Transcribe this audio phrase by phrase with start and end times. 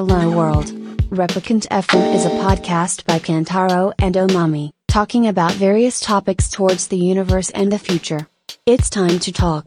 [0.00, 0.72] Hello World.
[1.10, 6.96] Replicant FM is a podcast by Kantaro and Omami, talking about various topics towards the
[6.96, 8.26] universe and the future.
[8.64, 9.66] It's time to talk.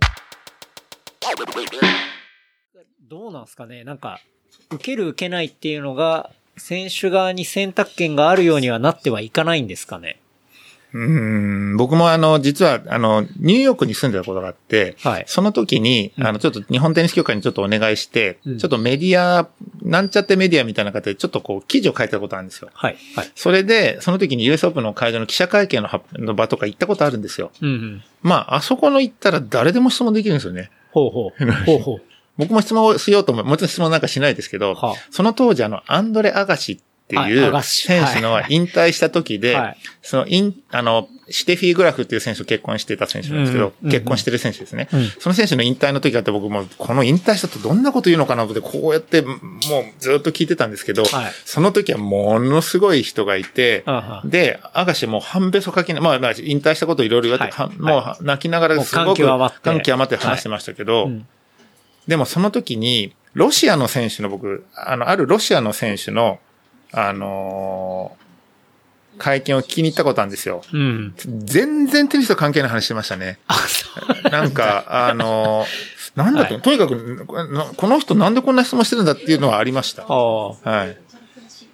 [3.07, 4.19] どうなんすかねなんか、
[4.71, 10.19] 受ける受けないっていうのが、選手側に選択権があるようにはなってはいかないんですかね
[10.93, 19.49] うん、僕もあの、実は、あの、ニューヨークに住んでたことがあって、はいその時に、あの、ちょっと日本テニス協会にちょっとお願いして、うんちょっとメディア、
[19.81, 22.69] なんちゃってメディアみたいな形で、ちょっとこう、記事を書いてたことあるんですよ。
[22.73, 22.97] はい。
[23.15, 23.31] はい。
[23.35, 27.51] それで、その時に US オープンの会場の記者会見の発の場とか行ったことあるんですよ。
[27.61, 28.03] うんうん。
[28.21, 30.69] まあ、あそこの行ったら誰でも質問できるんですよね。
[30.91, 31.51] ほうほう。
[31.65, 32.01] ほうほう。
[32.37, 33.45] 僕も質問をしようと思う。
[33.45, 36.83] もちろん質問なんかしないですけど、はあその当時あの、アンドレ・アガシって
[37.17, 38.45] はいいう選手のはい。
[38.49, 39.77] 引退した時で、はい。
[40.01, 45.07] そのイン、あの、シテフィー・グラフっていう選手と結婚してた選手なんですけど、うんうん結婚してる選手ですね、うん。
[45.19, 49.37] その選手の引退の時だって僕も、この引退したとどんなこと言うのかなと思って、こうやって、もう
[49.99, 51.31] ずっと聞いてたんですけど、はい。
[51.45, 53.83] その時はものすごい人がいて、
[54.25, 57.81] で、アガシも半べそ書きな、まあ、まあ引退したこといろいろ言われて、はい。
[57.81, 59.23] はもう泣きながらすごく
[59.61, 60.17] 感極まって。
[60.17, 61.27] 話してましたけど、うん。
[62.07, 66.39] でもその時に、ロシアの選手の僕、あの、あるロシアの選手の、
[66.93, 68.23] あのー
[69.19, 70.63] 会見を聞きに行ったことあるんですよ。
[70.73, 71.13] うん。
[71.45, 73.37] 全然テニスと関係ない話してましたね。
[74.31, 80.03] なんか、あのーなんだと、はいとにかく、なこの人なんでこんな質問してるんだっていうのはありました。
[80.07, 80.53] あは
[80.85, 80.97] い。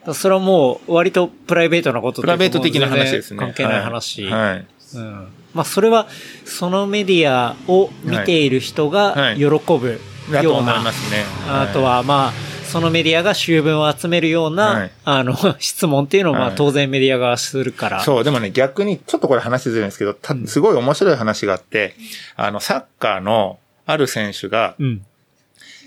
[0.06, 0.14] あ。
[0.14, 3.39] それはもう、割とプライベートなことプライベート的な話ですね。
[3.39, 4.26] 関係ない話。
[4.26, 4.31] はい。
[4.31, 5.28] はいうん。
[5.54, 6.08] まあ、それは、
[6.45, 11.23] そのメディアを見ている人がはい喜ぶだと思いような、ますね。
[11.48, 12.33] あとは、まあ、
[12.70, 14.92] そのメディアが修文を集めるような、はい。
[15.03, 16.56] あの、 質問っていうのを、まあ、はい。
[16.56, 18.00] 当然メディアがするから。
[18.02, 21.95] そう、でもね、逆に、ちょっとこれ話ずれるんですけど、たすごい面白い話があって、
[22.36, 25.06] あの、サッカーのある選手が、うん。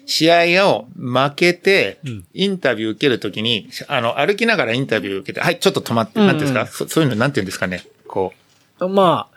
[0.04, 8.34] 試合を負けてうん、インタビュー受けるときに、あの、歩きながらインタビュー受けて、はい、ちょっと止まって、なんていうんですか、そそういうのなんていうんですかね、こ
[8.80, 9.36] まあ、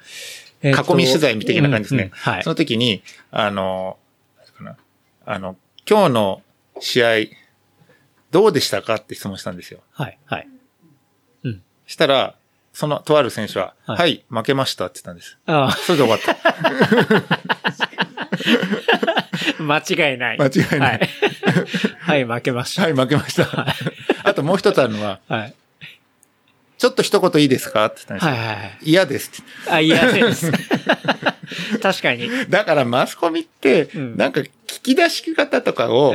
[0.64, 2.04] え囲み取材的な感じですね。
[2.04, 2.44] うんうんはい。
[2.44, 2.50] そ。
[2.50, 3.98] の時に、あの、
[5.28, 5.56] あの、
[5.88, 6.42] 今日の
[6.80, 7.08] 試合、
[8.36, 8.96] どうでしたか？
[8.96, 9.80] って質問したんですよ。
[9.94, 10.18] はい。
[10.26, 10.48] はい。
[11.46, 11.64] うん。
[11.88, 12.36] したら、
[12.74, 15.38] その、とある選手は、はいはい、負けましたって言ったんです。
[15.46, 16.36] あそれで終わった。
[19.58, 20.38] あ、 間違いない。
[20.38, 21.00] 間違いない
[22.02, 22.26] はい。
[22.26, 22.82] はい、負けました。
[22.82, 23.68] はい、負けました。
[24.26, 25.54] あともう一つあるのは、はい。
[26.78, 27.86] ちょっと一言いいですか？
[27.86, 28.46] って言ったんですよ。
[28.46, 28.78] はいはいはい。
[28.84, 29.72] 嫌ですって。
[29.72, 30.52] あ、嫌です。
[31.82, 32.30] 確かに。
[32.50, 34.50] だからマスコミって、うんなんか聞
[34.82, 36.14] き出し方とかを、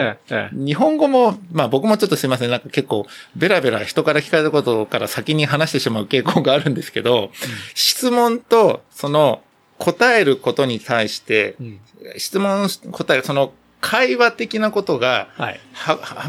[0.53, 3.06] 日本語も、まあ僕もちょっとすいません、なんか結構
[3.37, 7.31] ベラベラ人から聞かれたことから先に話してしまう傾向があるんですけど、
[7.75, 9.42] 質問とその
[9.78, 11.81] 答えることに対して、うん
[12.16, 15.54] 質問、答える、その会話的なことが、は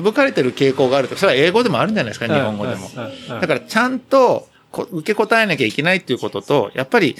[0.04, 2.90] 省かれてる傾向があると、それは英語でもあるんじゃないですか、日本語でも。
[3.40, 7.16] だからちゃんとこ受け答えなきゃいけないっていうことと、やっぱり、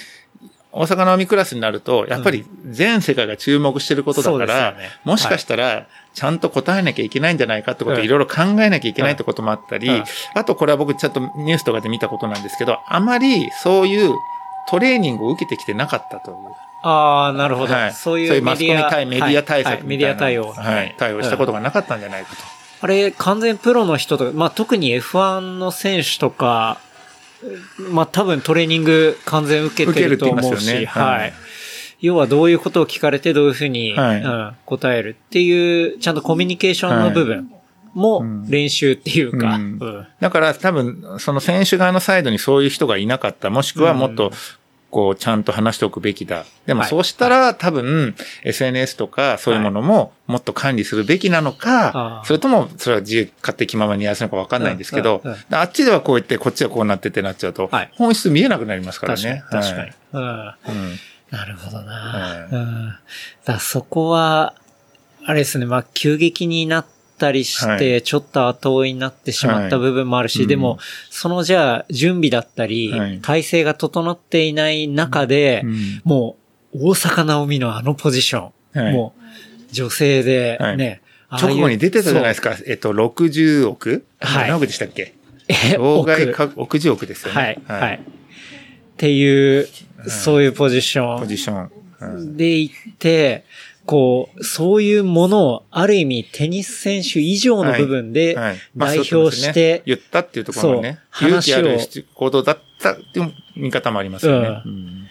[0.74, 8.04] 大阪のみクラスになると、やっぱり全世界が注目してることだから、もしかしたら、ちゃんと答えなきゃいけないんじゃないかってことをうん。
[8.06, 10.04] いろいろ考えなきゃいけないってこともあったり、うん。
[10.34, 14.14] あとこれは僕ちょっとニュースとかで見たことなんですけど、あまりそういう
[14.68, 16.36] トレーニングを受けてきてなかったという。
[16.82, 17.74] ああ、なるほど。
[17.74, 17.92] はい。
[17.92, 20.52] そういうマスコミ対メディア対策みたいな、ディア対応。
[20.52, 20.94] はい。
[20.98, 22.42] 対応したことがなかったんじゃないかと。
[22.80, 26.78] あれ、完全プロの人とか、まあ特に F1 の選手とか、
[27.78, 31.32] まあ多分トレーニング完全受けてると思うし、ねははいい。
[32.00, 37.52] 要はどういうことを聞かれてどういうふうに、はいうん、答えるっていう、ちゃんとコミュニケーションの部分
[37.94, 43.50] もうん練習っていうか、うんうんだから多分、その選手側のサイドにそういう人がいなかった。
[43.50, 44.32] もしくはもっと、
[44.92, 46.44] こう、ちゃんと話しておくべきだ。
[46.66, 48.14] でもはいそうしたら、多分、
[48.44, 59.92] SNS とかそういうものももっと管理するべきなのあかあ、それとも、それは自由勝手気ままにやらせるのかわかんないんですけどあっちではこう言って、こっちはこうなってってなっちゃうとはい、本質見えなくなりますからね。、確かに。
[60.12, 61.92] なるほどな。
[61.92, 62.94] はいうん。
[63.46, 64.54] だそこは、
[65.24, 66.86] あれですね、まあ、急激になっ
[67.22, 68.02] たりして、はい。
[68.02, 70.78] ちょっと後追いになってしまった部分もあるし、はいでも、うん
[71.10, 73.20] そのじゃあ、準備だったり、はい。
[73.20, 76.00] 体制が整っていない中で、うん。
[76.04, 76.36] も
[76.74, 78.92] う、大阪直美のあのポジション、はい。
[78.92, 80.76] もう、女性ではい。
[80.76, 82.56] ね、直後に出てたじゃないですか。
[82.66, 84.04] えっと、60億？
[84.20, 84.48] はい。
[84.48, 85.14] 何億でしたっけ？
[85.48, 86.32] え障害奥。
[86.32, 87.96] か、60億ですよはいね。、はい。
[87.96, 88.00] っ
[88.96, 89.68] ていう、
[90.08, 91.20] そういうポジション。
[91.20, 91.70] ポジション。
[92.00, 92.36] うん。
[92.36, 93.44] で行って、
[93.84, 98.36] こう、そういうものを、ある意味テニス選手以上の部分で
[98.76, 104.62] 代表して、言ったっていうところがね、勇気ある話行動だったっていう見方もありますよね。
[104.64, 104.72] うん。
[104.72, 105.08] うん。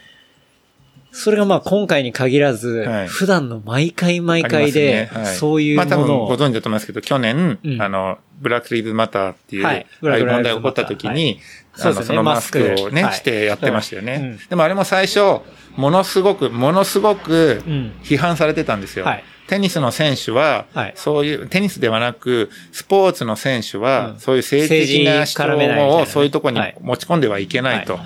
[1.13, 3.07] それがまあ今回に限らず、はい。
[3.07, 5.25] 普段の毎回毎回で、はい。
[5.35, 7.81] そういうまあ多分ものを、ご存知だと思いますけど、去年、うん。
[7.81, 9.85] あの、ブラックリーブマターっていう、はい。
[10.03, 11.39] ああいう問題が起こった時に、
[11.75, 12.21] そうですね。
[12.21, 14.37] マスクをね、してやってましたよね。
[14.49, 15.41] でもあれも最初、
[15.75, 17.91] ものすごく、ものすごくうん。
[18.03, 19.05] 批判されてたんですよ。
[19.05, 19.23] はい。
[19.47, 20.93] テニスの選手は、はい。
[20.95, 24.19] そういう、テニスではなく、スポーツの選手は、うん。
[24.19, 26.75] そういう政治的な主張をそういうところにはい。
[26.81, 27.99] 持ち込んではいけないと。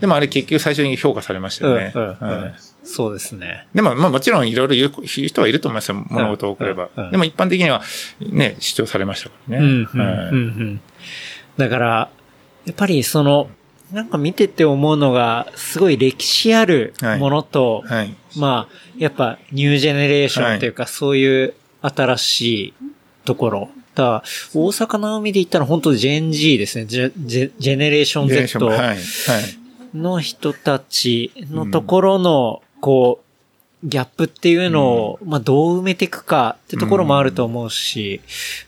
[0.00, 1.92] でもあれ結局最初に評価されましたよね。
[1.94, 2.28] うんうんううん。
[2.46, 2.54] ん
[2.84, 3.68] そうですね。
[3.72, 6.04] でも、まあもちろんいろいろ言う人はいると思いますよ。
[6.08, 6.88] 物事を送れば。
[6.96, 7.04] うん。
[7.04, 7.10] うん。
[7.12, 7.80] でも一般的には
[8.20, 9.58] ね、主張されましたから
[10.32, 10.80] ね。
[11.56, 12.10] だから、
[12.64, 13.48] やっぱりその、
[13.92, 18.14] なんか見てて思うのが、すごい歴史あるものと、はい。
[18.36, 22.74] まあ、やっぱニュージェネレーションというか、そういう新しい
[23.24, 23.70] ところ。
[23.94, 24.22] だ
[24.54, 26.86] 大阪直美で言ったら本当ジェン G ですね。
[26.86, 28.78] ジェジェジェネレーションジェネレーション Z はい。
[28.88, 28.98] はい。
[29.94, 33.20] の人たちのところの、こ
[33.84, 38.22] う、ギャップっていうのを、まあどう埋めていくかってところもあると思うし、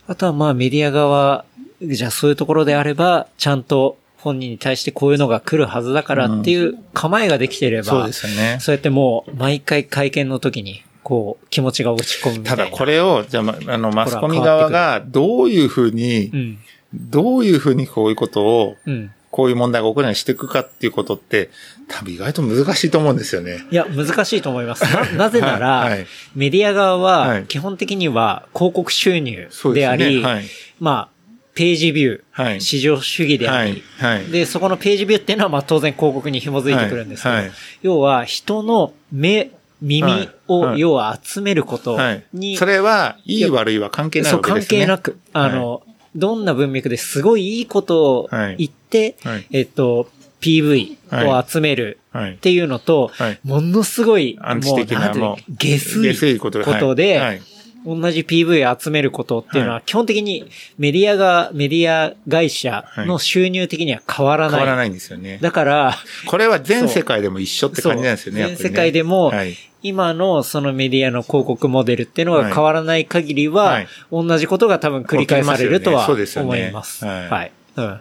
[0.06, 1.47] あとはまあメディア側、
[1.81, 8.56] じゃあそういうところであれば、ちゃんと本人に対してこういうのが来るはずだからっていう構えができてれば、そうですよね。
[8.59, 16.59] そうやってもう毎回会見の時に、こう気持ちが落ち込むみただこれを、じゃあ、まあの、マスコミ側がどういうふうにう、ん。
[16.94, 19.12] どういうふうにこういうことを、うん。
[19.31, 21.50] こういう問題が起こるようにしていくかっていうことって、
[21.88, 23.65] 多分意外と難しいと思うんですよね。
[23.69, 24.85] いや、難しいと思います。
[24.85, 26.06] な、 なぜなら、 はいはい
[26.37, 30.44] メディア側は、はい基本的には広告収入であり、はい。
[30.79, 31.13] まあ、
[31.54, 32.60] ページビュー、はい。
[32.60, 34.20] 市場主義であり、はい。
[34.20, 34.30] はい。
[34.30, 37.34] で、そこのページビューっていうのは、まあ当然広告に紐づいてくるんですけど、
[37.82, 42.24] 要は人の目、耳はいをはい要は集めることはい。
[42.32, 44.80] に、それは、いい悪いは関係ないそう関わけですね。
[44.80, 45.82] 係なく、あの、
[46.16, 50.08] どんな文脈ですごいいいことをはい言って、はいえっと、
[50.40, 50.96] PV
[51.28, 52.36] を集めるはいっ。
[52.38, 57.42] ていうのと、はいものすごい、もう下水ことで、はいはい
[57.84, 60.48] 同じ PV 集めることっていうのは、は基本的に
[60.78, 64.60] メディアが、メディア会社の収入的には変わらない。
[64.60, 65.38] 変わらないんですよね。
[65.42, 65.94] だから、
[66.26, 68.46] これは全世界でも一緒って感じなんですよね。
[68.48, 69.54] 全世界でもはい。
[69.82, 77.04] 今のそのメディアの広告モデルっていうのが変わらない限りは、はい同じことが多分繰り返されるとは思います。
[77.04, 77.52] はいはい。
[77.76, 78.00] うん。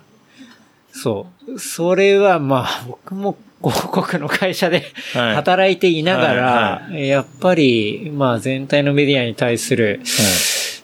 [0.94, 1.60] そう。
[1.60, 5.36] それはまあ、僕も広告の会社ではい。
[5.36, 10.01] 働いていながら、はいやっぱり、まあ全体のメディアに対する、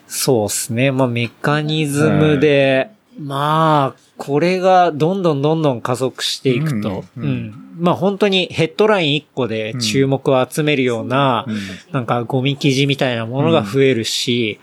[0.06, 0.90] そうですね。
[0.90, 7.28] まあメカニズムで、まあ、これがどんどんどんどん加速していくと、ううん。
[7.28, 7.54] ん。
[7.78, 11.58] まあ本当にヘッドライン1個で注目を集めるような、うん
[11.92, 14.58] なんかゴミ記事みたいなものが増えるし、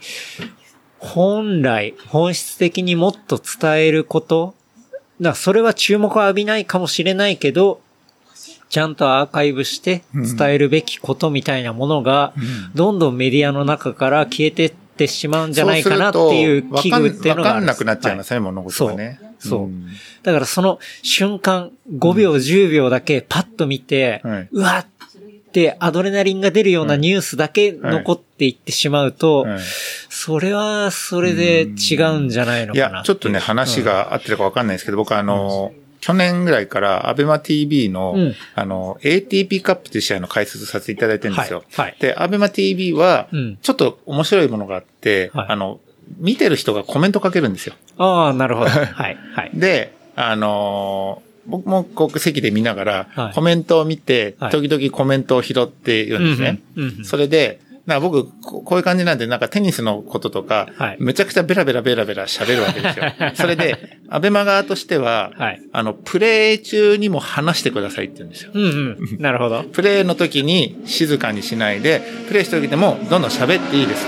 [0.98, 4.54] 本来、本質的にもっと伝えること、
[5.20, 7.80] だそれは注目を浴びないかもしれないけど、
[8.68, 12.34] ちゃんとアーカイブして伝えるべきことみたいなものが、
[12.74, 19.20] どんどんメディアの中から消えてってしまうんじゃないかなっていう危惧っていうのがあるわかんなくなっちゃいますね、物事がね。
[19.38, 19.50] そう。
[19.50, 19.86] そうん。
[20.22, 24.48] だからその瞬間、5秒、10秒だけパッと見て、はい。
[24.52, 24.86] うわっ
[25.58, 29.58] てアドレナリンが出るようなニュースだけ残っていってしまうと、はい
[30.10, 38.34] それはそれで違うんじゃないのいかなや、ちょっとね、話が合ってるかわかんないですけど、僕あの、去年ぐらいから、アベマ TV の、うん。
[38.54, 41.64] あの、ATP カップという試合の解説させていただいてるんですよ。
[41.72, 41.96] はいはい。
[42.00, 45.46] で、アベマ TV はうん、ちょっと面白いものがあって、はい。
[45.50, 45.78] あの、
[46.16, 47.74] 見てる人がコメントかけるんですよ。
[47.96, 48.70] ああ、なるほど。
[48.74, 49.50] はい、はい。
[49.54, 56.60] で、あのー僕もこう席で見ながら、はいコメントを見て、はい時々コメントを拾って言うんですね。
[56.76, 63.04] うんうんうんうんそれで、な僕、ここういう感じなんで、なんかテニスのこととか、はいめちゃくちゃベラベラベラベラ喋るわけですよ。
[63.34, 68.50] それで、アベマ側としては、はいあの、プレイ中にも話してくださいって言うんですよ。
[68.52, 69.22] うんうん。
[69.22, 69.54] なるほど。
[69.54, 69.66] はい。
[69.66, 74.06] プレイの時に静かにしないで、プレイしてる時でもどんどん喋っていいです。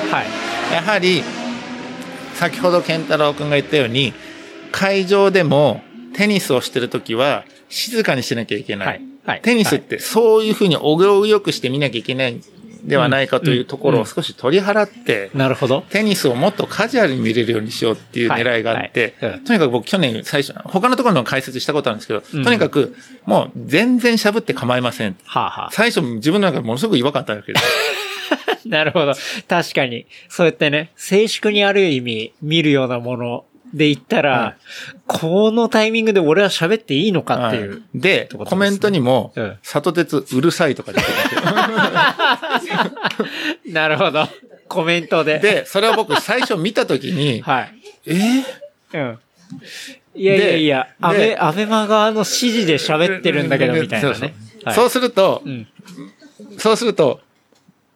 [0.72, 1.22] やはり、
[2.34, 4.12] 先ほど健太郎くんが言ったように、
[4.72, 5.82] 会場でも
[6.14, 8.86] テニスをしてるときは静かにしなきゃいけない。
[8.88, 12.42] はいはいテニスってそういうふうにお行よくして見なきゃいけないん
[12.84, 15.82] ではないかというところを少し取り払って、なるほど。
[15.90, 19.14] テニスをもっとカジュアルに見れるようにしようっていう狙いがあって、
[19.44, 25.16] とにかく僕去年最初、他のところの解説したことあるんですけど、うんとにかくもう全然喋って構いません。
[25.70, 27.64] 最初自分の中でものすごく違和感あったわけです。
[28.66, 29.14] なるほど。
[29.48, 30.06] 確かに。
[30.28, 34.56] そうやってね、静粛にある意味見るようなもので言ったら、はい
[35.06, 37.70] このタイミングで俺は喋っていいのかっていう。
[37.70, 41.06] はいで、コメントにもうん、里鉄うるさいとか出て
[41.42, 41.52] た。
[43.72, 44.28] なるほど。
[44.68, 45.40] コメントで。
[45.40, 47.74] で、それを僕最初見たときに、はい。
[48.06, 48.12] え？
[48.14, 48.44] ー
[48.94, 49.18] うん。
[50.14, 54.34] いやいやいや、でアベ、でアベマ側の指示で喋ってるんだけど、みたいなね。
[54.64, 55.66] はいそうするとう、ん。
[56.58, 57.20] そうすると、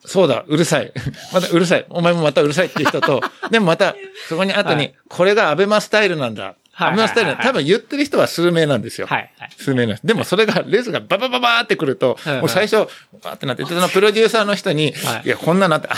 [0.07, 0.93] そうだ、うるさい。
[1.33, 1.87] またうるさい。
[1.89, 3.95] お前もまたうるさいっていう人と、 でもまた、
[4.29, 6.55] そこに後に、はいこれがアベマスタイルなんだ。
[6.73, 7.37] はいアベマスタイル。
[7.37, 9.07] 多分言ってる人は数名なんですよ。
[9.07, 9.33] はい。
[9.39, 9.51] はい。
[9.57, 10.07] 数名なんです。
[10.07, 12.89] でもそれが、レースがババババーってくると、もう最初、
[13.23, 15.97] バーってなって、そのプロデューサーの人に、はいいや、こんなのあって、あ、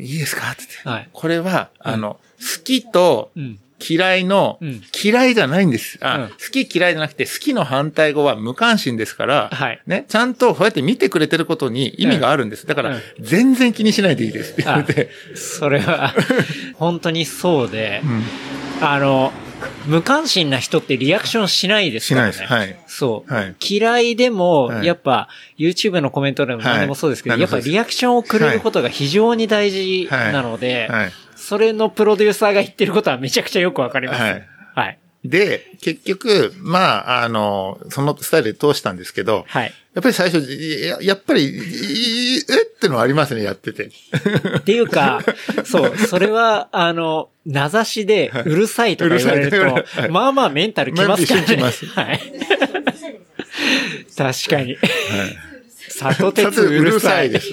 [0.00, 0.50] いいですか？
[0.50, 0.88] って言って。
[0.88, 3.58] はいこれは、あの、好きとうん。
[3.88, 4.82] 嫌いの、うん。
[5.04, 5.98] 嫌いじゃないんです。
[6.00, 6.28] あ、うん。
[6.28, 9.80] 好き嫌いじゃなくて、好きの反対語は無関心ですから、はい。
[9.86, 12.66] ね、ちゃんとそうやって見てくれてることに意味があるんです。
[12.66, 13.00] だから、うん。
[13.20, 14.52] 全然気にしないでいいです。
[14.52, 15.10] って言って。
[15.34, 16.14] それは、
[16.74, 18.24] 本当にそうで、うん。
[18.80, 19.32] あの、
[19.86, 22.32] 無関心な人ってリアクションしないですからね。
[22.32, 22.52] しないです。
[22.52, 22.76] はい。
[22.86, 23.32] そう。
[23.32, 23.54] はい。
[23.60, 24.86] 嫌いでも、はい。
[24.86, 27.40] やっぱ、YouTube のコメントでも何でもそうですけど、はい。
[27.40, 31.12] やっぱリアクションをくれることが非常に大事なので、はい。
[31.44, 34.20] それのプロデューサーが言ってることはめちゃくちゃよくわかります。
[34.22, 34.40] は
[34.74, 35.28] はいい。
[35.28, 39.72] で、結局、まあ、あの、そのスタイルで通したんですけど、はい。
[39.94, 40.40] やっぱり最初、
[40.86, 43.90] ややっぱり、いえってのはありますね、やってて。
[44.58, 45.20] っていうか、
[45.64, 51.56] そう、それは、あの、名指しでうるさいとか言われるうるさいはいと、まあまあメンタルきますからね。
[51.56, 52.20] ますはい。
[54.16, 54.76] 確かに。
[54.76, 55.53] 里
[55.88, 57.30] 里鉄鉄ううるさい。
[57.30, 57.50] です。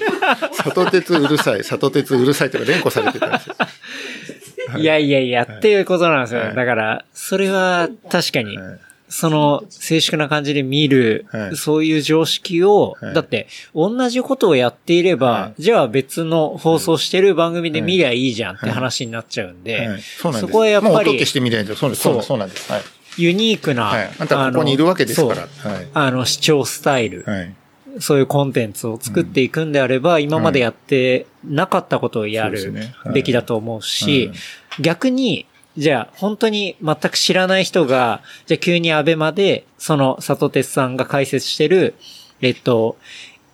[0.64, 3.56] 里鉄うるさい、里鉄うるさいとか連呼されてたんですよ。
[4.78, 6.40] いやいやいや、っていうことなんですよ。
[6.40, 8.78] はいだから、それは確かに、はい
[9.12, 20.48] その、静粛な感じで見る、はいそういう常識を、はいだって、同じことをやっていれば、はじゃあ別の放送してる番組で見りゃいいじゃんって話になっちゃうんで、はいそ。
[20.48, 22.72] こはやっぱりもう音消、してみないと、そうです、そうそうなんです。
[22.72, 22.82] はい。
[23.18, 24.10] ユニークな、はい。
[24.18, 25.46] あんたはここにいるわけですから。
[25.92, 27.54] あの、視聴スタイル、はい。
[28.00, 32.72] そういうコンテンツを作っていくんであれば、今までやってなかったことをやる
[33.12, 34.36] べきだと思うし、はい
[34.80, 35.46] 逆に、
[35.76, 41.94] じゃあ本当に全く知らない人が、じゃあ急にアベマで、その里鉄さんが解説してる、
[42.40, 42.96] えっと、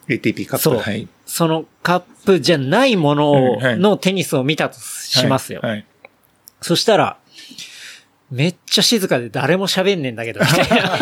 [0.07, 0.62] ATP カップ。
[0.62, 1.09] そうはい。
[1.26, 5.61] そのカップじゃないものをのテニスを見たとしますよ。
[5.61, 5.71] はい。
[5.73, 5.85] はい
[6.61, 7.18] そしたら、
[8.30, 10.99] めっちゃ静かで誰も喋んねえんだけど、みたいな。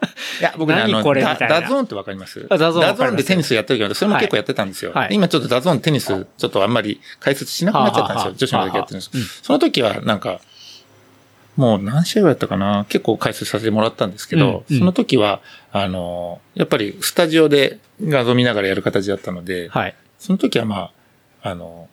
[0.40, 1.60] いや、僕ね、あ何の、ダこれみたいな。
[1.60, 2.46] DAZNってわかります？
[2.48, 4.92] あ DAZNでテニスやってるけど、それも結構やってたんですよ。
[4.92, 5.08] はい。
[5.10, 8.34] で今ちょっと DAZNテニス、ちょっとあんまり解説しなくなっちゃったんですよ。
[8.36, 10.40] 女子の時やってるんですその時はなんか、
[11.56, 12.86] もう何試合やったかな？
[12.88, 14.78] 結構解説させてもらったんですけど、うんうん。
[14.78, 15.40] その時は、
[15.72, 19.94] あの、やっぱりスタジオで画像見ながらやる形だったので、はい。
[20.18, 20.90] その時はま
[21.42, 21.88] あ、あの、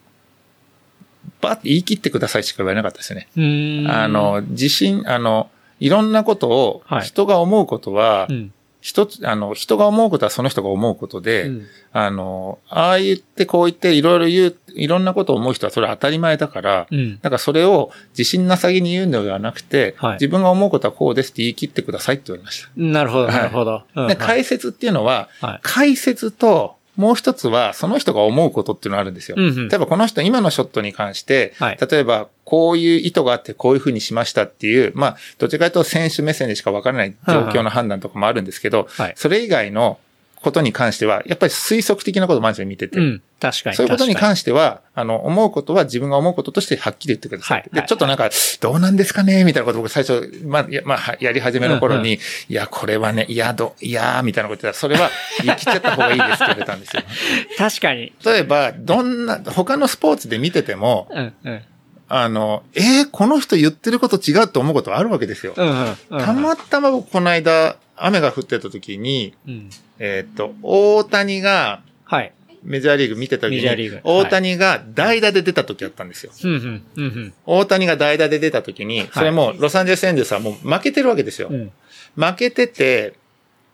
[1.42, 3.88] バーって言い切ってくださいしか言われなかったですよね。
[3.90, 5.50] あ、の、自信、あの、
[5.80, 8.54] いろんなことをはい人が思うことは、うん。
[8.80, 17.20] 一つ、あの、人が思うことはその人が思うことで、うんあの、ああ言ってこう言っていろいろ言う、いろんなことを思う人はそれは当たり前だから、うん。
[17.22, 22.70] なんかそれを自信なさげに言うのではなくて、はい自分が思うことはこうですって言い切ってくださいって言われました。
[22.76, 23.84] なるほど、はいなるほど。
[23.94, 29.36] はい解説っていうのは、はい解説と、もう一つは、その人が思うことっていうのがあるんですよ。
[29.38, 40.00] うんうん例えばこの人、今のショットに関して、はい例えば、こういう意図があって、こういうふうにしましたっていう、まあ、どっちかというと選手目線でしかわからない状況の判断とかもあるんですけど、はいそれ以外の
[40.42, 43.22] ことに関しては、やっぱり推測的なことをまず見てて、うん。
[43.40, 43.76] 確かに。
[43.76, 47.64] そういうことに関しては、あの、思うことは自分が思うこととしてはっきり言ってください。
[47.64, 48.30] で、はいはいちょっとなんか、
[48.62, 55.10] どうなんですかねみたいなことを僕最初、まあ、やまあ、はやり始めの頃に、うんいや、これはね、いや、ど、いやー、みたいなこと言ったら、それは
[55.44, 57.02] 言い切っちゃった方がいいですって言われたんですよ。
[57.02, 57.56] に。
[57.58, 58.14] 確かに。
[58.24, 61.62] 例えば、どんな、他のスポーツで見てても、うん、うん。
[62.10, 65.54] あの、えー、この人言ってること違うと思うことあるわけですよ。
[65.56, 66.20] うん、うんうん。
[66.20, 69.70] たまたま僕この間、雨が降ってた時に、うん。
[70.00, 72.32] えーっと、大谷が、はい。
[72.64, 76.32] メジャーリーグ見てた時に、大谷が代打で出た時あったんですよ。
[76.44, 81.50] うん、うん、うん、大谷が代打で出た時に、それもうロサンゼルスエンゼルスはもう負けてるわけですよ。
[81.50, 81.72] うん。
[82.16, 83.14] 負けてて、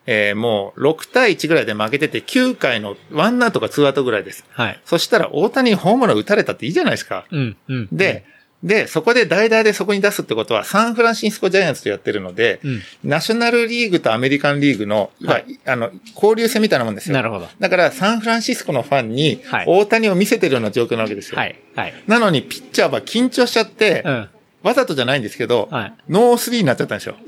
[0.06, 4.46] えーもう6対1ぐらいで負けてて、9回のワンアウトか2アウトぐらいです。
[4.52, 4.80] はい。
[4.86, 7.26] そしたら大谷にホームラン打たれたっていいじゃないですか。
[7.32, 7.88] うん、うん。
[7.92, 8.26] で、
[8.64, 12.82] で、そこで代打でそこに出すってことは、サンフランシスコジャイアンツとやってるので、うん。
[13.04, 17.14] ナショナルリーグとアメリカンリーグの、はいあの、交流戦みたいなもんですよ。
[17.14, 17.48] なるほど。
[17.60, 21.38] だから、サンフランシスコのファンにはい、大谷を見せてるような状況なわけですよ。
[21.38, 21.94] はい、はい。
[22.08, 24.30] なのに、ピッチャーは緊張しちゃって、うん。
[24.64, 25.94] わざとじゃないんですけど、はい。
[26.08, 27.18] ノースリーになっちゃったんですよ。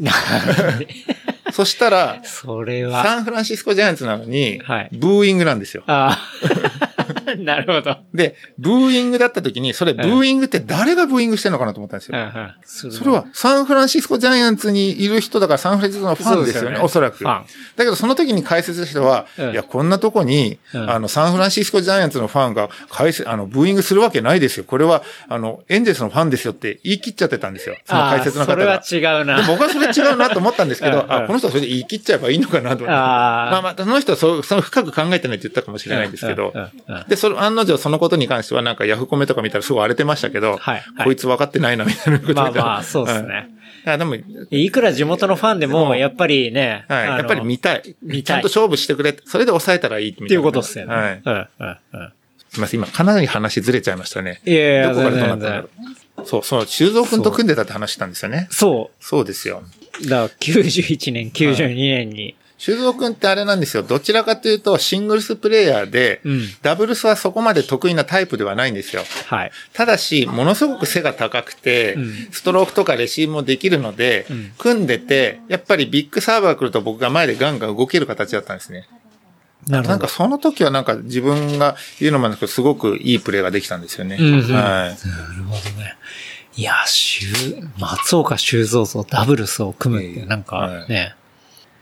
[1.56, 3.02] そしたら、それは。
[3.02, 5.84] サンフランシスコジャイアンツなのに、はいブーイングなんですよ。
[5.88, 6.20] あ
[6.82, 6.95] あ。
[7.40, 7.98] なるほど。
[8.14, 12.18] で、ブーイングだった時に、それ、ブーイングって誰がブーイングしてるのかなと思ったんですよ。
[12.18, 17.24] うんうんそそれは、サンフランシスコジャイアンツにいる人だからサンフランシスコのファンですよね、おそらく。
[17.24, 17.44] だ
[17.78, 24.64] けど、その時に解説した人は、うんいや、こんなとこに、うんあの、サンフランシスコジャイアンツのファンが解説、あの、ブーイングするわけないですよ。
[24.66, 27.76] これは、あの、エンゼルスのファンですよって言い切っちゃってたんですよ。
[27.86, 28.82] その解説の方が。
[28.84, 29.38] それは違うな。
[29.42, 32.92] で僕はそれ違うなと思ったんですけど、 うんうんあ、この人はそれで言い切っちゃえばいいのかなと思って。
[32.92, 43.28] あーまあまあ、その人はそう、その深く考えてないって言ったかもしれないんですけどうんうんうん、で、で、それ、案の定そのことに関してはなんかヤフコメとか見たらすごい荒れてましたけど、はいはいこいつ分かってないな、みたいなことまあまあ、そうですね。
[43.28, 43.50] ね。
[43.86, 44.16] いや、でも、
[44.50, 47.08] いくら地元のファンでも、うんやっぱりね、はい。
[47.08, 47.96] あのやっぱり見たい。
[48.02, 49.16] 見たいちゃんと勝負してくれ。
[49.26, 50.12] それで抑えたらいい。
[50.12, 50.94] っていうことですよね。
[50.94, 51.22] はい。
[51.24, 52.14] うん、うん、うん。
[52.50, 52.80] すみません。
[52.80, 54.42] 今、かなり話ずれちゃいましたね。
[54.46, 55.70] いやいや、どこからどうなったんだろ
[56.18, 56.26] う。
[56.26, 58.48] そう、そう、修造くんと組んでたって話したんですよね。
[58.50, 59.64] そそうですよ。
[60.02, 60.10] う。
[60.10, 62.36] だから、91年、92年に。
[62.66, 63.84] 修造くんってあれなんですよ。
[63.84, 69.04] どちらかというと、シングルスプレイヤーで、うんダブルスはそこまで得意なタイプではないんですよ。
[69.28, 69.52] はい。
[69.74, 78.88] ただし、ものすごく背が高くて、うんストロークとかレシーブもできるので、うん組んでて、やっぱりビッグサーバー来ると僕が前でガンガン動ける形だったんですね。
[79.68, 80.08] なるほどなんか。
[80.08, 84.18] その時はなんか自分が言うのもなんですけど、すごくいいプレーができたんですよね。
[84.20, 84.52] うんうんはい。
[84.52, 85.96] なるほどね。
[86.58, 87.28] いや、修、
[87.78, 91.14] 松岡修造とダブルスを組むって、なんかね、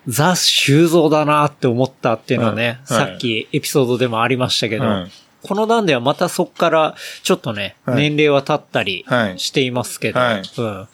[0.07, 3.05] ザ・修造だなって思ったっていうのはね、うんはい。
[3.07, 5.11] さっきエピソードでもありましたけど、うん
[5.45, 8.09] この段ではまたそっからちょっとね、はい。
[8.09, 9.39] 年齢は経ったりはい。
[9.39, 10.37] していますけど、はい。
[10.37, 10.43] うん。
[10.45, 10.87] だ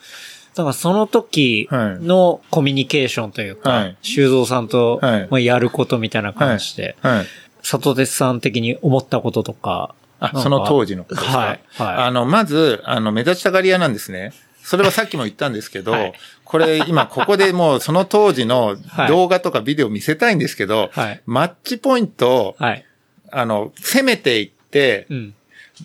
[0.64, 3.98] からその時のコミュニケーションというか、はい。
[4.02, 5.28] 修造さんと、はい。
[5.30, 7.26] まあ、やることみたいな感じで、はい。
[7.62, 11.38] 里鉄さん的に思ったこととか、あ、かその当時のことですか？
[11.38, 11.60] はい。
[11.78, 11.96] はい。
[12.08, 14.34] あの、まず、あの、目立ちたがり屋なんですね。
[14.70, 22.86] それはさっきも言ったんですけど、はいこれ今ここでもうその当時の はい動画とかビデオ見せたいんですけど、はいマッチポイントを、はい。
[23.32, 25.34] あの、攻めていって、うん。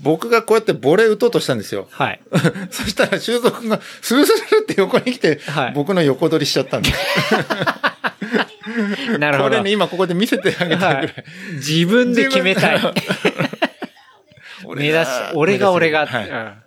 [0.02, 1.88] 僕がこうやってボレー打とうとしたんですよ。
[1.90, 2.20] はい。
[2.70, 6.98] そしたら修造君がスルスルって横に来て、はい僕の横取りしちゃったんです。
[9.18, 9.48] なるほど。
[9.50, 10.96] これね、今ここで見せてあげたいぐらい。
[10.96, 11.14] はい
[11.54, 12.80] 自分で決めたい。
[14.76, 16.06] 目指し、俺が俺が。
[16.06, 16.63] はいうん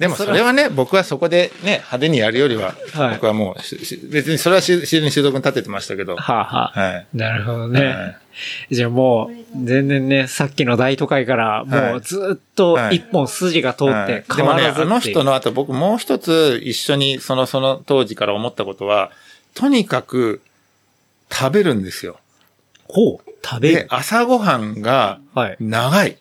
[0.00, 3.54] でもそれはね、僕はそこでね、派手にやるよりは、はい僕はもう
[4.10, 6.16] 別にそれはし自然に修造君立ててましたけど。
[6.16, 7.06] はあ、はあ、はい。
[7.12, 8.16] なるほどはね。
[8.70, 19.10] いじゃあもう、全然ね、さっきの大都会から、もうずっとはい一本筋が通ってはいでもね、変わらずあのっていう人の後僕もう一つ一緒にその、その当時から思ったことは、
[19.52, 20.40] とにかく
[21.30, 22.16] 食べるんですよ。
[22.88, 23.86] ほう、食べでる、。
[23.90, 25.56] 朝ごはんがはい。
[25.60, 26.16] 長い。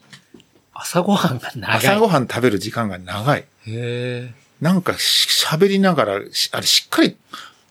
[0.82, 1.78] 朝ごはんが長い。
[1.78, 3.46] 朝ごはん食べる時間が長い。
[3.68, 7.16] へなんかし喋りながら、しあれしっかり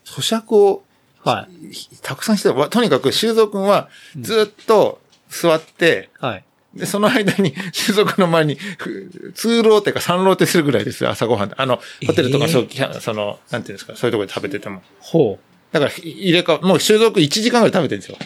[0.05, 1.99] 咀嚼をーはい。
[2.03, 2.55] たくさんしてた。
[2.55, 3.88] わとにかく修造くんは
[4.21, 6.44] ずっと座って、はい。
[6.75, 11.53] で、その間に、 修造くんの前に、ふ通ローテか三ローテするぐらいですよ、朝ごはん。
[11.57, 14.83] あの、ホテルとか、えーそうきゃその、なんていうんですか、そういうところで食べてても。
[15.01, 15.75] ほう。
[15.75, 18.18] だから、入れ替わ、もう修造くん1時間ぐらい食べてるんですよ。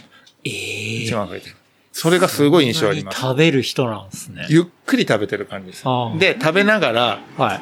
[0.45, 1.55] え一え番かけて。
[1.93, 3.21] それがすごい印象あります。
[3.21, 4.47] 食べる人なんですね。
[4.49, 5.85] ゆっくり食べてる感じです
[6.19, 7.61] で、食べながら、は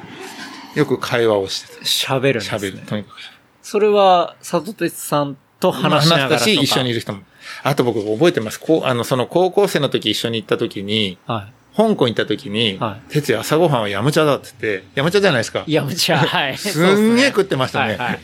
[0.74, 0.78] い。
[0.78, 2.58] よく会話をして喋るんです、ね。
[2.58, 2.78] 喋る。
[2.86, 3.16] とにかく。
[3.62, 7.22] それは、里鉄さんと話しながらとしたし、一緒にいる人も。
[7.64, 8.60] あと僕覚えてます。
[8.60, 15.70] こう、あの、その高校生の時一緒に行った時に、は香港行った時に、は哲也朝ごはんはヤムチャだって言って、ヤムチャじゃないですかい。。
[15.70, 16.56] いや、むちゃ、はい。
[16.58, 17.96] すんげえ食ってましたね。
[17.96, 18.18] はい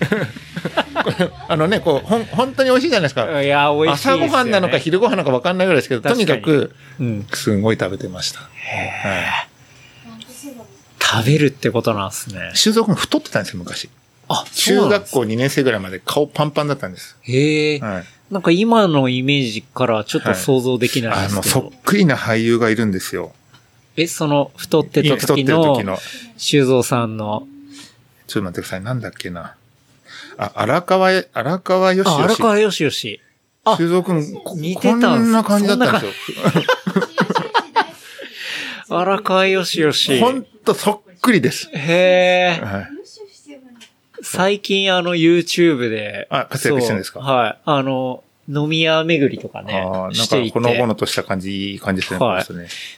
[1.48, 3.26] あのね、こう、ほん、本当に美味しいじゃないですか。
[3.26, 3.44] はい。
[3.44, 4.14] いや、美味しいね。
[4.14, 7.26] 朝ごはんなのか昼ごはんなのか分かんないぐらいですけど、とににかく、うん。
[7.32, 8.40] すごい食べてました。
[8.40, 9.48] はい。
[11.00, 12.50] 食べるってことなんですね。
[12.54, 13.88] 修造君太ってたんですよ、昔。
[14.28, 17.16] あ、中学校2年生ぐらいまで顔パンパンだったんです。
[17.22, 18.04] へえ、はい。
[18.30, 21.42] なんか今のイメージからちょっと想像できないですけど。
[21.42, 23.32] そっくりな俳優がいるんですよ。
[23.96, 25.98] え、その太ってた時の時の。
[26.36, 27.46] 修造さんの。
[28.26, 28.82] ちょっと待ってください。
[28.82, 29.54] なんだっけな。
[30.38, 32.22] あ、荒川へ、荒川よしあ、よし。
[32.24, 33.20] 荒川よしよし。
[33.64, 36.12] あ修造くん、こ似てたんすこんな感じだったんですよ。
[38.98, 40.20] 荒川よしよし。
[40.20, 41.68] ほんとそっくりです。
[41.72, 42.64] へえ。
[42.64, 42.88] はい。
[44.36, 46.26] 最近あの YouTube で。
[46.30, 47.20] あ活躍してるんですか？
[47.20, 47.58] はい。
[47.64, 50.60] あの、飲み屋巡りとかねああ、、なんしていて。
[50.60, 52.18] かほのぼのとした感じ、いい感じですね。
[52.20, 52.44] はい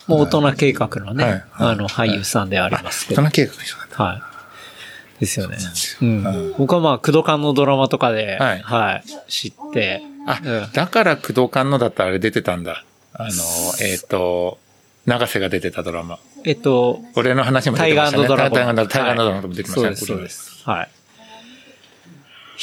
[0.06, 3.22] もう大人計画のね、はいはいあの俳優さんでありますけど。
[3.22, 4.02] 大人計画の人だった。
[4.02, 5.20] はい。
[5.20, 5.56] ですよね。
[5.58, 6.54] そううん。
[6.58, 12.84] 僕はまあ、クドカンのドラマとかで、はいはい、知って、あうん、だから工藤官のだったらあれ出てたんだ。
[13.14, 13.30] あの、
[13.80, 14.58] えっ、と、
[15.06, 16.18] 長瀬が出てたドラマ。
[16.44, 18.24] えっと、俺の話も出てましたね。
[18.24, 18.58] ードラゴン。
[18.58, 19.96] タイガータイガードラゴンも出てましたね。
[19.96, 20.62] そうです、そうです。
[20.64, 20.88] はい。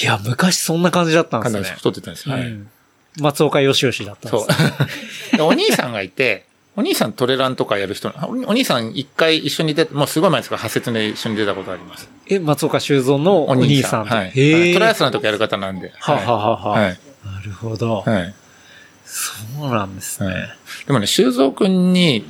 [0.02, 1.78] いや、昔そんな感じだったんですねかなり。
[1.78, 2.36] 太ってたんですよ。
[2.36, 2.48] はい。
[2.48, 2.70] うん
[3.22, 4.50] 松岡よしよしだったんでそす。
[5.34, 5.38] う。
[5.38, 12.10] でお兄さんがいて、お兄さんトレランとかやる人、おお兄さん一回一緒に出て、もうすごい前ですから、派説で一緒に出たことあります。
[12.28, 14.14] え、松岡修造のお兄さんと。
[14.14, 14.32] はい。
[14.36, 14.54] へえ。
[14.54, 15.94] はいトライアスロンの時やる方なんで。
[15.98, 17.00] はあはあはあはあはい。
[17.24, 18.04] なるほど。
[18.06, 18.34] はい。
[19.06, 19.32] そ
[19.66, 20.50] うなんですはいね。
[20.88, 22.26] でもね、修造くんに、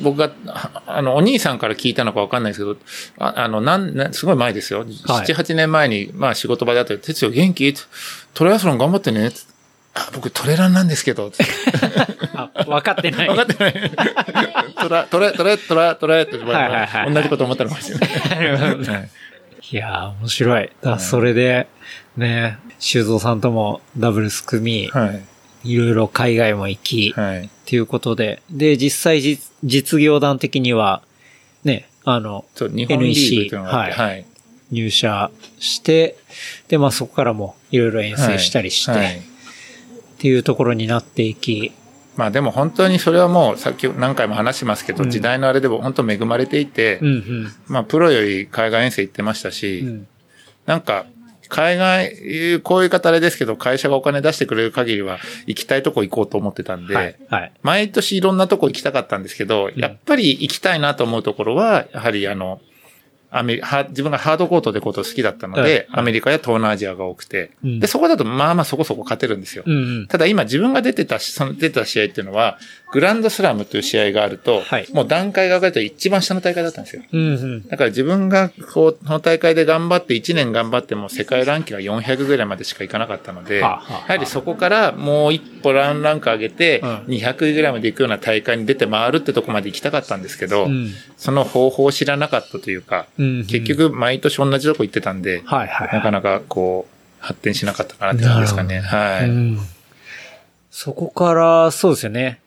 [0.00, 2.76] 僕が、ああの、お兄さんから聞いたのかわかんないですけど、
[3.18, 4.80] ああの、なん、すごい前ですよ。
[4.80, 7.74] はい7、8年前に、まあ仕事場であって、哲也元気？
[8.34, 9.30] トライアスロン頑張ってね。
[9.94, 11.30] あ、僕トレランなんですけど、
[12.34, 13.28] あ、分かってない。
[13.28, 13.74] 分かってない。
[14.80, 18.08] トラ、トレ、トレ、トラ、トレって同じこと思ったのかもしれない。
[19.72, 20.70] いいやー、面白い。
[20.82, 21.66] だそれで、
[22.16, 25.22] ね、修造さんともダブルス組み、はい。
[25.64, 27.44] いろいろ海外も行き、はい。
[27.44, 31.02] っていうことで、で、実際実実業団的には、
[31.64, 34.24] ね、あの、そう、日本リーグっていうのがあって、ははい。
[34.70, 36.16] 入社して、
[36.68, 39.18] で、まあそこからもいろいろ遠征したりして、はいはい。
[39.18, 39.20] っ
[40.18, 41.72] ていうところになっていき、
[42.16, 45.10] まあでも本当にそれはもうさっき何回も話しますけど、うん。
[45.10, 47.52] 時代のあれでも本当恵まれていて、うんうん。
[47.68, 50.06] まあプロより海外遠征行ってましたし、うん。
[50.66, 51.06] なんか、
[51.52, 57.16] 海外、こういう方あれですけど、会社がお金出してくれる限りは行きたいとこ行こうと思ってたんで、はい。
[57.28, 57.52] はい。
[57.62, 62.62] 毎年いろんなとこ行きたかったんですけど、やっぱり行きたいなと思うところは、やはりあの、
[63.30, 69.64] アメリは自分がハードコートでこと好きだったので、はいアメリカや東南アジアが多くて、うんで、そこだとまあまあそこそこ勝てるんですよ。
[70.08, 72.58] ただ今自分が出てたし、その出てた試合っていうのは、
[72.92, 77.02] グランドスラムという試合があると、はいもう段階が上がると一番下の大会だったんですよ。
[77.10, 77.68] うんうん。
[77.68, 95.98] だから自分がこう、この大会で頑張って1年頑張っても世界ランキングが400ぐらいまでしかいかなかったので、はあはあはあやはりそこからもう一歩ランランク上げて、うん200位ぐらいまで行くような大会に出て回るってとこまで行きたかったんですけど、うんその方法を知らなかったというか、うんうん結局毎年同じとこ行ってたんで、はいはいはい。
[95.98, 98.80] なかなかこう、発展しなかったかなって感じですかね。
[98.80, 99.28] はい。
[99.28, 99.58] うん
[100.72, 102.40] そこから、そうですよね。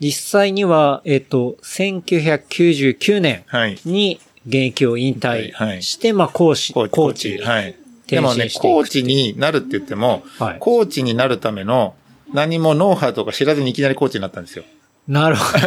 [0.00, 3.78] 実際には、えっ、と、1999年はい。
[3.84, 6.90] に現役を引はいはい退して、まあ、講師、コーチ。
[6.90, 7.38] コーチ。
[7.38, 7.76] はい。
[8.06, 11.94] でもね、コーチになるって言っても、はいコーチになるための
[12.32, 14.64] 何もノウハウとか知らずにいきなりコーチになったんですよ。
[15.10, 15.66] なるほど。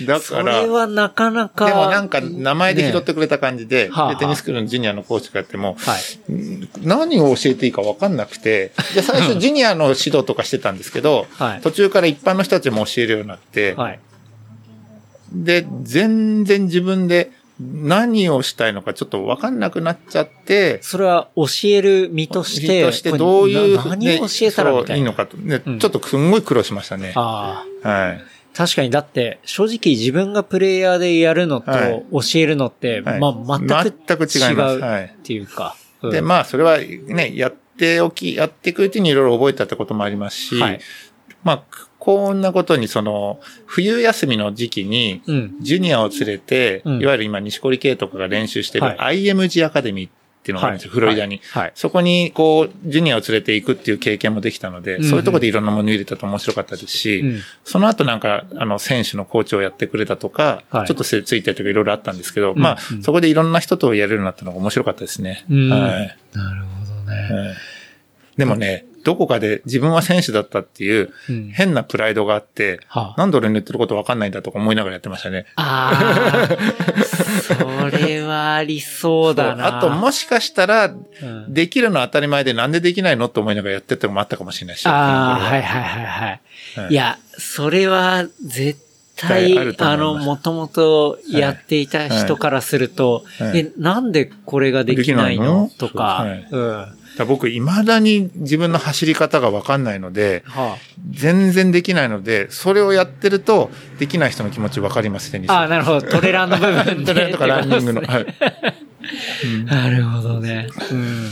[0.06, 1.68] だそから、でれはなかなか。
[1.68, 5.96] もなんか名前で拾ってくれた感じで、はあはあでテニススクールのジュニアのコーチがやっても、は
[6.30, 6.32] い。
[6.32, 14.00] ん何を教えていいか分かんなくて、 で、最初ジュニアの指導とかしてたんですけど、はい途中から一般の人たちも教えるようになって、はい。
[15.32, 25.36] で、全然自分で何をしたいのかちょっと分かんなくなっちゃって、それは教える身として、としてどういう、何を教えたらいいいのかと。
[25.36, 27.12] ねうんちょっとすんごい苦労しましたね。
[27.14, 28.37] はい。
[28.58, 32.04] 確かに、だって、正直自分がプレイヤーでやるのとはい。
[32.10, 33.20] 教えるのって、はい。
[33.20, 34.74] まあ、全く違います。
[34.74, 35.76] 違うはいっていうか。
[36.02, 36.10] うん。
[36.10, 40.80] で、まあ、それはね、やっておき、やっていくうちにいろいろ覚えたってこともありますし、はい。
[41.44, 41.62] まあ、
[42.00, 45.56] こんなことに、その、冬休みの時期に、うん。
[45.60, 47.00] ジュニアを連れて、うん。
[47.00, 50.12] いわゆる今、西堀圭とかが練習してるは IMG アカデミーっ
[50.48, 51.42] ていうのがあるんですよ、フロリダに。
[51.52, 51.72] はい。
[51.74, 65.44] そこに、こう、ジュニアを連れて行くっていう経験もできたので、うんうんそういうところでいろんなもの入れたと面白かったですし、うんその後なんか、あの、選手のコーチをやってくれたとか、はいちょっとせついてるとかいろいろあったんですけど、んまあ、うんそこでいろんな人とやれるようになったのが面白かったですね。
[65.50, 66.16] うんはい。
[66.32, 67.14] なるほどね。
[67.14, 67.56] はい
[68.38, 71.50] でもね、どこかで自分は選手だったっていううん。
[71.52, 73.20] 変なプライドがあって、はあ。
[73.20, 75.46] なんで俺の言ってることわかんないんだとか思いながらやってましたね。
[75.56, 75.92] あ
[76.32, 76.48] あ、
[77.42, 79.78] それはありそうだな。
[79.78, 81.54] あと、もしかしたら、うん。
[81.54, 84.86] できるのは当たり前でなんでできないのって思いながらやってたのもあったかもしれないし。
[84.86, 85.56] ああ、は。
[85.56, 86.28] いはいはいはい。
[86.30, 86.40] はい
[86.90, 88.80] いや、それは絶
[89.16, 93.58] 対、絶対あの、もともとやっていた人からすると、はい。
[93.58, 95.70] え、なんでこれができないの？
[95.78, 96.26] とか。
[97.18, 100.76] はだ僕、未だに自分の走り方がわかんないので、あ
[101.10, 105.50] 全然できないので、それをやってると、できない人の気持ちわかります、テニス。
[105.50, 106.02] ああ、なるほど。
[106.02, 107.12] トレランの部分で。
[107.12, 108.02] トレランとかランニングの。
[108.02, 108.26] はい。
[109.64, 110.68] なるほどね。
[110.90, 111.30] うん。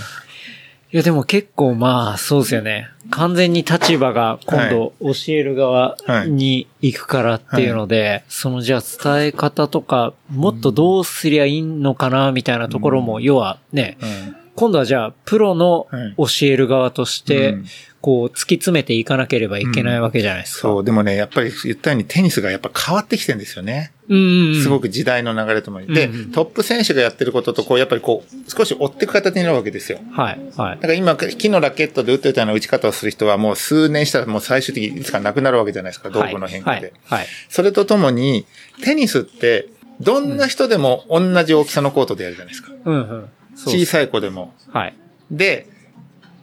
[0.92, 2.88] いや、でも結構まあ、そうですよね。
[3.10, 5.96] 完全に立場が今度教える側
[6.26, 14.06] に行くからっていうので、そのじゃあ伝え方とか、もっとどうすりゃいいのかな、みたいなところも、要はね、う
[14.42, 17.66] ん今度はじゃあ、プロの教える側としてうん、
[18.00, 20.60] こう、突き詰めていかなければいけないわけじゃないですか。
[20.62, 23.92] そう、でもね、やっぱり言ったようにテニスがやっぱ変わってきてるんですよね。
[24.08, 24.62] うんうんうん。
[24.62, 25.92] すごく時代の流れともに。
[25.92, 29.98] で、うんうんトップ選手がやってることと、こう、やっぱりこう、少し追っていく形になるわけですよ。
[30.12, 30.82] はい、はいだ。
[30.82, 36.92] から今、木のラケットで打ってたような打ち方をする人はもう数年したらもう最終的にいつかなくなるわけじゃないですか、道具の変化で。
[37.04, 37.18] はい。
[37.18, 37.26] はい。
[37.50, 38.46] それとともに、
[38.82, 39.68] テニスって、
[40.00, 42.72] どんな人でも同じ大きさのコートでやるじゃないですか。
[42.84, 43.28] うんうん。
[43.56, 44.54] 小さい子でも。
[44.70, 44.94] はい。
[45.30, 45.66] で、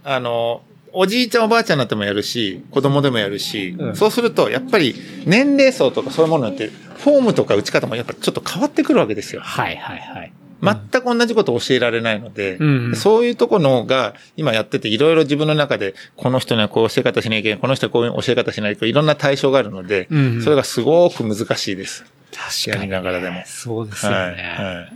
[0.04, 4.96] あの、おじいちゃんおばあちゃんになってもやるし、子供でもやるし、うんそうすると、やっぱり
[5.26, 9.42] 年齢層とかそういうものによって、フォームとか打ち方もやっぱちょっと変わってくるわけですよ。
[9.42, 10.34] はい、はい、はい。
[10.64, 22.06] 全く同じことを教えられないので、うんうんそういうとこのが今やってていろいろ自分の中でこの人にはこう教え方しなきゃいけない、この人はこういう教え方しないといろんな対象があるので、うんうんそれがすごく難しいです。
[22.32, 24.18] 確かに、やりながらでもそうですよね。
[24.18, 24.32] はい。
[24.76, 24.94] はい。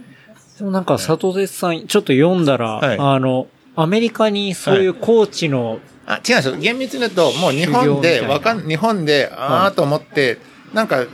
[0.58, 2.98] でもなんか、佐藤哲さん、ちょっと読んだら、はい。
[3.00, 6.56] あの、アメリカにそういうコーチの、あ、違うんですよ。
[6.58, 10.40] 厳密に言うと、もう日本で、わかん、日本で、ああと思って、
[10.74, 11.06] なんか、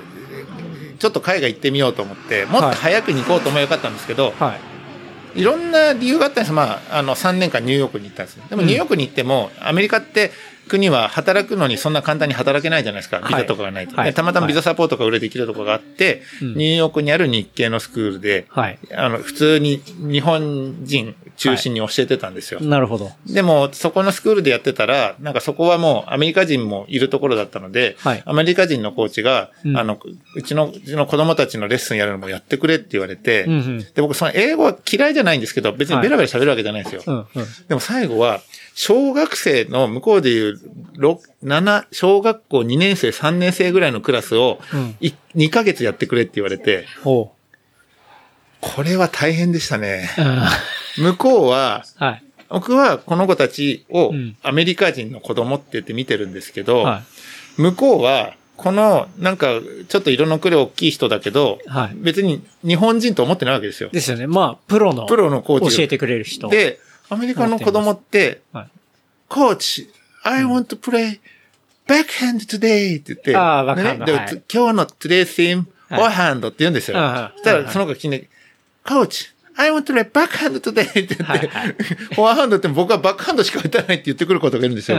[0.98, 4.56] ちょっと海外行ってみようと思って、もっと早くに行こうと思えばよかったんですけど、は
[5.36, 6.54] い、いろんな理由があったんです。
[6.54, 8.40] まあ、あの、3年間ニューヨークに行ったんです。
[8.50, 10.32] でもニューヨークに行っても、アメリカって、
[10.68, 13.20] 国は働くのにそんな簡単に働けないじゃないですか。
[13.20, 13.96] ビザとかがないと。
[13.96, 22.60] はい、たまたまビザサポートが売れできるところがあって、はい、ニューヨークにある日系のスクールで、はい、あの、普通に日本人中心に教えてたんですよ。
[22.62, 23.12] なるほど。
[23.26, 30.00] でも、そこのスクールでやってたら、なんかそこはもうアメリカ人もいるところだったので、アメリカ人のコーチが、うん、あの、
[30.36, 37.04] うちの、うちの子供たちのレッスンやるのもやってくれって言われて、うんうん、で、僕その英語は嫌いじゃないんですけど、別にベラベラ喋るわけじゃないんですよ。
[37.06, 37.26] うんうん、
[37.68, 38.42] でも最後は、
[38.76, 40.60] 小学生の向こうでいう
[40.98, 44.60] 6、7、小学校2年生、3年生ぐらいのクラスを、
[45.36, 47.36] 2ヶ月やってくれって言われて、こ
[48.84, 50.10] れは大変でしたね。
[50.98, 57.04] 向こうは、はい、僕はこの子たちをアメリカ人の子供って言って見てるんですけど、は
[57.58, 59.60] い、向こうは、この、なんか、
[59.90, 63.90] ちょっと色の黒大きい人だけど、はい、別に日本人と思ってないわけですよ。
[63.92, 64.28] ですよね。
[64.28, 65.78] まあ、プロの、プロのコーチ。
[65.78, 66.48] 教えてくれる人。
[66.50, 68.42] で、アメリカの子供って、
[69.30, 69.90] コーチ、
[70.24, 71.20] I want to play
[71.88, 74.06] backhand today って言って、ああ、バックハンド。
[74.52, 76.98] 今日の today theme, forehand って言うんですよ。
[77.36, 78.30] そしたらその子聞いて、
[78.86, 81.48] コーチ、I want to play backhand today って言って、
[82.16, 84.98] フォアハンドって僕はバックハンドしか打たないって言ってくることがいるんですよ。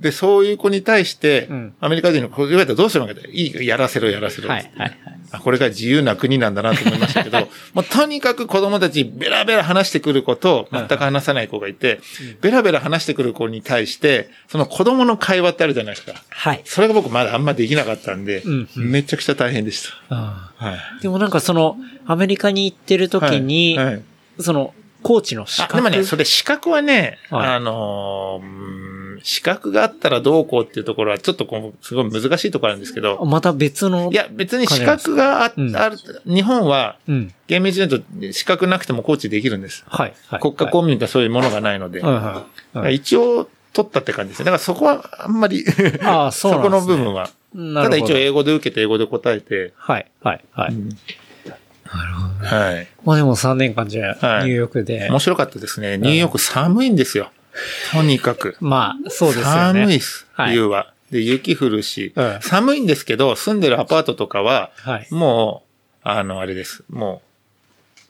[0.00, 1.48] で、そういう子に対して、
[1.80, 4.48] アメリカ人の子言われたらどうするわけで、いい、やらせろ、やらせろ。
[4.48, 7.38] はいはいあ、これが自由な国なんだなと思いましたけど、
[7.74, 12.00] もうとにかく子供たちベラベラ話してくる子と全く話さない子がいて、
[12.40, 16.14] ベラベラ話してくる子に対して、その子供の会話ってあるじゃないですか。
[16.28, 16.62] はい。
[16.64, 20.14] それが僕まだあんまできなかったんで、うんうん、めちゃくちゃ大変でした。
[20.14, 20.50] は
[20.98, 21.02] い。
[21.02, 24.02] でもなんかその、アメリカに行ってる時に、はいはい、
[24.40, 28.89] その、コーチの資格でもね、それ資格はね、はい、あのー、
[29.22, 33.24] 資格があったらどうこうっていうところはちょっとこう、すごい難しいところなんですけど。
[33.24, 39.84] また別のいや、別に資格があ,、うん、ある、日本は、うん、厳密に言うと資格なくてもコーチできるんです。
[39.88, 40.14] はい。
[40.28, 42.00] はい、国家公務員ってそういうものがないので。
[42.00, 44.46] はいはいはい、一応、取ったって感じですね。
[44.46, 45.64] だからそこはあんまり
[46.02, 47.30] ああ、そう、ね、そこの部分は。
[47.54, 49.72] ただ一応英語で受けて英語で答えて。
[49.76, 50.72] はい、はい、はい。
[50.72, 50.90] うん
[51.92, 52.48] なるほど、ね。
[52.48, 52.88] はい。
[53.04, 55.98] まあでも3年間じゃ、ニューヨークで、面白かったですね。
[55.98, 57.30] ニューヨーク寒いんですよ。
[57.92, 58.56] とにかく。
[58.60, 59.80] まあ、そうですよね。
[59.84, 60.92] 寒いっす、冬は。
[61.10, 64.70] で、雪降るし、寒いんですけど、住んでるアパートとかは、
[65.10, 65.62] も
[66.04, 66.84] う、あの、あれです。
[66.88, 67.30] もう、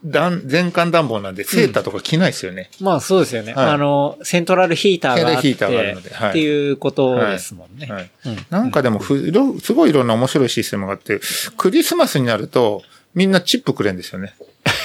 [0.04, 2.70] 暖、全館暖房なんで、セーターとか着ないですよね。
[2.80, 3.52] まあそうですよね。
[3.54, 5.42] あの、セントラルヒーターがあって。
[5.42, 6.10] ヒーターがあるので。
[6.10, 7.86] っていうことですもんね。
[7.86, 8.10] はい。
[8.48, 9.30] なんかでもふ、
[9.62, 11.20] すごいいろんな面白いシステムがあって、
[11.56, 12.82] クリスマスになると、
[13.14, 14.34] みんなチップくれんですよね。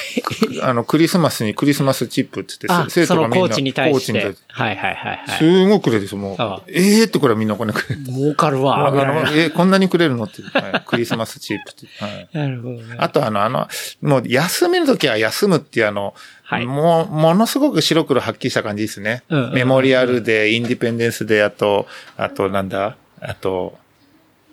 [0.62, 4.36] あの、クリスマスにクリスマスチップって言って、生徒がみんな、コーチに対して。
[4.47, 5.38] はいはいはい、はい。
[5.38, 6.36] すごくくれるですもう。
[6.67, 8.04] ええー、ってこれはみんなお金くれる。
[8.04, 8.91] 儲かるわ。
[9.34, 11.88] えー、こんなにくれるのって、はい、 クリスマスチップって。
[12.04, 12.95] はい、なるほどね。
[12.97, 13.67] あとあの、あの、
[14.01, 19.23] もう休めるときは休むっていうあの、はい、もう、ものすごく白黒はっきりした感じですね。
[19.54, 22.97] メモリアルで、インディペンデンスで、あと、あとなんだ？
[23.21, 23.78] あと、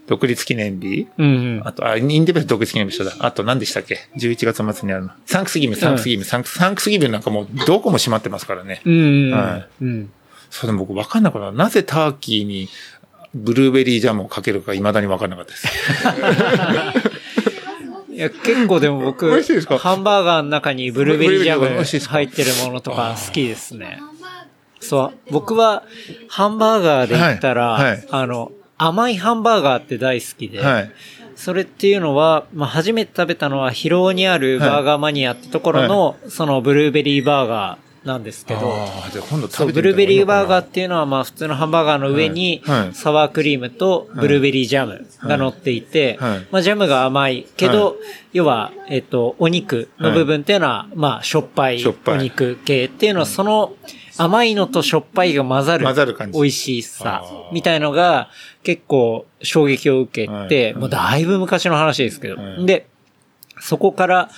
[0.06, 3.12] 独立記念日、うんうん、あと、あ、インディペン独立記念日一緒だ。
[3.20, 5.10] あと何でしたっけ ?11 月末にあるの。
[5.26, 8.82] サンクスギブ、サンクスギブ、サンクス、サンクスギブなんかもうどこも閉まってますからね。
[8.84, 9.84] うん、はい。
[9.84, 10.12] うん。
[10.50, 11.52] そうでも僕わかんなかった。
[11.52, 12.68] なぜターキーに
[13.34, 15.68] ブルーベリージャムをかけるか未だにわかんなかったです。
[18.12, 19.30] いや、結構でも僕、
[19.78, 24.00] ハンバーガーの中にブルーベリージャム入ってるものとか好きですね。
[24.80, 25.12] そう。
[25.30, 25.84] 僕は、
[26.28, 28.52] ハンバーガーで言ったら、はいはい、あの、
[28.86, 30.92] 甘いハンバーガーって大好きで、はい、
[31.36, 38.88] それっていうのは、まあ、初めて食べたのは広尾にあるバーガーマニアってところの、そのブルーベリーバーガーなんですけど、
[39.48, 46.18] そう、ブルーベリーバーガーっていうのは、まあ、普通のハンバーガーの上に、サワークリームとブルーベリージャムが乗っていて、
[46.50, 47.46] まあ、ジャムが甘い。
[47.56, 47.96] けど、
[48.32, 53.74] 要は、えっと、お肉の部分っていうのは、まあ、しょっぱいお肉系っていうのは、その、
[54.18, 55.84] 甘いのとしょっぱいが混ざる。
[55.84, 56.38] 混ざる感じ。
[56.38, 57.24] 美味しさ。
[57.52, 58.30] みたいのが
[58.62, 62.64] 結構衝撃を受けて、もうだいぶ昔の話ですけど。
[62.64, 62.86] で、
[63.60, 64.30] そこから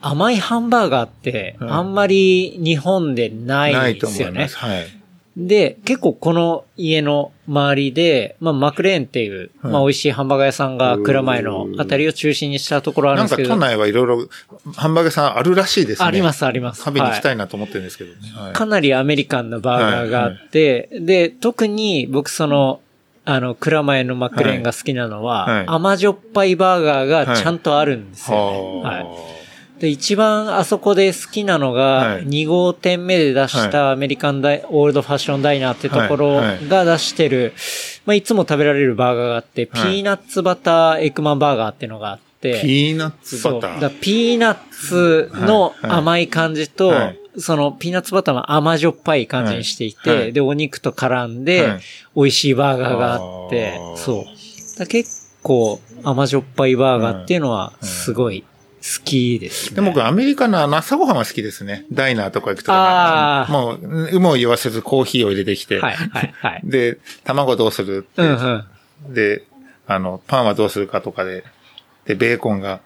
[0.00, 4.40] 甘いハンバーガーってあんまり日本でないですよね。
[4.40, 4.80] ないと思います。
[4.80, 4.99] はい。
[5.36, 13.48] で、結構この家の周りで、まあ、マクレーンっていう、まあ、美味しいハンバーガー屋さんが蔵前のあたりを中心にしたところあるんですけど。
[13.50, 14.28] なんか都内はいろいろ
[14.76, 16.08] ハンバーガー屋さんあるらしいですね。
[16.08, 16.82] あります、あります。
[16.82, 18.16] 食べに行きたいなと思ってるんですけどね。
[18.34, 22.80] はい、かなりアメリカンなバーガーがあって、はいはい、で、特に僕その、
[23.24, 28.82] あの、蔵前のマクレーンが好きなのは、甘じょっぱいバーガーがちゃんとあるんですよね。
[28.82, 29.39] はい
[29.80, 32.26] で、一番あそこで好きなのが、はい。
[32.26, 37.54] 2号店目で出したアメリカンダイ、オールドファッションダイナーってところが出してる、
[38.04, 43.42] まあ、いつも食べられるバーガーがあって、ピーナッツバターエッグマンバーガーっていうのがあって、ピーナッツ。
[43.42, 43.80] バター。
[43.80, 47.18] だピーナッツの甘い感じと、はい。
[47.38, 51.80] そのピーナッツバターの甘じょっぱい感じにしていて、で、お肉と絡んで、はい。
[52.16, 54.26] 美味しいバーガーがあってそ
[54.78, 54.86] う。
[54.86, 58.44] 結構甘じょっぱいバーガーっていうのはすごい
[58.80, 59.76] 好きですね。
[59.76, 61.84] で、僕、アメリカのあの朝ごはんは好きですね。
[61.92, 65.80] ダイナーとか行くとあーもう、有無を言わせずコーヒーを入れてきて。
[65.80, 66.60] はい、はい、はい。
[66.64, 68.64] で、卵どうするって、うん
[69.06, 69.14] うん。
[69.14, 69.44] で、
[69.86, 71.44] あの、パンはどうするかとかで、
[72.06, 72.80] で、ベーコンが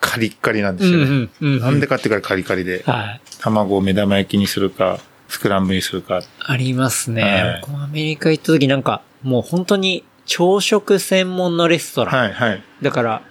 [0.00, 1.04] カリッカリなんですよね。
[1.04, 3.20] うんうんうんうんなんでかってからカリカリで、はい。
[3.40, 6.22] 卵を目玉焼きにするか、スクランブルにするか。
[6.40, 7.22] ありますね。
[7.22, 12.16] はい僕もアメリカ行った時なんか、もう本当に朝食専門のレストラン。
[12.16, 12.62] はい、はい。
[12.82, 13.22] だから、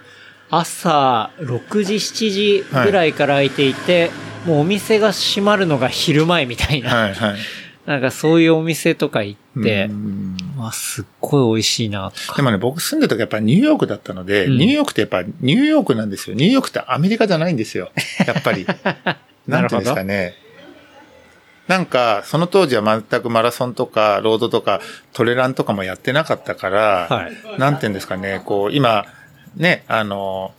[0.50, 4.12] 朝6時、7時ぐらいから開いていて、
[4.46, 7.38] もうお店が閉まるのが昼前みたいな、はい、はい。
[7.86, 12.36] なんかそういうお店とか行ってう、んわ、すっごい美味しいなとか。
[12.36, 16.36] でもね、僕住んでる時やっぱりニューヨークだったので、うんニューヨークってやっぱニューヨークなんですよ。
[16.36, 17.92] ニューヨークってアメリカじゃないんですよ。
[18.28, 18.66] やっぱり。
[19.48, 20.36] なんていうんですかね。
[21.68, 24.82] なんか、その当時は全くマラソンとか、ロードとか、
[25.14, 29.06] トレランとかもやってなかったから、はいなんていうんですかね、こう、今、
[29.56, 30.54] ね、あの、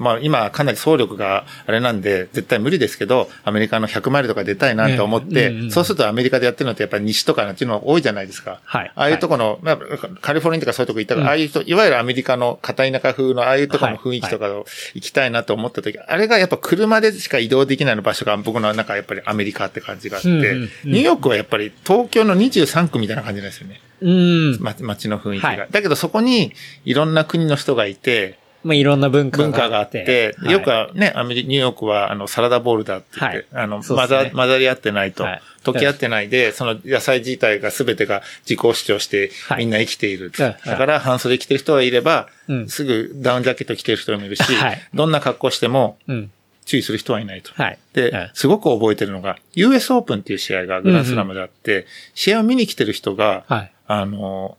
[0.00, 8.60] まあ今かなり総力があれなんで絶対無理ですけど、アメリカの100マイルとか出たいなと思って、そうするとアメリカでやってるのってやっぱり西とかなんていうのが多いじゃないですか。
[8.64, 8.92] はい。
[8.94, 9.78] ああいうとこの、まあ、
[10.22, 11.28] カリフォルニアとかそういうとこ行ったから、うん。
[11.28, 14.64] ああいう人、いわゆるアメリカの片田舎風のああいうところの雰囲気とかを
[14.94, 20.68] 行きたいなと思った時、あれがやっぱ車でしか移動できないの場所が僕の中やっぱりアメリカって感じがあって、うんうんうん。
[20.86, 23.82] ニューヨークはやっぱり東京の23区みたいな感じなんですよね。
[24.00, 24.60] うん。
[24.60, 25.48] ま街の雰囲気が。
[25.48, 26.52] はいだけどそこに
[26.84, 29.52] いろんな国の人がいて、まあいろんな文化があって。
[29.52, 40.32] 文化があって、はいよくはね、アメリニューヨークはあのサラダボールだって言って、はいあの、ね混ざ、混ざり合ってないと、はい溶け合ってないで、その野菜自体が全てが自己主張してはいみんな生きている。
[40.34, 46.30] はいだから半袖着てる人がいれば、うんすぐダウンジャケット着てる人もいるし、はいどんな格好してもうん。
[46.66, 47.50] 注意する人はいないと。
[47.60, 47.78] はい。
[47.94, 53.72] で、はいすごく覚えてるのが、US オープンっていう試合がグランスラムであって、試合を見に来てる人が、はい。
[53.92, 54.56] あの、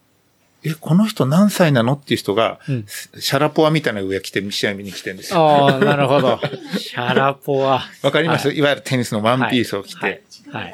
[0.62, 2.86] え、この人何歳なのっていう人が、うん
[3.18, 5.40] シャラポワみたいな上着て試合見に来てるんですよ。
[5.40, 6.38] ああ、なるほど。
[6.78, 7.82] シャラポワ。
[8.04, 10.06] わかります、、はいわゆるテニスのワンピースを着て。
[10.06, 10.22] はい。
[10.52, 10.74] はい。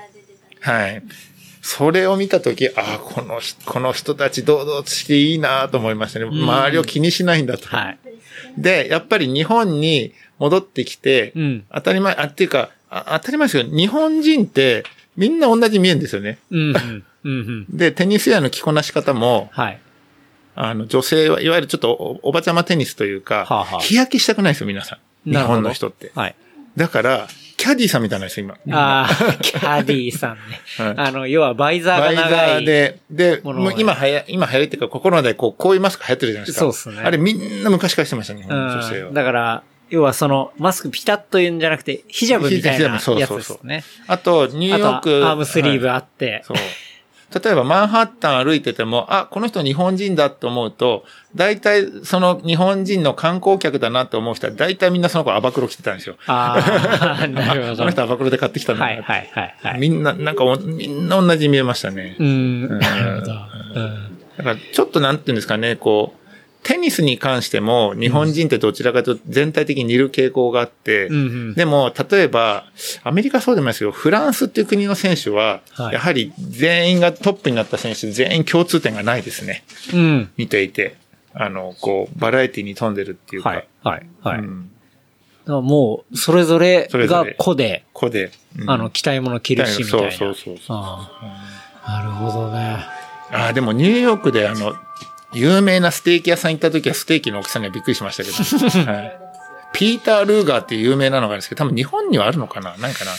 [0.59, 1.03] はい。
[1.61, 6.25] それを見たとき、ああ、この人、この人たち堂々としていいなと思いましたね。
[6.25, 7.67] 周りを気にしないんだと。
[7.67, 7.99] はい。
[8.57, 11.65] で、やっぱり日本に戻ってきて、うん。
[11.71, 14.83] 当たり前、あ、っていうか、あ当たり前ですけど、日本人って
[15.15, 16.39] みんな同じ見えるんですよね。
[16.49, 16.59] うん。
[16.59, 17.03] うん。
[17.31, 17.65] うん。
[17.69, 19.79] で、テニス屋の着こなし方も、はい。
[20.55, 25.31] あの、女性はいわゆるちょっとおおばちゃまテニスというか、はあはあ日焼けしたくないですよ、皆さん。
[25.31, 26.11] 日本の人って。
[26.15, 26.35] はい。
[26.75, 28.77] だから、キャディーさんみたいなんですよ、今。
[28.77, 30.61] ああ、 キャディーさんね。
[30.77, 32.61] はいあの、要はバイザーバイザが長い。
[32.61, 36.59] ーで、で、もう今はや、今流行りっていうか、コロナでこう、こういうマスク流行ってるじゃないですか。
[36.61, 39.13] そうっすねあれみんな昔からしてました、日本の女性はうん。。
[39.15, 43.83] だから、要はその、マスクピタッと言うんじゃなくて、ヒジャブみたいなやつそうそうそうですね。
[44.07, 45.25] あと、ニューヨーク。
[45.25, 46.43] アームスリーブはいあって。
[46.45, 46.57] そう。
[47.33, 51.03] 例えば、マンハッタン歩いてても、あ、この人日本人だと思うと、
[51.35, 56.15] 大体、その日本人の観光客だなと思う人は、大体みんなその子アバクロ着てたんですよ。
[56.27, 56.57] あ
[57.21, 57.73] あ、 なるほど。
[57.73, 59.79] あこの人アバクロで買ってきたんだなはいはいはいはい。
[59.79, 62.15] みんな、なんかお、みんな同じに見えましたね。
[62.17, 63.31] うん、なるほど。
[63.75, 66.26] うんだから、ちょっとなんていうんですかね、こう、
[66.63, 72.65] テニスに関しても、日本人ってどちらかというと全体的に似る傾向があって、うんうんでも、例えば、
[73.03, 79.63] アメリカそうでもないですけど、フランスっていう国の選手は、はいやはり全員がトップになった選手、全員共通点がないですね。
[79.93, 80.29] うん。
[80.37, 80.95] 見ていて。
[81.33, 83.49] あの、こう、バラエティに富んでるっていうか。
[83.49, 84.39] はい、はい、はい。
[84.39, 84.71] うん。
[85.45, 88.31] らもう、それぞれが個で、ここで。
[88.59, 90.11] うんあの、着たいもの着るし、みたいな。
[90.11, 90.77] そうそうそうそう。
[91.87, 92.85] なるほどね。
[93.31, 94.75] ああ、でもニューヨークであの、
[95.33, 98.35] 有名なステーキ屋さん行った時はステーキの大きさにはびっくりしましたけど。
[98.91, 99.19] はい、
[99.73, 103.11] ピーター・ルーガーっていう有名なのがあるんですけど、多分日本にはあるのかなないかな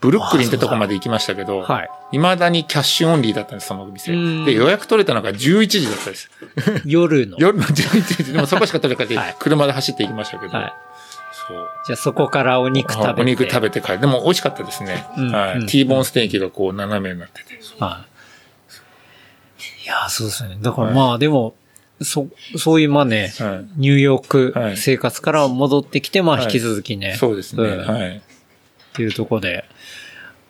[0.00, 1.90] ブルックリンってとこまで行きましたけど、はい。
[2.12, 4.44] 未だにキャッシュオンリーだったんです、そのお店うん。
[4.46, 6.30] で、予約取れたのが11時だったです。
[6.86, 7.36] 夜の。
[7.38, 8.32] 夜の11時。
[8.32, 10.56] でもそこしか取れなくて はい、車で走って行きましたけど。
[10.56, 10.72] はい。
[11.46, 11.68] そう。
[11.86, 13.20] じゃあそこからお肉食べて。
[13.20, 14.00] お肉食べて帰る。
[14.00, 15.06] でも美味しかったですね。
[15.18, 15.66] うんうんはい。
[15.66, 17.60] T ボーンステーキがこう斜めになってて。
[17.78, 18.09] はい。
[19.90, 20.56] いや、そうですね。
[20.60, 21.54] だからまあでも、
[22.00, 27.16] そ、そういうまあね、はいニューヨーはいク生活から戻ってきて、まあはい引き続きね。
[27.16, 27.62] そうですね。
[27.62, 28.16] んはい。
[28.18, 28.20] っ
[28.94, 29.64] ていうところで、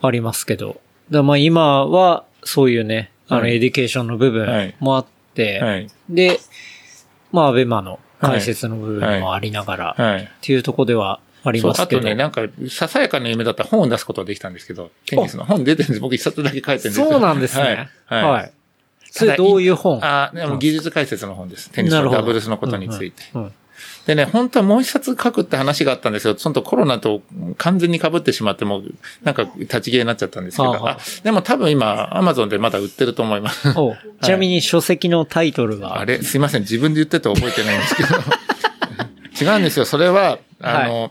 [0.03, 0.81] ありますけど。
[1.11, 5.89] だまあ今は、そういうね、あの、はいエデュケーションの部分もあって、はい。
[6.11, 6.39] で、
[7.33, 10.23] まあ、アベマの解説の部分もありながら、はい。
[10.25, 12.01] っていうところでは、ありますけど。
[12.01, 16.01] あとね、なんか、ささやかな夢だったら本を出すことができたんですけど、テニスの本出てるんです。
[16.01, 17.89] 僕一冊だけ書いてるんですそうなんですね。
[18.07, 18.23] はい。
[18.25, 18.53] はい。
[19.11, 20.01] それどういう本？
[20.03, 21.71] あ、でも技術解説の本です。
[21.71, 23.23] テニスのダブルスのことについて。
[24.07, 26.35] でね、本当はもう一冊書くって話があったんですよ。
[26.37, 27.23] そのとコロナと
[27.59, 28.83] 完全に被ってしまっても、
[29.23, 30.89] なんか立ち消えになっちゃったんですけど。
[30.89, 33.69] あでも多分今、アマゾンでまだ売ってると思います。
[34.23, 36.23] ちなみに書籍のタイトルは、あれ？
[36.23, 36.63] すいません。
[36.63, 38.09] 自分で言ってて覚えてないんですけど。
[39.53, 39.85] 違うんですよ。
[39.85, 41.11] それは、あの、はい、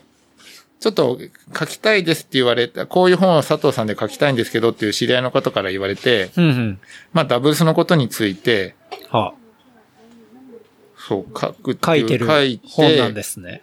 [0.80, 1.20] ちょっと
[1.58, 6.80] 書きたいですって言われた、こういう本を佐藤さんで書きたいんですけどっていう知り合いの方から言われて、うんうん、
[7.12, 8.76] まあダブルスのことについて、
[9.10, 9.34] はあ、
[10.96, 13.62] そう、書く書いてる本なんですね。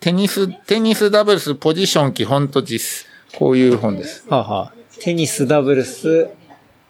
[0.00, 3.06] テニス、テニスダブルスポジション基本と実、
[3.38, 4.24] こういう本です。
[4.28, 6.30] はあはあ、テニスダブルス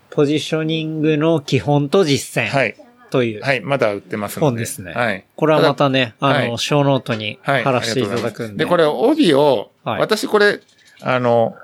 [0.08, 2.48] ポジショニングの基本と実践。
[2.48, 2.85] はい。
[3.10, 3.42] という。
[3.42, 4.92] はい、まだ売ってます本ですね。
[4.92, 5.24] はい。
[5.36, 8.64] これはまたね、あの、小ノートに貼らせていただくんで。
[8.64, 10.60] で、これ、帯を、私これ、
[11.02, 11.56] あの、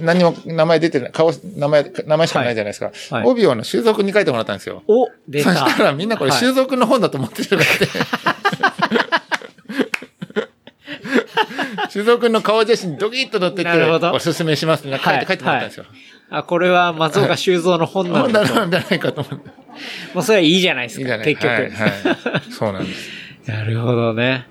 [0.00, 2.90] 何も名前出てない、顔、名前、名前しかないじゃないですか。
[3.16, 4.82] はい、帯をの収束に書いてもらったんですよ。
[4.88, 5.54] お、出た。
[5.54, 7.68] そしたらみんなこれ収束の本だと思ってるらて。
[11.90, 13.70] 収束の顔写真ドキッと載ってて、
[14.14, 15.84] おすすめしますって書いて、書いてもらったんですよ。
[16.32, 18.46] あ、これは松岡修造の本なんだ。
[18.46, 19.50] 本なんじゃないかと思って。
[20.14, 21.16] もうそれはいいじゃないですか。
[21.16, 21.46] いい結局。
[21.46, 21.72] はい、はい。
[22.50, 23.10] そうなんです。
[23.46, 24.46] なるほどね。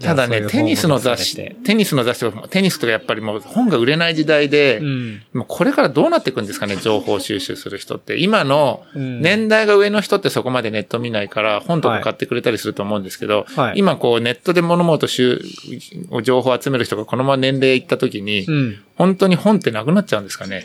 [0.00, 8.16] ただね、テニスの雑誌、テニスの雑誌テニスとかやっぱりもう本が売れない時代で、うん、もうこれからどうなっていくんですかね、 情報収集する人って。
[8.18, 15.42] 今の年代が上の人ってそこまでネット見ないから本とか買ってくれたりすると思うんですけど、はい、今こうネットで物事集、
[16.22, 20.64] 情報を集める人がこのまま年齢いった時に、うん、本当に本ってなくなっちゃうんですかね。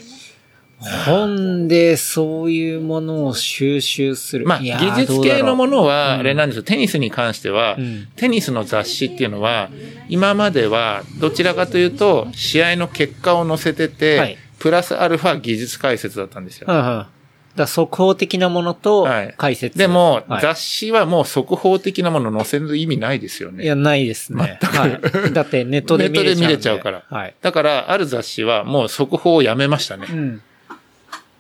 [1.06, 4.46] 本でそういうものを収集する。
[4.46, 9.70] まあ、技術系のものは、あれなんですよ、テニスに関しては、うん、テニスの雑誌っていうのは、
[10.10, 16.68] 今までは、どちらかというと、試合の結果を載せてて、はい、プラスアルファ技術解説だったんですよ。
[16.68, 17.14] はいはい
[17.56, 19.08] だ速報的なものと
[19.38, 19.78] 解説。
[19.78, 23.64] はい、でも、はい、雑誌はもう速報的なもの載せる意味ないですよね。
[23.64, 24.60] いや、ないですね。
[24.60, 26.34] はい、だってネットで見れちゃう。
[26.34, 27.04] ネットで見れちゃうから。
[27.08, 30.08] はい、だから、ある雑誌はもう速報をやめましたね。
[30.10, 30.42] うん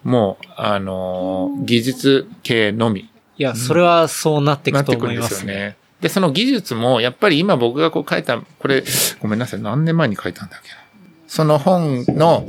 [0.03, 3.01] もう、あのー、技術系のみ。
[3.01, 5.53] いや、それはそうなっていくと思いますね。
[5.53, 8.83] ねで、その技術も、やっぱり今僕がこう書いた、これ、
[9.21, 10.75] ごめんなさい、何年前に書いたんだっけな。
[11.27, 12.45] その本の、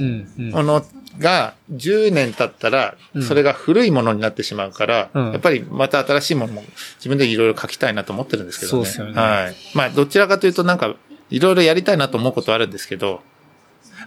[0.52, 0.84] もの
[1.18, 6.64] が10年経ったら、それが古いものになってしまうから、うん、やっぱりまた新しいものも
[6.96, 8.76] 自分でいろいろ書きたいなと思ってるんですけどね。
[8.76, 9.20] そうですよね。
[9.20, 9.55] はい。
[9.74, 10.94] まあ、どちらかというとなんか、
[11.30, 13.22] いろいろやりたいなと思うことあるんですけど、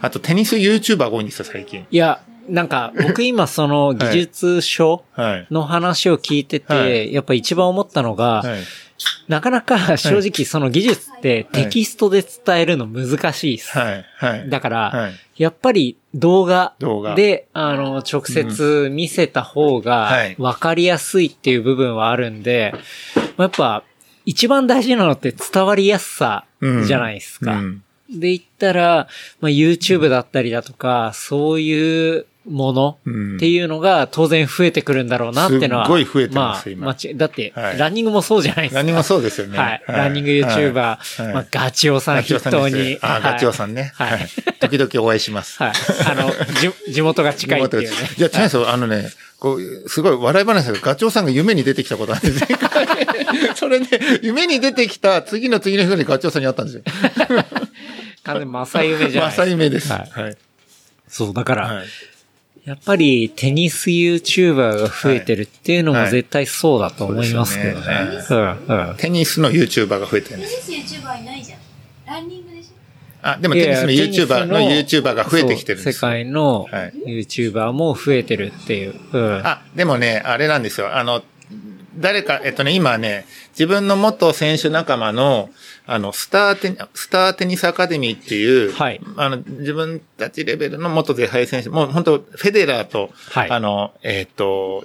[0.00, 1.86] あとテニス YouTuber が多いんですよ、最近。
[1.90, 5.04] いや、なんか、僕今その技術書
[5.50, 8.42] の話を聞いてて、やっぱ一番思ったのが、
[9.28, 13.72] なかなか正直その技術ってテキストで伝えるの難しいです。
[14.48, 16.74] だから、やっぱり動画
[17.14, 22.74] で、あの、直接見せた方が分かりやすいっていう部分はあるんで、
[23.36, 23.84] やっぱ
[24.24, 26.44] 一番大事なのって伝わりやすさ
[26.86, 27.60] じゃないですか。
[28.10, 29.06] で言ったら、
[29.40, 32.98] まあ、YouTube だったりだとか、そういうもの
[33.36, 35.86] っていうのが当然増えてくるんだろうなってのは。
[35.86, 38.78] すごい増えてます、まあ、だって、ランニングもそうじゃないですか。
[38.78, 39.58] ランニングもそうですよね。
[39.58, 39.82] はい。
[39.86, 40.72] ランニング YouTuber、
[41.32, 42.98] まあ、ガチオさん筆頭に。
[43.02, 43.92] あ、ガチオさんね。
[43.94, 44.28] はい。
[44.60, 45.62] 時々お会いします。
[45.62, 45.72] はい。
[46.10, 46.30] あの、
[46.60, 47.96] じ、地元が近いっていうね。
[48.16, 48.70] いや、違うんですよ。
[48.70, 52.46] あのね、こう、すごい笑い話ですけど、ガチョウさんが夢に出てきたことあるんです
[53.54, 56.82] それで、夢に出てきた次の次の人にガチョウさんに会ったんですよ。
[58.24, 59.92] 完全正夢じゃない 正夢です。
[59.92, 60.36] はい。
[61.08, 61.82] そう、だから、
[62.68, 67.86] やっぱりテニス YouTuber が増えてるっていうのも絶対そうだと思いますけどね。
[68.98, 70.66] テニスの YouTuber が増えてるんです。
[70.66, 71.58] テニス YouTuber いないじゃん。
[72.06, 72.68] ランニングでしょ？
[73.22, 76.66] あ、でもテニスの YouTuber の YouTuber が増えてきてるんです世界の
[77.06, 78.94] YouTuber も増えてるっていう。
[79.14, 80.94] うん、あ、でもね、あれなんですよ。
[80.94, 81.22] あの、
[81.98, 85.50] 誰か、えっとね、今ね、自分の元選手仲間の、
[85.86, 89.00] あの、スターテニ、スターテニスアカデミーっていう、はい。
[89.16, 93.50] あの、自分たちレベルの元ゼハイ選手、もう本当フェデラーと、はい。
[93.50, 94.84] あの、えっ、ー、と、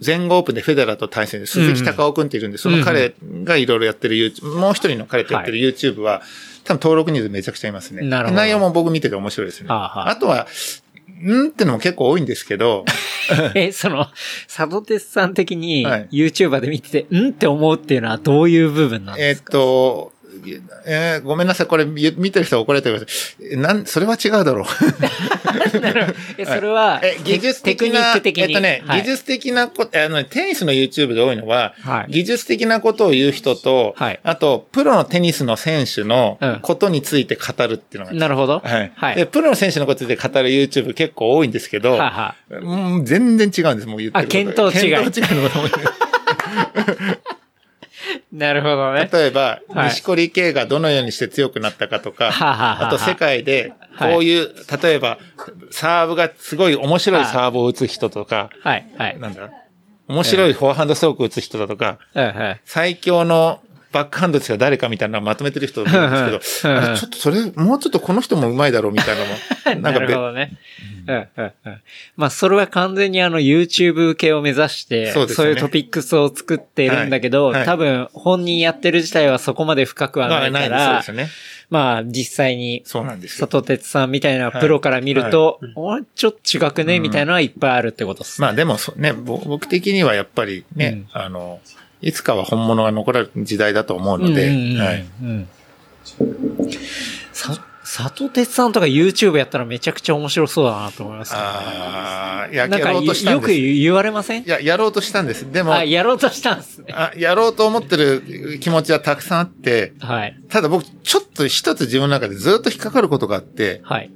[0.00, 3.14] 全豪オープンでフェデラーと対戦で鈴木隆夫君っているんで、うん、その彼
[3.44, 6.22] がいろいろやってる YouTube、もう一人の彼とやってる YouTube は、はい、
[6.64, 8.02] 多分登録人数めちゃくちゃいますね。
[8.02, 8.36] なるほど。
[8.36, 9.66] 内容も僕見てて面白いですね。
[9.70, 10.48] ああとは、
[11.20, 12.84] んってのも結構多いんですけど。
[13.54, 14.06] え、その、
[14.48, 19.48] サドテスさん的に YouTuber で見てて、はい、んって思うっていうのはどういう部分なんですか？
[19.48, 20.11] えっと、
[20.86, 23.46] えーごめんなさい、これ見見てる人は怒られてください。
[23.52, 24.64] えなん、それは違うだろう。
[26.38, 28.44] え、それは、え、技術テクニ的な、ック的に。
[28.44, 38.60] えっとね、はい技術的なこと、あのね、テニスの YouTube で多いのは、はい技術的なことを言う人と、はいあと、プロのテニスの選手のうんことについて語るっていうのが、なるほど。
[38.64, 38.92] はい。
[38.94, 39.16] はい。
[39.16, 45.68] で、プロの選手のことについて語る YouTube 結構多いんですけど、はいはうん全然違うんです、もう言ってることあ見当違い見当違いのことも
[48.32, 49.08] なるほどね。
[49.12, 54.50] 例えば、はい西堀圭がどのようにして強くなったかとか、 はあと世界で、こういう、
[54.82, 55.18] 例えば、
[55.70, 59.18] サーブがすごい面白いサーブを打つ人とか、はい、はい。
[59.18, 59.50] なんだ
[60.08, 61.98] 面白いフォアハンドストロークを打つ人だとか。
[62.64, 63.60] 最強の
[63.92, 70.52] バックハンドですが誰かみたいなのをまとめてる人がいるんですけど、 ちょっとそれ、もうちょっとこの人も上手いだろうみたいなのも、 なるほどね。
[71.06, 71.80] うん、うん、うん。
[72.16, 81.28] まあ、それは完全にあの YouTube 系を目指して、そうねいうトピックスを作っているんだけど、はいはい多分本人やってる自体はそこまで深くはまあないから、ね。
[81.72, 83.46] まあ、実際に、そうなんですよ。
[83.46, 88.46] 里鉄さんみたいなプロから見ると、おいちょっと違くね、みたいなのはいっぱいあるってことっすね。
[88.46, 91.60] まあでもそね、ぼ僕的にはやっぱりね、あの、
[92.02, 94.48] いつかは本物が残る時代だと思うので、
[94.78, 95.06] はい。
[95.22, 95.48] うん
[97.32, 101.38] さ、里鉄さんとか YouTube やったらめちゃくちゃ面白そうだなと思います、ね。
[101.40, 103.58] ああ、ややろうとしたよくんです。
[103.58, 104.44] い言われません？
[104.44, 105.50] や、やろうとしたんです。
[105.50, 106.86] でも、あ、やろうとしたんですね。
[106.92, 110.36] あやろうと思ってる気持ちはたくさんあって、はい。
[110.48, 114.10] ただ僕、ちょっと一つ自分の中でずっと引っかかることがあって、はい。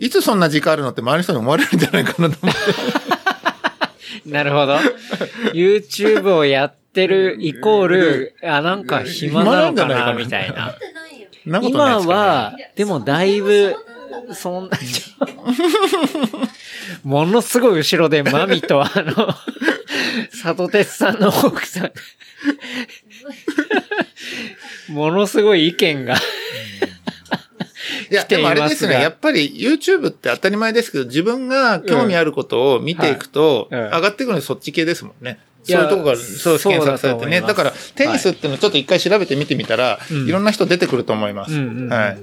[0.00, 2.60] いつそんな時間あるのって周りの人に思われるんじゃないかなと思って。
[4.30, 4.76] なるほど。
[5.52, 10.74] YouTube をやってるイコール、あ、なんか暇なのかな、みたいな。
[11.46, 13.76] ななことない今は、でもだいぶ、
[14.32, 14.78] そんな、
[17.04, 19.34] ものすごい後ろでマミとあの、
[20.30, 21.92] 里鉄さんの奥さん、
[24.92, 26.16] ものすごい意見が、
[28.10, 28.94] いや、でもあれですね。
[28.94, 35.38] やっぱり YouTube って当たり前ですけど、自分が興味あることを見ていくと、上がってくるのはそっち系ですもんね。
[35.72, 37.40] そういうとこが、そうそう検索されてね。
[37.40, 41.52] だだから、テニスっていうのをちょっと一回調べてみてみたら、うんいろんな人出てくると思います。
[41.52, 42.18] うんうんうんはい。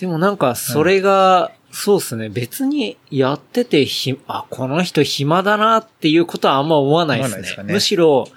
[0.00, 2.28] でもなんか、それが、そうですね。
[2.28, 7.44] 別にやっててひ、あ、この人暇だなっていうことはあんま思わないですね。
[7.44, 8.28] すかねむしろ、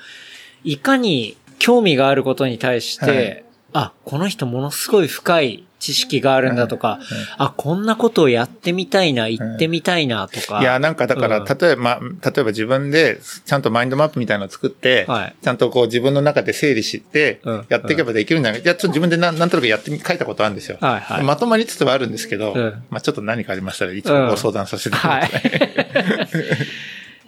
[0.63, 6.99] いかに興味があることに対して、はいあ、この人ものすごい深い知識があるんだとか、
[7.37, 10.59] あ、こんなことをやってみたいな、言ってみたいなとか。
[10.59, 11.99] いや、なんかだから、うん例えば、まあ
[12.29, 20.77] 例えば自分で、ちゃんとマインドマップみたいなのを作って、はいちゃんとこう自分の中で整理してうん、やっていけばできるんじゃない、いや、ちょっと自分でなんなんとなくやってみ、書いたことあるんですよ。
[20.81, 25.21] はいはいまとまりつつはあるんですけど、うんまあちょっと何かありましたらいつもご相談させてください。
[25.21, 25.31] はい。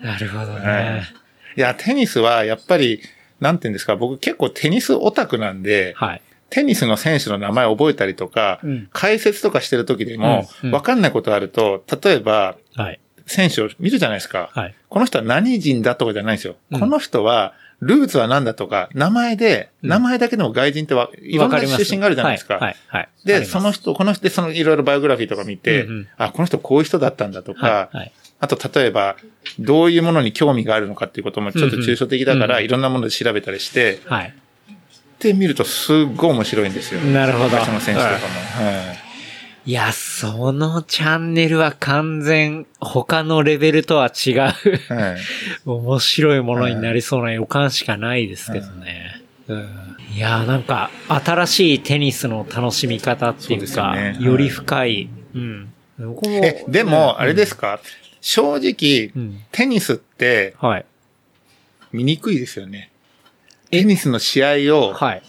[0.04, 1.04] なるほどはいね。
[1.58, 3.02] いや、テニスはやっぱり、
[3.40, 6.22] なんていうんですか、僕結構テニスオタクなんで、はい。
[6.52, 13.00] テニスの選手の名前覚えたりとか、うん解説とかしてる時でも、わかんないことあると、例えば、はい。
[13.26, 14.50] 選手を見るじゃないですか。
[14.54, 14.76] はい。
[14.90, 16.56] この人は何人だとかじゃないんですよ。
[16.72, 22.56] うんこの人は、ルーツは何だとか、名前で、うん名前だけでも外人ってわいろんな出身があるじゃないですか。
[22.56, 22.64] はい。
[22.64, 22.76] はい。
[22.88, 27.90] はいで、その人、この人でそのいろいろバイオグラフィーとか見て、うんうんあ、この人こういう人だったんだとか。
[28.44, 29.16] あと、例えば、
[29.60, 34.34] どういうものに興味があるのかっていうこともちょっと抽象的だから、うんうんいろんなもので調べたりして、はい。
[35.22, 37.02] って見るとすっごい面白いんですよ。
[37.02, 38.12] なるほど昔の選手とか
[38.60, 38.66] も。
[38.66, 38.98] はいはい
[39.64, 44.56] いや、そのチャンネルは完全、他のレベルとは違う、はい。
[45.66, 49.22] 面白いものになりそうな予感しかないですけどね。
[49.48, 49.70] うん、
[50.16, 55.10] いや、なんか、新しいテニスの楽しみ方っていうか、より深い。
[55.36, 55.72] うん。
[56.26, 57.80] え、でも、あれですか、
[58.20, 60.86] 正直、うんテニスってはい。
[61.92, 62.91] 見にくいですよね。
[63.72, 65.24] テニスの試合をはい。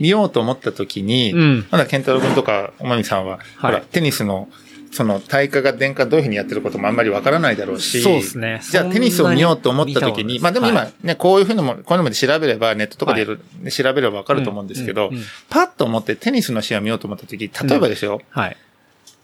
[0.00, 4.48] 見ようと思った時に、うんまだ健太郎君とかおまみさんは、ほら、テニスの、
[4.90, 18.56] その、対価が電化どういうふうにやってることもあんまりわからないだろうし、そうですねじゃあテニスを見ようと思った時に、まあでも今はね、こういうふうのも、こういうのもで調べれば、ネットとかでいろいろ調べればわかると思うんですけど、うんうんうんパッと思ってテニスの試合を見ようと思った時、例えばですよ、はい。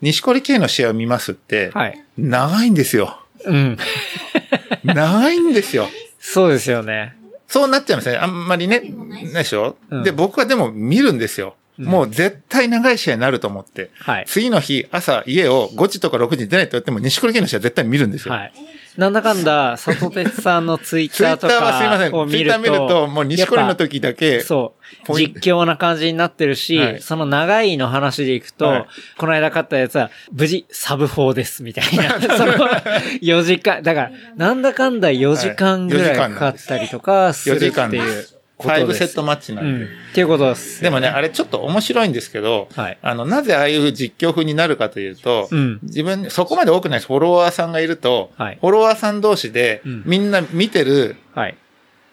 [0.00, 2.04] 西堀圭の試合を見ますって、はい。
[2.16, 3.20] 長いんですよ。
[3.44, 3.78] うん。
[4.84, 5.88] 長いんですよ。
[6.20, 7.17] そうですよね。
[7.48, 8.16] そうなっちゃいますね。
[8.16, 11.56] あんまりね、ないでしょ、うんで、僕はでも見るんですよ。
[11.78, 13.90] もう絶対長い試合になると思って。
[14.00, 14.24] はい。
[14.26, 18.34] 次の日、朝、家を5時とか6時に出ないと言っても、西堀圭の試合絶対見るんですよ。
[18.34, 18.52] はい。
[18.98, 21.46] なんだかんだ、里鉄さんのツイッターと。
[21.46, 24.74] かを見るツイッター見ると、と、もう西堀の時だけ、そ
[25.08, 25.12] う。
[25.16, 28.86] 実況な感じになってるし、はいその長いの話でいくと、はい
[29.16, 32.18] この間買ったやつは、無事サブ4です、みたいな。
[32.36, 32.54] その、
[33.22, 38.02] 4時間、だから、なんだかんだ4時間ぐらいかかったりとかするって4時間でいう。
[38.02, 39.78] ことです5セットマッチなうんん。
[39.80, 39.84] で。
[39.84, 40.82] っていうことです。
[40.82, 51.56] でもね、あれちょっと面白いんですけど、はいあの、なぜああいう実況風になるかというと、うん自分、そこまで多くないフォロワーさんがいると、はいフォロワーさん同士で、うんみんな見てる、はい。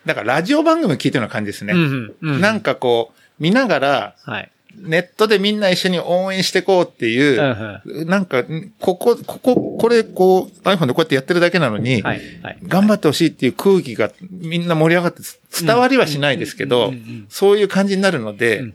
[0.06, 1.74] だからラジオ番組聞いてるような感じですね。
[1.74, 4.52] うんうんうんなんかこう、見ながら、はい。
[4.78, 7.42] ネットでみんな一緒に応援していこうっていう、
[7.86, 8.44] うんなんか、
[8.80, 12.22] ここ、ここ、これ、こう、iPhone でこうやってやってるだけなのに、はい。
[12.42, 12.58] はい。
[12.64, 15.22] 頑張ってほしいっていう空気がみんな盛り上がって
[15.62, 16.94] 伝わりはしないですけど
[17.30, 18.74] そういう感じになるので、うん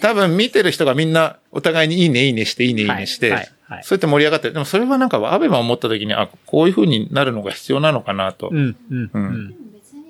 [0.00, 4.54] 多分見てる人がみんなお互いにいいね、いいねして、いいね、いいねして、はいはいはいそうやって盛り上がってる。
[4.54, 8.48] でもそれはなんか、アベマを持った時に、あ、こういう風になるのが必要なのかなと。
[8.50, 9.54] うん、うん、ううんん。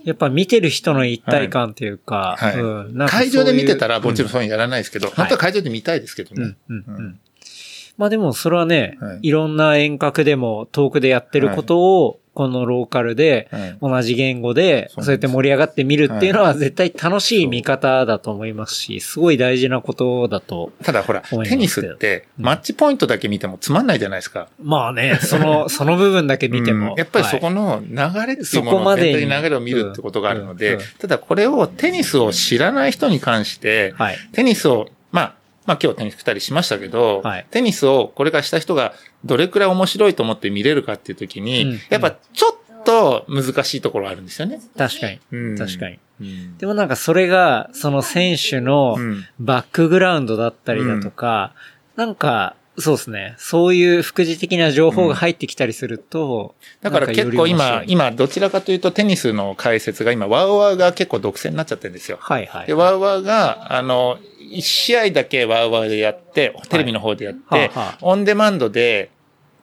[0.09, 2.55] やっぱ見てる人の一体感というか、はい。
[2.55, 5.11] うかそういう会場で見てたらもちろんそういうのやらないですけど、ん。
[5.11, 6.57] 本当は会場で見たいですけどね。
[6.71, 7.21] うん、うん、うん。
[7.99, 9.19] まあでもそれはね、はい。
[9.23, 13.79] い、ろんな遠隔でも遠くでやってることを、このローカルではい。
[13.83, 20.71] 同じ言語でそうやって盛り上がって見るっていうのは絶対楽しい見方だと思いますし、すごい大事なことだと。
[20.85, 24.49] ただほら、テニスって、マッチポイントだけ見てもつまんないじゃないですか。
[24.63, 26.93] まあね、その、 その部分だけ見ても。
[26.93, 26.97] うん。
[26.97, 29.27] やっぱりそこはいの流れっていうものそこまのでに。
[29.27, 34.17] 全流れを見るってことがあるのでただこれをテニスを知らない人に関して、はい。
[34.31, 34.89] テニスを、
[35.69, 38.95] まあ、まあ今日テニス二人しましたけど、はいテニスをこれからした人が
[39.25, 44.61] どれくらい面白いと思って見れるかっていう時に、うんやっぱちょっと難しいところあるんですよね。
[44.77, 45.21] 確かに。
[45.31, 45.99] うん確かに。
[46.21, 51.55] うんでもなんかそれが、その選手のうんバックグラウンドだったりだとか、
[51.97, 53.35] なんか、そうですね。
[53.39, 62.19] そういう副次的な情報が入ってきたりすると、だから結構今、今どちらかというとテニスの解説が今、ワウワウが結構独占になっちゃってるんですよ。
[62.21, 62.67] はいはい。
[62.69, 64.19] で、ワウワウが、あの、
[64.51, 67.71] 一試合だけワウワウでやって、テレビの方でやって、
[68.01, 69.11] オンデマンドで、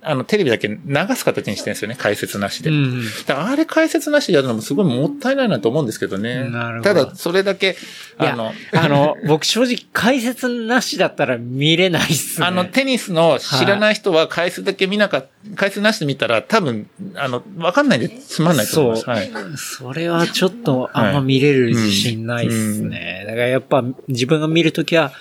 [0.08, 0.78] あの、テレビだけ流
[1.16, 2.70] す形にしてるんですよね、解説なしで。
[2.70, 6.48] うんあれ解説なしでやるのもすごいもったいないなと思うんですけどね。
[6.50, 7.76] なるほどただ、それだけ、
[8.18, 12.46] あの、 あの、僕正直解説なしだったら見れないっすね。
[12.46, 19.04] あの、テニスの知らない人は解説だけ見なかった、解説なしで見たら多分、あの、わかんないんでつまんないと思います。
[19.06, 19.32] そうはい。
[19.58, 23.24] それはちょっとあんま見れる自信ないっすね。
[23.26, 25.14] だからやっぱ自分が見るときは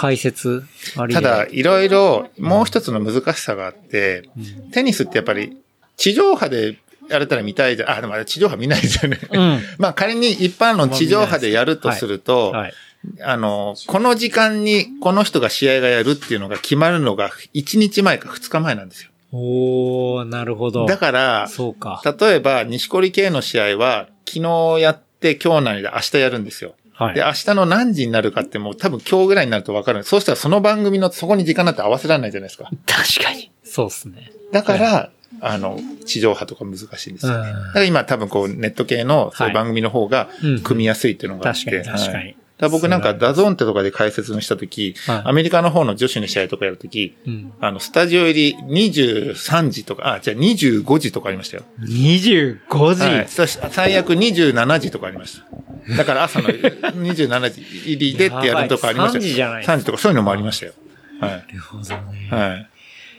[0.00, 0.64] 解説
[0.96, 4.28] ありでただ、いろいろ、もう一つの難しさがあって、
[4.72, 5.56] テニスってやっぱり、
[5.96, 6.78] 地上波で
[7.10, 7.90] やれたら見たいじゃん。
[7.90, 9.18] あ、でもあれ地上波見ないですよね。
[9.30, 12.74] うん まあ仮に一般の地上波でやるとすると、はい。
[13.22, 19.10] あの、この時間にこの人が試合がやるっていうのが決まるのが1日前か2日前なんですよ。
[19.32, 20.86] おー、なるほど。
[20.86, 22.02] だから、そうか。
[22.20, 26.74] 例えば、錦織圭の試合は、昨日やって今日なので明日やるんですよ。
[27.04, 30.04] はいで、明日の何時になるかってもう多分今日ぐらいになると分かる。
[30.04, 32.70] そうしたらその番組のそこに時間なんて合わせられないじゃないですか。
[32.86, 33.50] 確かに。
[33.64, 34.32] そうっすね。
[34.52, 37.50] だから、あの、地上波とか難しいんですよね。
[37.50, 41.64] うんだから今多分こうネット系のそういう番組の方がうん組みやすいっていうのがあって。
[41.64, 47.52] 確かに確かにはいだ僕なんか DAZNってとかで解説のしたとき、はいアメリカの方の女子の試合とかやるとき、うん。
[47.60, 51.64] あの、スタジオ入り23時とか、あ、じゃあ25時とかありましたよ。
[51.80, 53.28] 25時、はい。
[53.28, 55.40] そして最悪27時とかありまし
[55.88, 55.96] た。
[55.96, 59.24] だから朝の 27時入りでってやるとかありましたよ。
[59.36, 60.72] やばい3時じゃない3時とかそういうのもありましたよ。
[61.20, 61.30] はい。
[61.30, 62.28] なるほどね。
[62.30, 62.69] はい。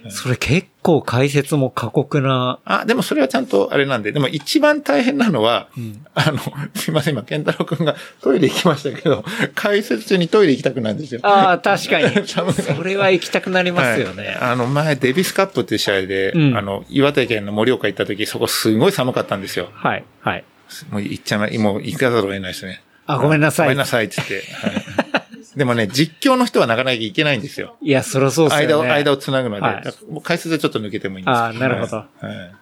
[0.09, 2.59] それ結構解説も過酷な。
[2.65, 6.39] あ、でもそれはちゃんとあれなんで、でも一番大変なのは、んあの、
[6.75, 9.23] すいません、今、健太郎くんがトイレ行きましたけど、
[9.53, 11.21] 解説中にトイレ行きたくなるんですよ。
[11.23, 12.09] ああ、確かに。
[12.27, 14.25] それは行きたくなりますよね。
[14.25, 19.69] はいあの、前、デビスカップっていう試合で、うんあの、岩手県の盛岡行った時、そこすごい寒かったんですよ。
[19.73, 20.43] はい、はい。
[20.89, 22.81] もう行っちゃいま、もう行かざるを得ないですね。
[23.05, 23.67] あ、ごめんなさい。
[23.67, 24.53] ごめんなさいって言って。
[24.53, 24.80] はい
[25.55, 27.75] でもね、実況の人はなかなかいけないんですよ。
[27.81, 28.65] いや、そりゃそうっすよね。
[28.67, 30.11] 間を、間を繋ぐので、はい。
[30.11, 31.97] もう解説でちょっと抜けてもいいんですあーなるほど。
[31.97, 32.25] はい。
[32.25, 32.55] はい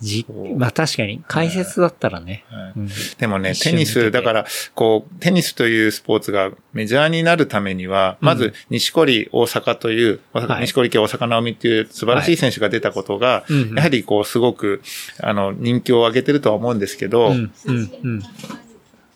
[0.00, 0.26] じ
[0.56, 2.44] まあ確かに、解説だったらね。
[2.50, 2.72] はい。
[2.76, 2.88] うん。
[3.18, 10.62] でもね、テニス、だから、こう、テニスというスポーツがメジャーになるためには、まず、西堀大阪という、はい。
[10.62, 13.74] 西堀家大阪直美っていう素晴らしい選手が出たことが、いうん。
[13.74, 14.82] やはりこう、すごく、
[15.22, 18.22] あの、人気を上げてるとは思うんですけど、うん、うん、うん。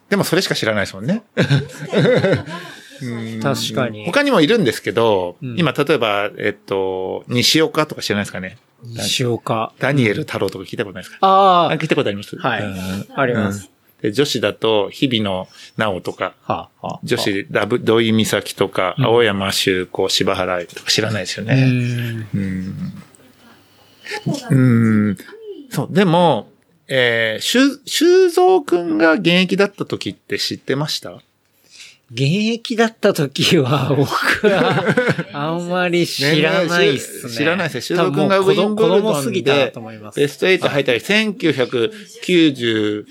[0.08, 1.22] でもそれしか知らないですもんね。
[3.02, 4.04] うん確かに。
[4.06, 8.58] 他にもいるんですけど、うん今、例えば、えっと、西岡とか知らないですかね。
[8.82, 9.72] 西岡。
[9.78, 11.18] ダニエル太郎とか聞いたことないですか？
[11.20, 12.74] ああ、聞いたことありますはいうん
[13.14, 13.70] あ、あります。
[14.02, 17.00] で女子だと、日々野直とか、はあ、はあ。
[17.04, 21.54] 女子、ダブ、土井美咲とか、うん青山修子、柴原とか知らないですようね。
[21.66, 22.28] ん。
[22.34, 22.92] うん。
[24.50, 24.54] う
[25.10, 25.16] ん。
[25.68, 26.48] そう、でも、
[26.88, 31.20] えー、修、修造くんが現役だった時って知ってました？
[32.12, 34.84] 現役だった時は、 僕は、
[35.32, 37.32] あんまり知らないっすね。
[37.32, 37.80] 知らないですね。
[37.82, 39.72] 修造くんがウィンブルドンで。
[40.16, 43.04] ベスト8入ったり、1990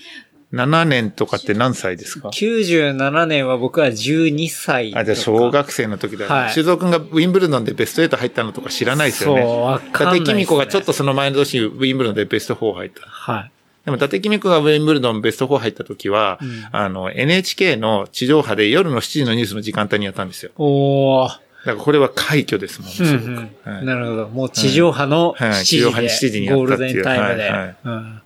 [0.52, 4.96] 97年とかって何歳ですか？97年は僕は12歳。
[4.96, 6.26] あ、じゃあ小学生の時だ。
[6.26, 9.42] はい修造くんがウィンブルドンでベスト8入ったのとか知らないですよね。
[9.42, 13.08] そうわかんないね伊達公子がちょっとその前の年ウィンブルドンでベスト4入った。
[13.08, 13.52] はい。
[13.90, 16.68] でも、伊達公子がウィンブルドンベスト4入った時は、うん。
[16.72, 20.52] あの、NHK の地上波で夜の7時のニュースの時間帯にやったんですよ。
[20.58, 21.30] おー。
[21.30, 23.74] だからこれは快挙ですもん、すうんうん。
[23.74, 23.86] はい。
[23.86, 24.30] なるほど。
[24.30, 25.50] もう地上波のはい。
[25.52, 26.94] 7地上波に7時で、時にやゴールったっていう。
[26.96, 27.50] デンタイムで。
[27.50, 27.52] はい。
[27.52, 27.76] はい。
[27.84, 28.22] うん。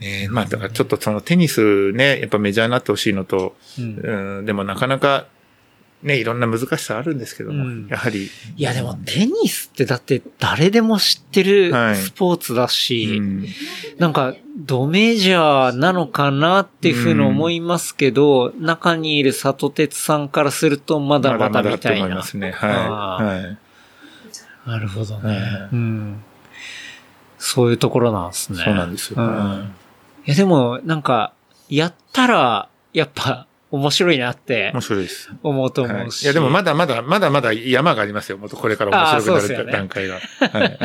[0.00, 4.38] ねまあ、だからちょっとそのテニスね、やっぱメジャーになってほしいのと、うん。
[4.38, 5.26] うん、でもなかなか、
[6.02, 13.46] ね、いろんな難しさあるんですけども、うんやはり、いやでもテニスってだって誰でも知ってるはいスポーツだうし、ん、
[13.98, 22.00] なんかドメジャーなのかなっていうふうに思いますけど、中にいる里鉄さんからするとまだまだみたいな。
[22.00, 22.54] と思いますね。
[22.60, 23.38] あはい。
[23.40, 23.58] ーはい。
[24.66, 25.40] なるほどね、はい
[25.72, 26.22] うん。
[27.38, 28.62] そういうところなんですね。
[28.64, 29.22] そうなんですよ。
[29.22, 29.72] うん
[30.26, 31.32] いやでもなんか、
[31.68, 33.46] やったら、やっぱ
[33.76, 35.30] 面白いなって面白いです。
[35.42, 36.22] 思うとはい思うし。
[36.22, 38.38] いや、でもまだまだ、まだまだ山がありますよ。
[38.38, 40.14] もっとこれから面白くなるね段階が。
[40.52, 40.78] はい。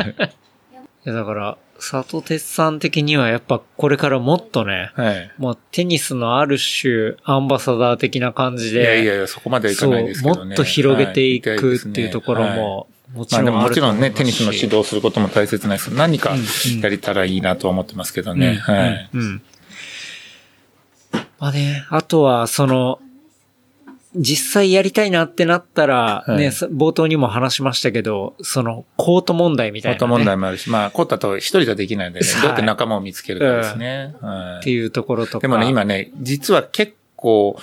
[1.04, 5.30] いやだから、里鉄さん的にはやっぱこれからもっとね、はい。
[5.38, 10.44] もうテニスのある種、アンバサダー的な感じいで、やいやいや、そこまではいかないですけどね。
[10.46, 16.34] もっと広げていはくっていうところはいも、もちろんあもちろんね、テニスの指導することも大切なんですけど、何か
[16.80, 18.54] やれたらいいなとは思ってますけどうんね。
[18.54, 19.10] はい。
[19.14, 19.42] うんうん
[21.42, 23.00] まあね、あとは、その、
[24.14, 29.98] 実際やりたいなってなったら、はい冒頭にも話しましたけど、その、コート問題みたいな、ね。
[29.98, 34.14] コート問題もあるし、まあ、コートだと一人じゃできないのでね、はいどうやって仲間を見つけるかですね。
[34.20, 35.38] はいっていうところとか。
[35.40, 37.58] でもね、今ね、実は結構、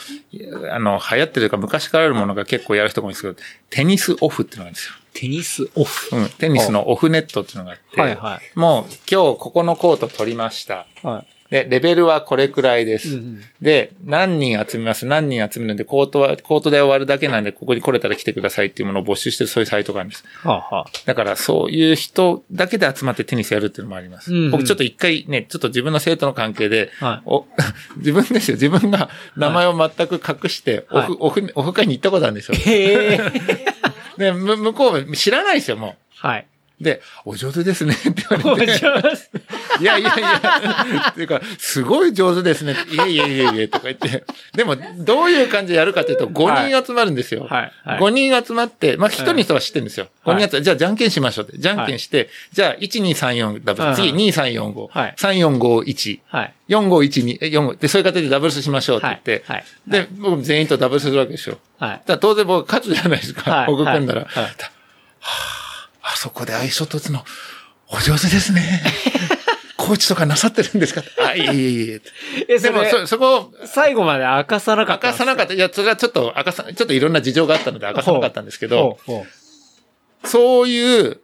[0.70, 3.36] あの、流行ってるというか昔からあるものが結構やる人もいるんですけど、
[3.70, 4.94] テニスオフっていうのがあるんですよ。
[5.14, 6.18] テニスオフ。
[6.18, 10.86] うん、テニスのオフネットっていうのがあって、はいはいもう今日ここのコート取りました。
[11.02, 13.10] はで、レベルはこれくらいです。
[13.10, 15.06] うんうんで、何人集めます？
[15.06, 20.24] 何人集めるんで、コートは、コートで終わるだけなんで、ここに来れたら来てくださいっていうものを募集してるそういうサイトがあるんです。
[20.24, 20.48] い。
[20.48, 20.92] はあ、はあ。
[21.06, 24.32] だから、そういう人だけで集まってテニスやるっていうのもあります。
[24.34, 27.46] うんうん僕ちょっと一回ね、ちょっと自分の生徒の関係で、はいお
[27.98, 28.56] 自分ですよ。
[28.56, 32.58] 自分が名前を全く隠して、オフ、はいオフ、オフ会に行ったことあるんですよ。
[32.58, 33.32] へえ。
[34.18, 36.46] で、む向こう知らないですよ、もはい。
[36.80, 36.84] う。
[36.84, 38.80] で、お上手ですねって言われて。
[39.80, 42.76] いやいやいや、っていうか、すごい上手ですね。
[42.92, 44.24] いえいえいえいえ、とか言って。
[44.54, 47.46] でも、どういう感じでやるかというと、5人集まるんですよ。
[47.50, 50.08] はいはい5人集まって、まあ、1人の人は知ってるんですよ。
[50.24, 51.58] はい5人集まって、じゃあ、じゃんけんしましょうって。
[51.58, 53.96] じゃんけんして、じゃあ、1、2、3、4、ダブル。
[53.96, 54.88] 次、はいはい2、3、4、5。
[55.00, 56.20] はい3、4、5、1。
[56.28, 56.54] はい。
[56.70, 57.80] 4、5、1、2、4、5。
[57.80, 59.44] で、そういう形でダブルスしましょうって言って。
[59.48, 61.58] はいはいで、僕全員とダブルスするわけですよ。
[61.80, 62.18] はいだ。
[62.18, 63.52] 当然僕勝つじゃないですか。
[63.52, 64.22] はい僕組んだら。
[64.22, 64.52] はいはい
[66.12, 67.24] あそこでアイショット打つの、
[67.88, 68.82] お上手ですね。
[69.90, 71.02] コーチとかなさってるんですか？
[71.26, 72.02] あ、いえいえいえ。
[72.48, 75.54] え、でも、それ、そ、そこを最後まで明かさなかった明かさなかった。
[75.56, 79.00] いや、それはちょっと明かさ、ちょっといろんな事情があったので明かさなかったんですけど、
[80.24, 81.20] そういう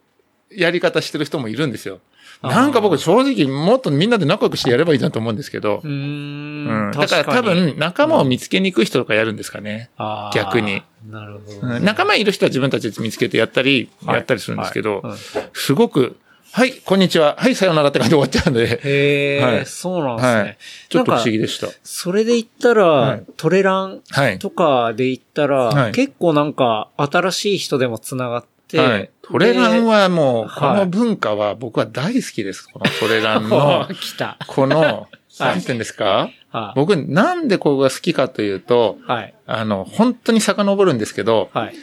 [0.50, 2.00] やり方してる人もいるんですよ。
[2.42, 9.88] なんか僕正直もっとみんなで仲良くしてやればいいなと思うんですけどう、んん、だから多分仲間を見つけに行く人とかやるんですかね。
[9.96, 10.82] あー逆に。
[11.08, 11.76] なるほどね。
[11.78, 15.18] うん仲間いる人は自分たちで見つけてやったり、はいやったりするんですけど、はいはい
[15.54, 16.18] すごく、
[16.56, 20.34] はい、こんにちは、はい、さよならって感じで終わっちゃうんで、へえ、はいそうなんですね。
[20.40, 20.58] はい。
[20.88, 21.68] ちょっと不思議でした。
[21.84, 24.38] それで言ったら、はいトレランはい。
[24.38, 29.10] とかで言ったら、はい結構なんか新しい人でも繋がって、はい。
[29.20, 32.62] トレランは、はもう、こはいの文化は僕は大好きです。
[32.62, 33.86] このトレランの。
[34.48, 34.92] この、はい
[35.38, 36.30] なんて言うんですか？
[36.50, 36.74] はい。
[36.74, 39.34] 僕、なんでここが好きかというと、はい。
[39.46, 41.74] あの、本当に遡るんですけど、はい。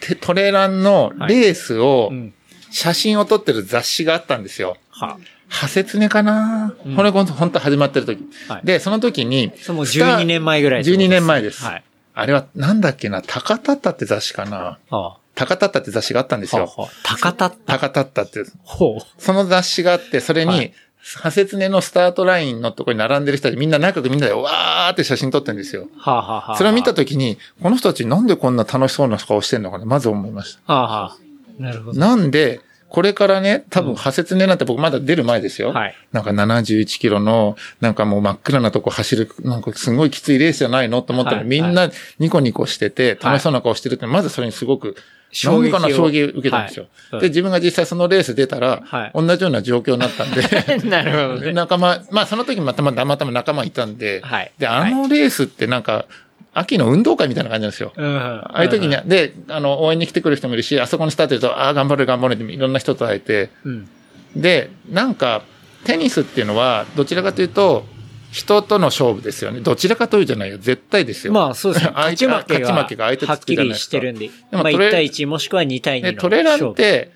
[0.00, 2.34] てトレランのレースをう、ん。
[2.70, 4.76] 写真を撮ってる雑誌があったんですよ。
[4.90, 5.18] は。
[5.48, 8.22] ハセツネかな、うんこれ本当始まってる時。
[8.48, 11.64] はいで、その時に、それもう12年前ぐらいってこと12年前です。
[11.64, 11.84] はい。
[12.14, 14.78] あれは、なんだっけな、タカタッタって雑誌かな？
[14.90, 16.60] あタカタッタって雑誌があったんですあ。
[16.60, 16.66] よ。
[16.66, 18.44] はあはあ高田タカタッタって。
[18.62, 19.20] ほう。
[19.20, 25.88] その雑誌があって、それに、はいハセツネのスタートラインのところに並んでる人たちみんな仲良くみんなでわーって写真撮ってるんですよ。
[25.96, 29.86] はあ、はあはあ、それを見たときに、この人たちなんでこんな楽しそうな顔してんのかな？
[29.86, 30.72] まず思いました。
[30.74, 31.16] はあ、はあ。
[31.60, 32.00] なるほど。
[32.00, 35.72] なんで、これからね、多分、ハセツネなんて僕まだ出る前ですよ。
[35.72, 35.94] はい。
[36.10, 44.96] なんか71キロの、なんかもう真っ暗なとこ走る、なんかすごいきついレースじゃないのと思ったら、はいみんなニコニコしてて、楽しそうな顔してるって、まずそれにすごく、
[45.32, 46.86] 衝撃かな衝撃を受けたんですよ。
[47.12, 47.20] はい。
[47.20, 49.12] で、自分が実際そのレース出たら、はい。
[49.14, 50.42] 同じような状況になったんで、
[50.90, 51.52] なるほどね。
[51.52, 54.50] 仲間、まあその時またまたまたま仲間いたんで、はい。
[54.58, 56.06] で、あのレースってなんか、
[56.52, 57.92] 秋の運動会みたいな感じなんですよ。
[57.96, 58.16] うん。
[58.16, 63.88] ああいう時に、で、あの、応援に来てくる人もいるし、あそこにスタートすると、ああ、頑張れ頑張れっていろんな人と会えて、うん。
[64.34, 65.42] で、なんか、
[65.84, 67.84] テニスっていうのは、どちらかというと、
[68.32, 69.60] 人との勝負ですよね。
[69.60, 70.58] どちらかというじゃないよ。
[70.58, 71.32] 絶対ですよ。
[71.32, 71.90] まあそうですね。
[71.96, 74.30] 勝ち負けが、勝ち負けが相手はっきりしてるんで。
[74.52, 77.10] まあトレ1対1もしくは2対2ので、トレランって、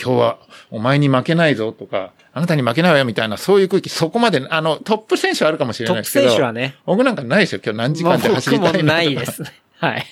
[0.00, 0.38] 今日は
[0.72, 6.28] お前に負けないぞとか、あなたに負けないわよみたいな、そういう空気、そこまで、あの、トップ選手はあるかもしれトップないですけど。
[6.30, 6.76] 選手はね。
[6.86, 7.60] 僕なんかないですよ。
[7.62, 9.52] 今日何時まあ間で走りたい僕もなないですね。
[9.76, 10.06] はい。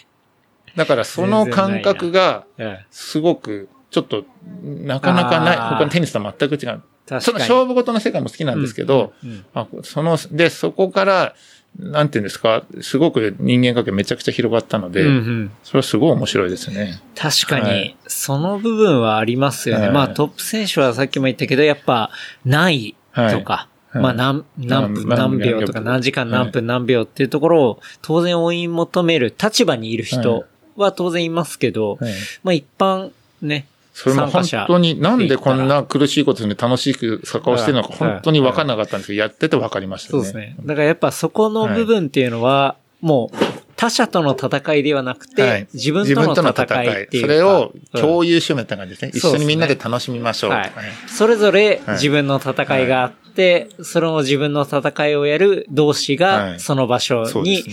[0.77, 4.25] だからその感覚が、うんすごく、ちょっと、
[4.63, 5.57] なかなかない。
[5.57, 6.59] 他のテニスとは全く違う。
[6.59, 7.39] その確かに。
[7.39, 11.35] 勝負事の世界も好きなんですけど、うんうんあその、で、そこから、
[11.79, 15.51] なんていうんですか、すごく人間関係めちゃくちゃ広がったので、うんうん。
[15.63, 17.01] それはすごい面白いですね。
[17.17, 17.71] 確かに。
[17.71, 19.87] はい、その部分はありますよね。
[19.87, 19.93] はい。
[19.93, 22.11] まあトップ選手はさっきも言ったけど、やっぱ、
[22.45, 24.03] ないとか、はい。
[24.03, 30.45] まあ何、何分何何秒とか何何時間何分何秒っていうところを当然追い求める立場にいる人
[30.77, 31.31] は当然い。
[31.31, 32.13] ますけど、はい
[32.43, 33.11] まあ一般
[33.43, 33.67] ね、
[34.03, 40.19] それも本当になんでこんな苦しいことに楽しく坂をしてるのかはい本当に分かんなかったんですけど、やってて分かりましたね。
[40.19, 40.57] そうですね。
[40.65, 43.37] だからやっぱそこの部分っていうのは、もう
[43.77, 47.27] 他者との戦いではなくて、はい自分との戦いっていうか。
[47.27, 49.13] それをうん共有しようみたいな感じですね。
[49.15, 50.93] 一緒にみんなで楽しみましょうとかね。
[51.07, 53.30] それぞれはい自分の戦いがあって、
[53.83, 56.61] その自分の戦いをやる同士がはい。
[56.61, 57.65] その場所に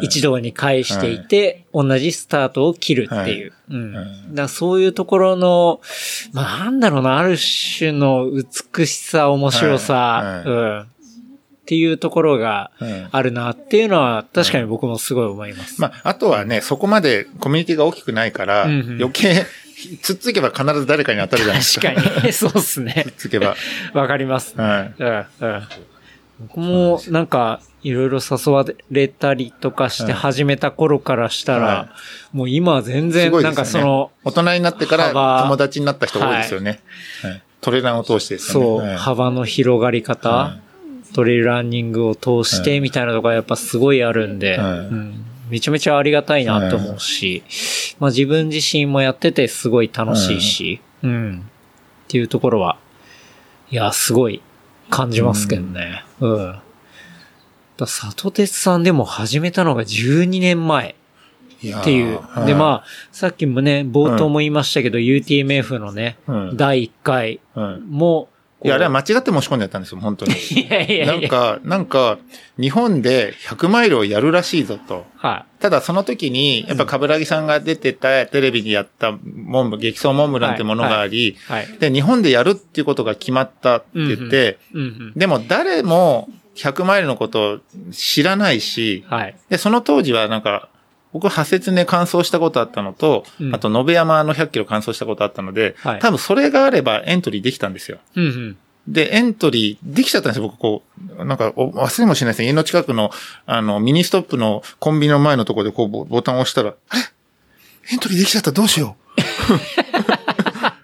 [0.00, 3.52] 一堂に会していて、同じスタートを切るっていう。
[3.70, 3.94] うん。
[3.94, 4.06] はい。
[4.30, 5.80] だそういうところの、
[6.32, 10.48] まあなんだろうな、ある種の美しさ、面白さ、はい。
[10.48, 10.86] うん。
[11.72, 15.80] っていうところがはいあるなっていうのは確かに僕もすごい思います。
[15.80, 19.46] まあ、あとはね、そこまでコミュニティが大きくないから、うんうん余計、
[20.02, 21.88] つっつけば必ず誰かに当たるじゃないですか。
[21.94, 22.32] 確かに。
[22.34, 23.10] そうっすねつ。
[23.10, 23.56] っつけば。
[23.94, 24.54] わかります。
[24.54, 25.02] はい。
[25.02, 25.62] うん、うん。
[26.40, 31.88] 僕もなんか、いろいろ誘われたりとかしてはい始めた頃からしたら、は
[32.32, 33.54] もう今は全す然、なん。
[33.54, 36.80] かその、大人になってから幅友達になった人多いですよね。
[37.22, 38.66] はいトレランを通してですよね。
[38.66, 40.56] そう、はい幅の広がり方、は
[41.12, 44.78] トレイルランニングを通してみたいなところがやっぱすごいあるんで、はい。
[44.78, 47.42] うん、めちゃめちゃありがたいなと思うし、
[47.98, 51.44] まあ自分自身もやっててすごい楽しいし、うん。
[52.04, 52.78] っていうところは、
[53.70, 54.42] いや、すごい
[54.90, 56.04] 感じますけどね。
[56.20, 56.58] うん。
[57.76, 60.94] だ里鉄さんでも始めたのが12年前
[61.70, 62.20] っていう。
[62.20, 62.46] はい。
[62.46, 66.56] で、まあ、さっきもね、冒頭も言いましたけど、UTMF のね、うん。
[66.56, 68.28] 第1回うんも、
[68.64, 70.32] いや、あれはま間違って申し込んでやったんですよ、本当に。
[70.38, 71.06] いやいやいや。
[71.06, 72.18] なんか、なんか、
[72.60, 75.06] 日本で100マイルをやるらしいぞと。
[75.16, 81.36] はただその時に、やっぱ冠城さんが出てたテレビにやったモンブ、激走モンブランってものがあり、い。
[81.48, 81.68] はい。
[81.78, 85.12] で、日本でやるっていうことが決まったって言って、うんうん。
[85.16, 87.58] でも誰も100マイルのことを
[87.92, 89.36] 知らないし、はい。
[89.48, 90.68] で、その当時はなんか、
[91.12, 97.98] 僕、ハセツネ完走したことあったのと、うんあと、野辺山の100キロ完走したことあったので、はい多分それがあればエントリーできたんですよ。
[98.16, 98.56] うんうん。
[98.88, 100.82] で、エントリーできちゃったんですよ、僕、こ
[101.18, 101.24] う。
[101.24, 102.46] なんか、お忘れもしないですね。
[102.46, 103.10] 家の近くの、
[103.46, 107.02] あの、ミニストップのコンビニの前のところで、こうボ、ボタンを押したら、あれ
[107.92, 108.96] エントリーできちゃった、どうしよ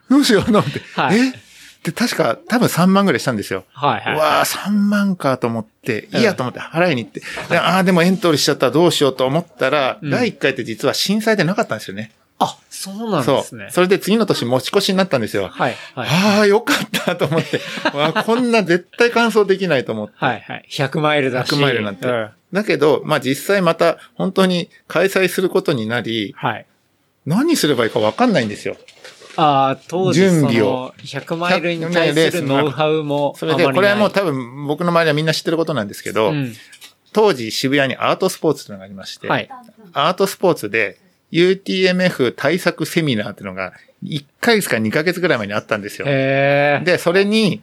[0.08, 0.10] う？
[0.14, 0.80] どうしよう、なんて。
[0.94, 1.47] はいえ？
[1.88, 3.64] で、確か、多分3万ぐらいしたんですよ。
[3.72, 4.14] はいはい。
[4.14, 12.12] うわあ、3万かと思って、うんいいやと思って払いに行って、でああ、でもエントリーしちゃったらどうしようと思ったら、うん第1回って実は震災でなかったんですよね。
[12.40, 13.68] あ、そうなんそうですね。。
[13.70, 15.48] それで次の年持ち越しになったんですよ。
[15.48, 15.76] はい。
[15.94, 16.08] はい。
[16.08, 17.60] ああ、よかったと思って、
[17.96, 20.14] わあこんな絶対完走できないと思って。
[20.16, 20.64] はいはい。
[20.70, 21.52] 100マイルだし。
[21.52, 22.06] 100マイルなんて。
[22.06, 26.66] うんだけど、まあ実際また本当に開催することになり、はい。
[27.26, 28.78] 何すればいいかわかんないんですよ。
[29.40, 33.64] ああ、当時準備を100マイルに対するノウハウもそれで。
[33.64, 36.52] これはもう多分僕の周りはみんな知ってることなんですけど、うん。
[37.12, 39.48] 当時渋谷にアートスポーツというのがありまして、はい。
[39.92, 40.98] アートスポーツで
[41.30, 43.74] UTMF 対策セミナーっていうのが
[44.04, 46.06] 1ヶ月か2ヶ月ぐらい前にあったんですよ。
[46.06, 47.62] で、それに、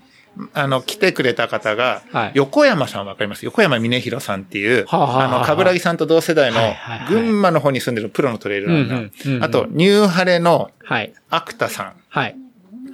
[0.54, 3.46] あの、来てくれた方が、はい横山さんわかります？
[3.46, 9.44] 横山峰弘さんっていう、はあはあはああの、かぶらぎさんと同世代のはいはいはい群馬の方に住んでるプロのトレイルランナー。
[9.44, 11.14] あと、ニューハレのはい。
[11.30, 11.94] アクタさん。
[12.10, 12.36] はい。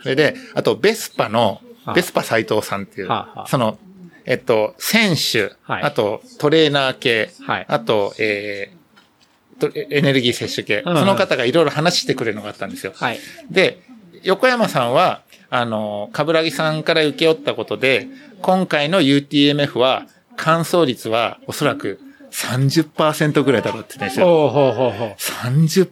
[0.02, 3.78] それで、あと、ベスパのはあ、ベスパ斎藤さんっていうはあはあ、その、
[4.26, 8.82] えっと、選手、はいあと、トレーナー系、はいあと、えー
[9.62, 12.94] とエネルギー摂取系、その方がいろいろ話してくれるのがあったんですよ。
[12.96, 13.20] はい。
[13.52, 13.84] で、
[14.24, 15.22] 横山さんは、
[15.52, 18.08] あの、かぶらぎさんから受け負ったことで、
[18.42, 20.06] 今回の UTMF は、
[20.38, 22.00] 乾燥率はおそらく
[22.32, 24.26] 30%ぐらいだろうって言ってんですよ。
[24.26, 25.16] ほうほうほうほう。
[25.20, 25.88] 30%、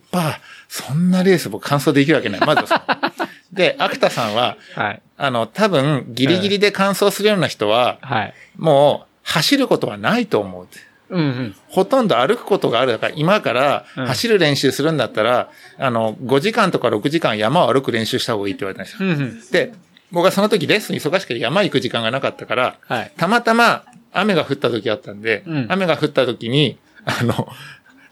[0.70, 2.40] そんなレース僕完走できるわけない。
[2.40, 2.64] まず
[3.52, 5.02] で、アクタさんは、はい。
[5.18, 8.34] あの、多分、ギリギリで完走するような人は、はい。
[8.58, 10.68] もう、走ることはないと思う。
[11.10, 11.56] うんうん。
[11.68, 12.92] ほとんど歩くことがある。
[12.92, 19.10] だから今からうん走る練習するんだったら、あの、5時間とか6時間山を歩く練習した方がいいって言われたんですよ。
[19.10, 19.42] うんうん。
[19.52, 19.74] で、
[20.12, 23.12] 僕はその時レッスン忙しくて山行く時間がなかったから、はい。
[23.18, 27.48] たまたま雨が降った時あったんで、うん雨が降った時に、あの、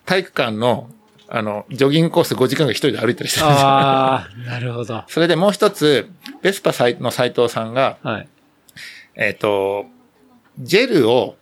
[0.05, 0.89] 体育館の、
[1.27, 3.67] あの、ジョギングコース5時間が一人で歩いたりしてたんですよ。
[3.67, 5.03] ああ、なるほど。
[5.07, 6.09] それでもう一つ、
[6.41, 8.27] ベスパの斎藤さんが、はい。
[9.15, 9.85] えっ、と、
[10.59, 11.35] ジェルを、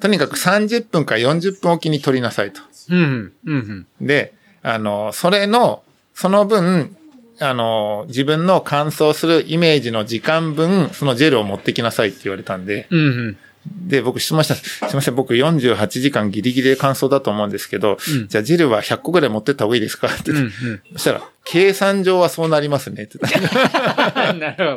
[0.00, 2.60] とにかく30分か40分おきに取りなさいと。
[2.90, 4.06] うん、うん、うん。
[4.06, 5.82] で、あの、それの、
[6.14, 6.96] その分、
[7.40, 13.36] あの、自分の乾燥するイメージの時間分、そのジェルを持ってきなさいって言われたんで、うん、うん。
[13.66, 14.62] で、僕質問したす。
[14.68, 20.08] すいません、僕48時間ギリギリで乾燥だと思うんですけど、うんじゃあジェルは100個ぐらい持ってった方がいいですか？
[20.08, 23.18] って言って、うん、そしたら、計算上はそうなりますねって。
[24.38, 24.76] なる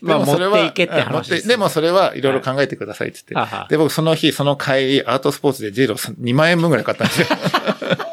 [0.00, 3.54] まあ、でもそれは持っていけって話です、ってでもそれはいろいろ考えてくださいって言って。
[3.54, 7.26] はいで、僕その日、その帰り、アートスポーツでジェルを2万円分ぐらい買ったんですよ。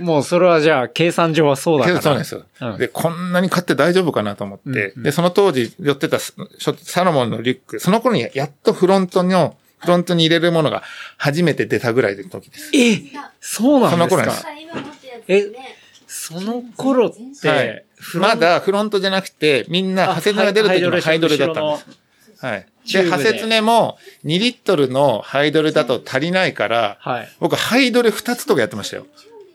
[0.04, 2.02] もうそれはじゃあ、計算上はそうだから。
[2.02, 2.44] そうなんですよ。
[2.60, 6.34] うんで、こんなに買って大丈夫かなと思って、うんうんで、その当時寄ってたス
[6.82, 10.82] サロモンのリュック、その頃にやっとフロントの、フロントに入れるものが
[11.16, 12.70] 初めて出たぐらいの時です。
[12.74, 13.02] え
[13.40, 15.76] そうなんですその頃でかす今持ってるやつですね。
[16.06, 17.84] その頃って、はい
[18.14, 22.00] まだフロントじゃなくて、みんな、ハセツネが出る時のハイドルだったんです。
[22.44, 22.66] はい。
[22.90, 27.28] でハセツネも2リットルのハイドルだと足りないから、はい。
[27.38, 29.06] 僕ハイドル2つとかやってましたよ。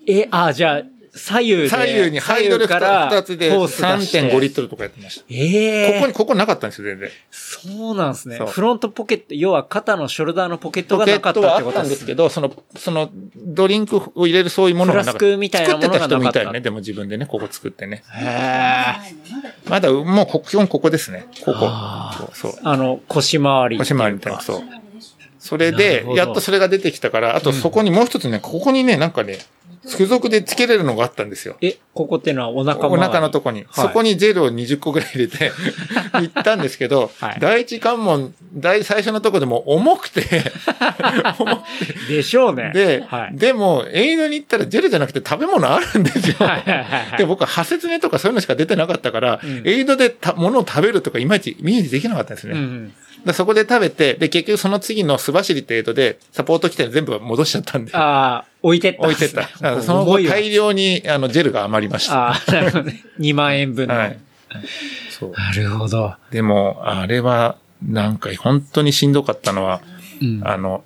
[0.08, 0.84] え、あ、じゃあ、
[1.16, 1.70] 左右で。
[1.70, 5.26] 左右にハイドルから2つでホース出して3.5リットルとかやってました。
[5.30, 7.10] ええここに、ここなかったんですよ、全然。
[7.32, 8.38] そうなんですね。
[8.38, 11.88] フロントポケット、要は肩のショルダーのポケットがポケッなかったトはあったってことでね。
[11.88, 15.20] んですすけど、その、その、ドリンクを入れるそういうものがなかった。
[15.20, 18.03] フラスクみたいなものがなかった作ってた人みたいね、でも自分でね、ここ作ってね。
[18.14, 19.70] へえ。
[19.70, 21.28] まだ、もうこ、基本ここですね。
[21.45, 22.30] ここあ。
[22.34, 22.51] そう。
[22.51, 23.78] そうあの、腰回り。
[23.78, 24.64] 腰回りみたいな、そう。
[25.39, 29.38] それなでやっとそれが出てきたから、あとそこにもう一つね、ここにね、なんかね、
[29.86, 31.55] 付属で付けれるのがあったんですよ。
[31.61, 33.65] え、ここっていうのはお腹お腹のとこに。
[33.71, 35.51] そこにジェルを20個ぐらい入れて、
[36.13, 40.21] 行ったんですけど、はい第一関門、第最初のとこでも重くて、
[41.38, 41.61] 重く
[42.09, 42.71] でしょうね。
[42.73, 43.38] て、で、はい。
[43.38, 46.36] でも、エイドに行ったらジェルじゃなくて食べ物あるんですよ。
[46.39, 52.53] はいはいはいはいで、僕は、ハセツネとかそういうのしか出てなかったから、うんエイドでた物を食べるとかいまいちイメージできなかったんですね。
[52.53, 52.93] うんうん。
[53.26, 59.26] でそこで食べて、で、結局その次の素走りってエイドで、サポート来て全部戻しちゃったんで、ああ、置いてったん置いて。
[59.26, 59.49] った。
[59.82, 62.30] その後大量に、あの、ジェルが余りました。
[62.30, 63.03] ああ、なるほどね。
[63.19, 63.95] 2万円分の。
[63.95, 64.19] はい。
[65.09, 65.32] そう。
[65.32, 66.13] なるほど。
[66.30, 69.82] でも、あれは、なんか本当にしんどかったのは、
[70.21, 70.41] うん。
[70.45, 70.84] あの、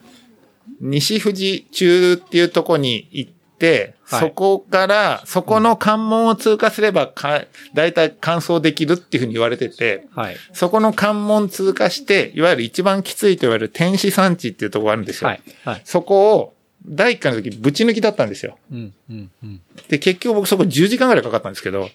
[0.79, 7.43] 西富士中っていうとこに行って、はいそこから、そこの関門を通過すればか、
[7.75, 10.37] 大体完走できるっていうふうに言われてて、はい。
[10.51, 15.29] そこの関門通過して、いわゆる一番きついと言われる天使山地っていうところがあるんですよ。
[15.29, 15.41] はい。
[15.63, 15.81] はい。
[15.83, 16.53] そこを、
[16.87, 18.57] 第一回の時、ぶち抜きだったんですよ。
[18.71, 18.93] うん。
[19.11, 19.31] うん。
[19.43, 19.61] うん。
[19.89, 21.89] で、結局僕そこ10時間ぐらいかかったんですけど、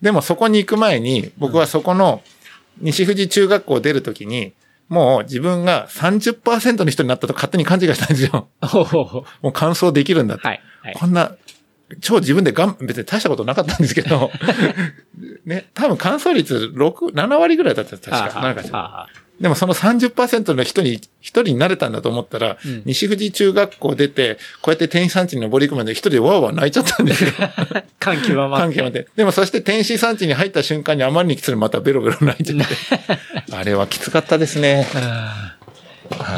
[0.00, 2.22] でもそこに行く前に、僕はそこの
[2.80, 4.52] 西富士中学校を出るときに、
[4.92, 8.48] もう自分が30%の人になったと勝手に勘違いしたんですよ。
[9.40, 10.46] もう完走できるんだって。
[10.46, 10.60] はい。
[10.82, 10.94] はい。
[10.94, 11.34] こんな、
[12.02, 14.30] 超自分でがん、別に大したことなかったんですけど、
[15.46, 18.40] ね、多分完走率6、7割ぐらいだった確か。
[18.42, 19.06] なんかあ
[19.42, 27.32] でもその30%の人に、一人になれたんだと思ったら、うん西富士中学校出て、こうやって天使山地に登り行くまで一人でわーわー泣いちゃったんですよ。
[27.40, 27.82] あ。
[27.98, 28.56] 感極まって。
[28.58, 29.08] 関係まで。
[29.16, 32.74] でもそして天使山地に入った瞬間にあまりにきついのまたベロベロ泣いちゃって。
[33.52, 34.86] あれはきつかったですね。
[34.94, 35.52] うん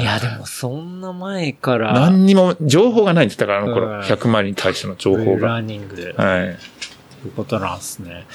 [0.00, 4.00] いや、でもそんな前から、何にも情報がないんですだから、あのうん頃。
[4.02, 5.48] 100マイルに対しての情報が。
[5.48, 6.46] ランニングで、はい。
[6.46, 6.56] はい。
[7.22, 8.26] ということなんですね。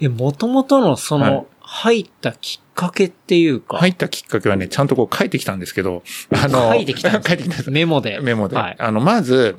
[0.00, 7.70] え、もともとのその、入ったきっかけっていうか、入ったきっかけはね、ちゃんとこう書いてきたんですけど、あの、書いてきたんです 書いてきたんです。
[7.70, 8.20] メモで。
[8.22, 8.56] メモで。
[8.56, 8.76] はい。
[8.78, 9.56] あの、まず、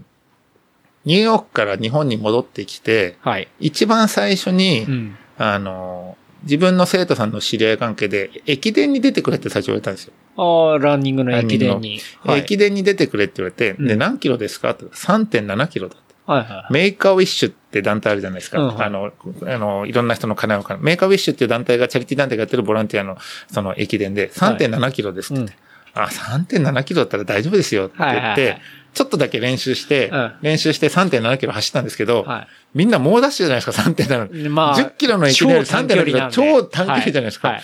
[1.05, 3.47] ニューヨークから日本に戻ってきて、はい。
[3.59, 5.15] 一番最初に、うん。
[5.37, 10.13] あの、自分の生徒さんの知り合い関係で、駅伝に出てくれって最初言われたんですよ。
[10.35, 11.99] ああ、ランニングの駅伝に。
[12.21, 12.39] はい。
[12.39, 16.08] 駅伝に出てくれって言われて、うんで、何キロですかって3.7キロだって。
[16.29, 16.73] はいはい。
[16.73, 18.59] メイク・ア・ウィッシュって団体あるじゃないですか。
[18.59, 19.11] うんはいあの、
[19.47, 23.17] あの、いろんな人の願いをかメイク・ア・ウィッシュっていう団体が、チャリティー団体がやってるボランティアの、
[23.51, 25.43] その駅伝で、3.7キロですって。
[25.43, 25.55] 言って、
[25.95, 28.61] あ、3.7キロだったら大丈夫ですよって言って、はいはいはい。
[28.93, 30.33] ちょっとだけ練習して、うん。
[30.41, 34.45] 練習して3.7キロ走ったんですけど、はみんな猛ダッシュじゃないですか、3.7。
[34.45, 34.49] い。
[34.49, 36.35] まあ、10キロの駅伝より超短距離3.7なんで。
[36.35, 37.47] 超短距離じゃないですか。
[37.47, 37.57] はい。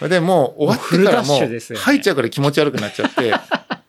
[0.00, 0.10] はい。
[0.10, 3.32] で、もう終わってからもう入っちゃうから気持ち悪くなっちゃって、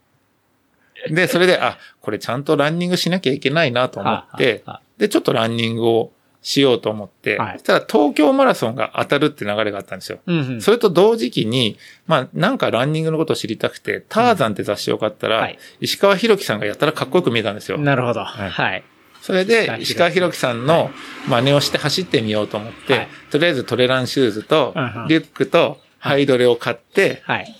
[1.10, 6.12] で、それで、あ、これちゃんとランニングしなきゃいけないなと思っては、で、ちょっとランニングを
[6.43, 10.20] しようと思って、はいそしたら東京マラソンが当たるって流れがあったんですよ。
[10.28, 10.62] うんうん。
[10.62, 17.78] それと同時期に、まあ、なんかランニングのことを知りたくて、ターザンって雑誌を買ったら、はい石川博樹さんがやったらかっこよく見えたんですよ。
[17.78, 18.24] なるほど。
[18.24, 18.84] はいはい。
[19.22, 20.91] それで、石川博樹さんの
[21.30, 27.56] 真似をして走ってみようと思って、はいとりあえずトレランシューズとうんうん、リュックと、ハイドレを買って、はい。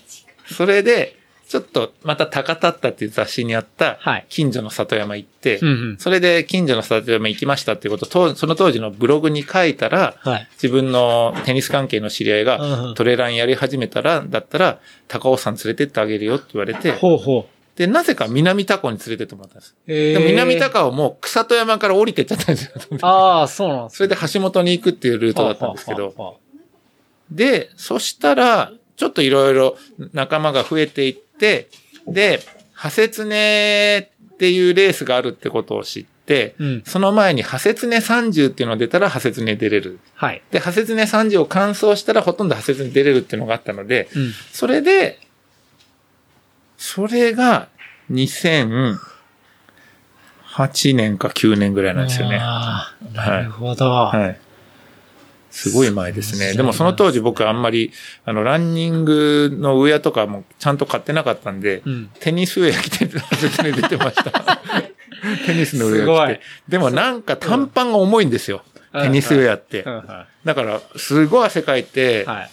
[0.46, 1.16] それで、
[1.54, 5.60] ちょっとまた高田ったっていう雑誌にあったはい、近所の里山行って、
[5.98, 10.48] それで近所の里山行きましたっていうことと、その当時のブログに書いたら、はい。
[10.54, 16.92] 自分のテニス関係の知り合いがんトレランやり始めたら、だったら、高尾山連れてってあげるよって言われて。
[17.76, 19.76] で、なぜか南高尾に連れてってもらったんです。
[19.86, 22.98] えでも南高尾も草戸山から降りてっちゃったんですよ。
[23.02, 26.40] ああ、そうなんですそれで橋本に行くっていうルートだったんですけど、
[27.30, 29.76] で、そしたら、ちょっといろいろ
[30.12, 31.68] 仲間が増えていって、で、
[32.72, 40.00] ハセツネっていうレースがあるってことを知って、うんその前にハセツネ30っていうのが出たらハセツネ出れる。
[40.18, 40.42] あはい。
[40.50, 44.32] で、ハセツネ30を完走したらほとんどハセツネ出れるっていうのがあったので、うん。
[44.52, 45.20] それで、
[46.78, 47.68] それが
[48.10, 48.96] 2008
[50.96, 52.38] 年か9年ぐらいなんですよね。
[52.40, 53.90] ああ、なるほど。
[53.90, 54.40] はい。
[55.54, 56.54] すごい前ですね。
[56.54, 57.92] でもその当時僕あんまり、
[58.24, 64.58] あの、ランニングのウェアとかもちゃんと買ってなかったんで、うんテニスウェア着て説明出てました。
[65.46, 66.40] テニスのウェア着て。
[66.68, 68.62] でもなんか短パンが重いんですよ。
[68.66, 69.84] うんテニスウェアって
[70.44, 72.50] だから、すごい汗かいてい。、はい。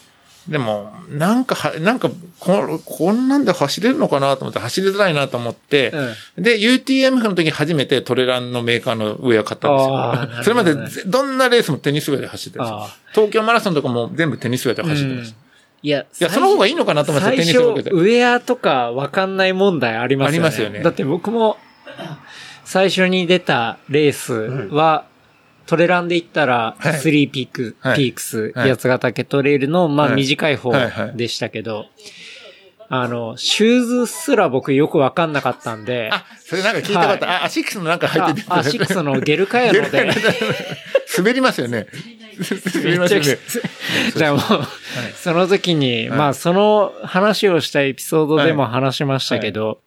[0.47, 5.91] でも、なんかは、なんかこ、こんなんで走れるのかなと思って、走りづらいなと思って、
[6.37, 10.43] うんで、UTMF の時に初めてトレランのメーカーのウェア買ったんですよ。
[10.43, 12.89] それまでぜどんなレースもテニスウェアで走ってたんですよあ。
[13.13, 15.37] 東京マラソンとかも全部テニスウェアで走ってました。
[15.83, 17.91] いや、いや、その方がいいのかなと思って、テニスウェアで。
[17.91, 20.37] ウェアとかわかんない問題ありますよね。
[20.37, 21.57] ありますよねだって僕も、
[22.65, 24.33] 最初に出たレース
[24.73, 25.05] は、
[25.71, 26.93] トレランで言ったら、はい。
[26.95, 27.95] スリーピーク、はい。
[27.95, 28.69] ピークス、はい。
[28.71, 30.15] 八ヶ岳トレイルの、まあはい。
[30.17, 31.15] 短い方はいはい。
[31.15, 31.85] でしたけど、
[32.89, 38.47] あの、シューズすら僕よくわかんなかったんで、あ、それなんか聞いたこと、あ、アシックスのなんか入ってて。
[38.49, 40.09] あアシックスのゲルカヤノで、
[41.17, 41.87] 滑りますよね。
[42.75, 43.37] 滑りますよね。
[44.13, 44.41] じゃあもう、
[45.15, 46.17] その時に、はい。
[46.17, 49.79] まあその話をしたエピソードでも話しましたけど、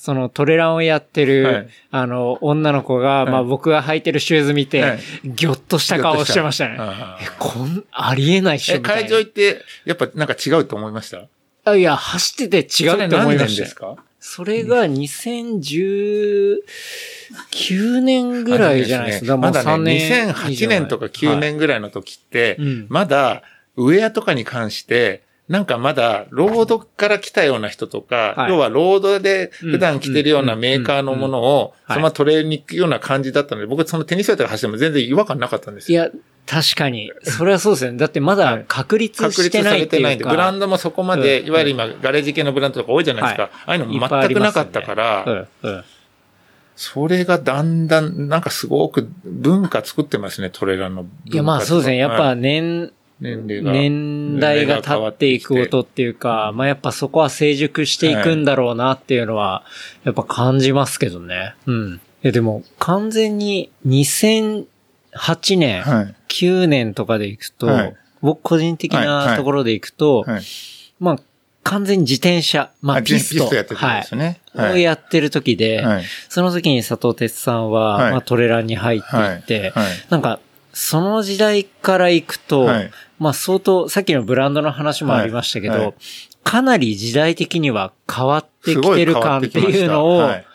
[0.00, 1.68] そのトレランをやってる、はい。
[1.90, 3.30] あの、女の子が、い。
[3.30, 5.00] まあ僕が履いてるシューズ見て、はい。
[5.24, 6.76] ぎょっとした顔をしてましたね。
[6.78, 9.08] あえ、こん、ありえないっしょ、え、みたいな。
[9.08, 11.26] 会場行って、やっぱなんか違うと思いました？
[11.64, 13.74] あいや、走ってて違うって思いました。
[13.74, 13.96] か？
[14.20, 16.60] それが2019
[18.00, 19.36] 年ぐらいじゃないですか。
[19.36, 22.86] まだもう3ね、年2008年とか9年ぐらいの時って、うん。
[22.88, 23.42] まだ、
[23.76, 36.02] ウェアとかに関して、なんかまだ、ロードから来たような人とか、はい要はロードで普段着てるようなメーカーのものを、うんそのままトレーに行くような感じだったので、僕そのテニスウェアとか走っても全然違和感なかったんですよ。
[36.02, 36.10] いや、
[36.46, 37.10] 確かに。
[37.22, 37.98] それはそうですよね。
[37.98, 40.30] だってまだ確立確立さしてないれてないんで、っていうか。
[40.32, 43.42] ブランドもそこまで、うんいわゆる今、ガレージ系のブランドとか多いじゃないですか。
[43.44, 45.84] はいああいうのいっぱいあ全くなかったから、うんうん
[46.78, 51.06] それがだんだん、なんかすごく文化作ってますね、トレランの。
[51.24, 51.96] いや、まあそうですね。
[51.96, 53.72] やっはいぱ年、年齢が。
[53.72, 59.64] 年代が経っていくことっていうか、まあやっぱそこは成熟していくんだろうなっていうのは、
[60.04, 61.54] やっぱ感じますけどね。
[61.66, 61.94] うん。
[61.94, 64.66] いやでも、完全に2008
[65.58, 66.14] 年、はい。
[66.28, 70.42] 9年とかでいくと、はい僕個人的ないところでいくと、はい。
[70.98, 71.18] まあ
[71.62, 74.40] 完全に自転車、まああピスト、ピストやってたんですよね。
[74.54, 74.72] はい。
[74.72, 76.04] をやってる時で、はい。
[76.28, 79.86] その時に佐藤哲さんは、はいまあトレランに入っていって、はい。
[80.10, 80.40] なんか、
[80.72, 85.94] その時代から行くと、はいまあ相当、さっきのブランドの話もありましたけど、はいはい
[86.44, 90.46] かなり時代的には変わってきてる感っていうのを、はい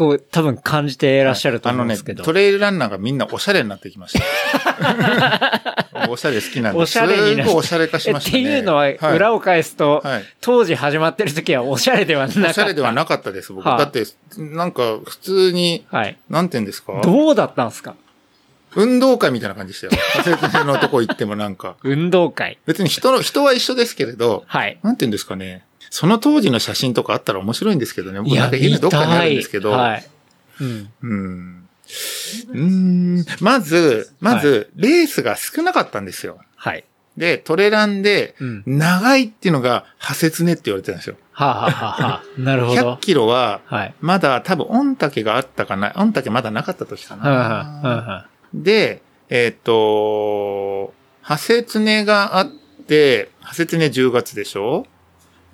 [0.00, 2.22] こう、多分感じていらっしゃると思うんですけど。
[2.22, 6.08] あのね、トレイルランナーがみんなおしゃれになってきました。
[6.08, 6.78] おしゃれ好きなんで。
[6.80, 8.42] おしゃれになすごいおしゃれ化しましたね。
[8.42, 12.50] っていうのは、裏を、を返すと、はい当時始まってる時はおしゃれではなかった。
[12.50, 13.68] おしゃれではなかったです、僕。
[13.68, 14.04] はいだって、
[14.38, 16.16] なんか、普通に、はい。
[16.30, 17.00] なんて言うんですか？
[17.02, 17.94] どうだったんですか？
[18.74, 20.02] 運動会みたいな感じでしたよ。
[20.24, 21.76] 説明のとこ行ってもなんか。
[21.82, 22.58] 運動会。
[22.66, 24.78] 別に人の、人は一緒ですけれど、はい。
[24.82, 25.64] なんて言うんですかね。
[25.90, 28.20] その当時の写真とかあったら面白いんですけどね。
[28.20, 29.72] 僕なんか家にどっかにあるん見ですけど。
[29.72, 30.06] はい。
[30.60, 30.88] うん。
[31.02, 31.68] うん。
[32.50, 33.26] うーん。
[33.40, 36.38] まず、まず、レースが少なかったんですよ。
[36.56, 36.84] はい。
[37.16, 41.16] で、トレランでうん、長いっていうのが、破切ねって言われてたんですよ。
[41.32, 43.00] はあ、はあはあはあ、なるほど100。
[43.00, 43.94] キロは、はい。
[44.00, 45.92] まだ多分、御嶽があったかな。
[45.96, 47.90] 御嶽まだなかった時かはいはいはいな。
[47.90, 52.46] はで、えっ、と、破切ねがあっ
[52.86, 54.86] て、破切ね10月でしょ？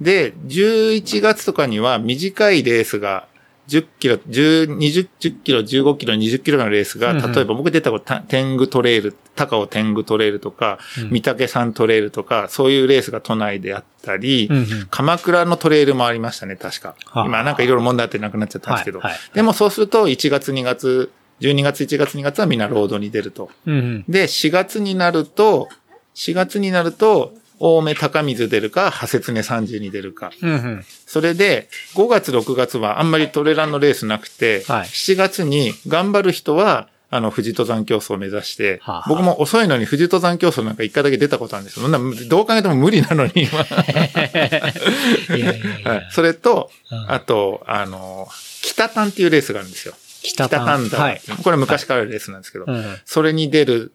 [0.01, 3.29] で、11月とかには短いレースが、
[3.69, 14.47] 10キロ、10、20、10キロ、15キロ、20キロのレースが、例えば僕出たこと、た天狗トレイル、高尾天狗トレイルとか、うん三竹山トレイルとか、そういうレースが都内であったり、い。
[14.47, 14.67] うんうん。
[14.91, 16.95] 鎌倉のトレイルもありましたね、確か。
[17.07, 19.01] はあ今なんかいろいろ問題あってなくなっちゃったんですけど。
[19.35, 21.11] でもそうすると、1月、2月、
[21.41, 23.51] 12月、1月、2月はみんなロードに出ると。
[23.67, 24.05] うんうん。
[24.09, 25.69] で、4月になると、
[26.15, 30.31] 4月になると、青梅高水出るか、派切根30に出るか。
[30.43, 30.85] うんうん。
[31.07, 41.89] それで、5月、6月はあんまりトレランのレースなくて、はい7月に頑張る人は、あの、富士登山競争を目指して、はあはあ僕も遅いのに富士登山競争なんか一回だけ出たことあるんですよ。
[42.29, 43.47] どう考えても無理なのに、今。
[45.37, 48.29] いやいやいや はいそれとうん、あと、あの、
[48.63, 49.95] 北丹っていうレースがあるんですよ。
[50.27, 51.21] 北北丹だ、はい。
[51.43, 53.93] これ昔からあるレースなんですけど、うんそれに出る、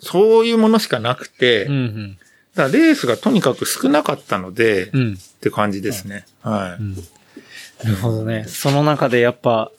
[0.00, 2.18] そういうものしかなくて、うんうん。
[2.54, 5.14] だからレースがとにかく少なかったので、うん。
[5.14, 6.26] って感じですね。
[6.42, 7.84] はい。
[7.84, 8.44] なるほどね。
[8.48, 9.70] その中でやっぱ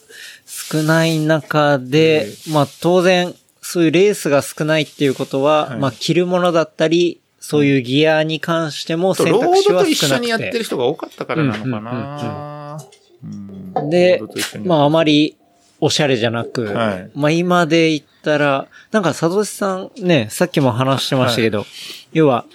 [0.45, 10.25] 少ない中で、まあ当然そういうレースが少ないっていうことは、はいまあ着るものだったり、そういうギアに関しても選ロー択肢はドと一緒少なくて。
[10.25, 12.77] にやってる人が多かったからなのかな。
[12.83, 14.21] うんで
[14.63, 15.37] まああまり
[15.81, 21.65] おしゃれじゃなく、はいまあ今で言ったら、なんか佐藤さんね、さっきも話してましたけど、
[22.13, 22.45] 要は、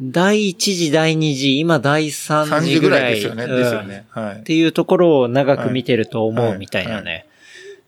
[0.00, 3.14] 第一次、第二次、今第三3次時ぐぐらい。
[3.14, 3.44] ですよね。
[3.44, 4.06] うんですよね。
[4.10, 4.42] はいっ。
[4.42, 7.26] ていうところを長く見てると思はいうみたいなはね、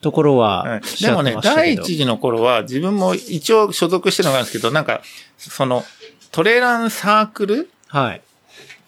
[0.00, 1.36] ところはでもね。
[1.42, 5.02] 第一次の頃は自分も一応所属してるのがあるんですけど、なんか、
[5.36, 5.84] その、
[6.32, 8.22] トレランサークルはい。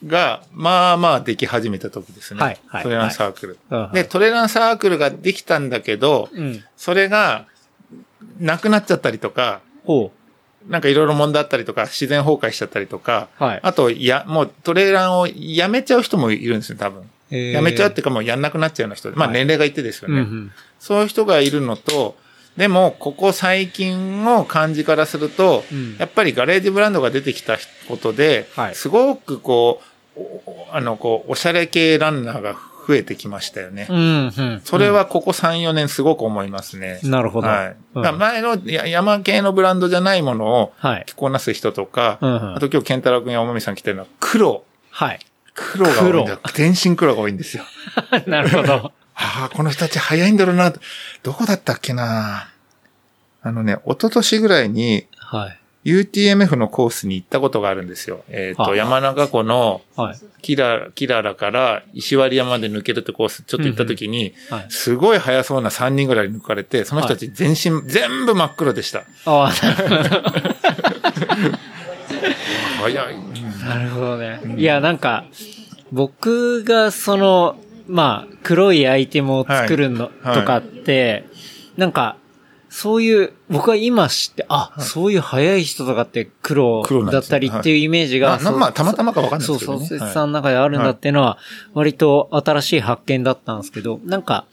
[0.06, 2.40] が、まあまあでき始めた時ですね。
[2.40, 3.58] はいはいトレランサークル。
[3.70, 6.64] うんで、トレランサークルができたんだけど、うん。
[6.76, 7.46] それが、
[8.38, 10.12] なくなっちゃったりとか、ほ
[10.68, 13.44] なんかいろいろ問題あったりとか、自然崩壊しちゃったりとか、う。
[13.44, 13.60] はい。
[13.62, 17.02] あと、や、もうトレーランをやめちゃう人もいるんですよ、多分。
[17.30, 19.10] えーやめちゃうっていうかもうやんなくなっちゃうような人。
[19.10, 20.14] まあはい年齢がいてですよね。
[20.14, 20.52] うんうん。
[20.78, 22.16] そういう人がいるのと、
[22.56, 27.56] でも、ここ最近の感じからすると、うんやっぱりガレージブランドが出てきた
[27.88, 29.89] ことで、はいすごくこう、お
[30.72, 32.56] あの、こう、おしゃれ系ランナーが
[32.86, 33.86] 増えてきましたよね。
[33.88, 34.60] うん、うん。
[34.64, 37.00] それはここ3、4年すごく思いますね。
[37.04, 37.48] なるほど。
[37.48, 37.76] はい。
[37.94, 41.04] うん前のや山系のブランドじゃないものをはい。
[41.06, 44.64] 着こなす人とか、うんうんあと今日健太郎くんやおまみさん来てるのは黒。
[44.90, 45.20] はい。
[45.54, 46.40] 黒が多いんだよ。
[46.54, 47.64] 全身黒が多いんですよ。
[48.26, 48.92] なるほど。
[49.14, 50.72] ああ、この人たち早いんだろうな。
[51.22, 52.48] どこだったっけな
[53.42, 55.59] あのね、一昨年ぐらいにはい。
[55.84, 58.22] UTMF のコースに行ったことがあるんですよ。
[58.28, 60.16] えっ、はあと、山中湖のはい。
[60.42, 64.66] キラ、キララから石割山まで抜けるってコース、ちょっと行った時に、はい。
[64.68, 69.04] すごい速そうな3人ぐらい抜かれて、その人たち全身、全部真っ黒でした。
[69.24, 69.50] ああ。
[72.80, 73.18] 早い。
[73.64, 74.40] なるほどね。
[74.56, 75.24] いや、なんか、
[75.92, 81.24] 僕がその、まあ、黒いアイテムを作るの、はいとかって、
[81.76, 82.16] なんか、
[82.70, 89.86] そういう、僕は今知って、あ、そういう速い人とかって黒黒なんですよだったりっていうイメージが、ななそうまあたまたまかわかんないそうですけどね。
[89.88, 91.36] そう、節さんの中であるんだっていうのは、
[91.74, 94.46] 割と新しい発見だったんですけど、なんか、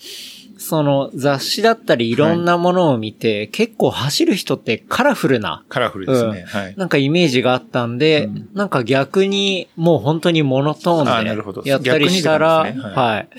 [0.68, 6.44] その雑誌だったりいろんなものを見て、結構走る人ってカラフルな、カラフルですね。
[6.46, 6.76] はい。
[6.76, 8.50] なんかイメージがあったんで、うん。
[8.54, 12.78] なんか逆にもう本当にモノトあーンでやったりしたら、ね。
[12.78, 12.90] は。
[12.90, 13.30] はい。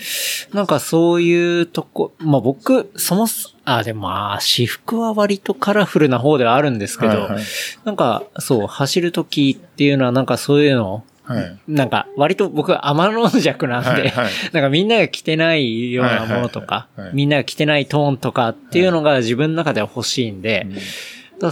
[0.54, 7.42] なんかそういうとこ、まあ僕、そもそ、あ、でもまあ、私服は割とカラフルな方ではあるんですけど、はいはい。
[7.84, 11.58] なんかそう、走るときっていうのはなんかそういうの、はい。
[11.68, 20.66] なんか割と僕は天の弱なんで、はいはいなんかみんなが着てないようなものとかみんなが着てないトーンとかっていうのが自分の中では欲しいんで、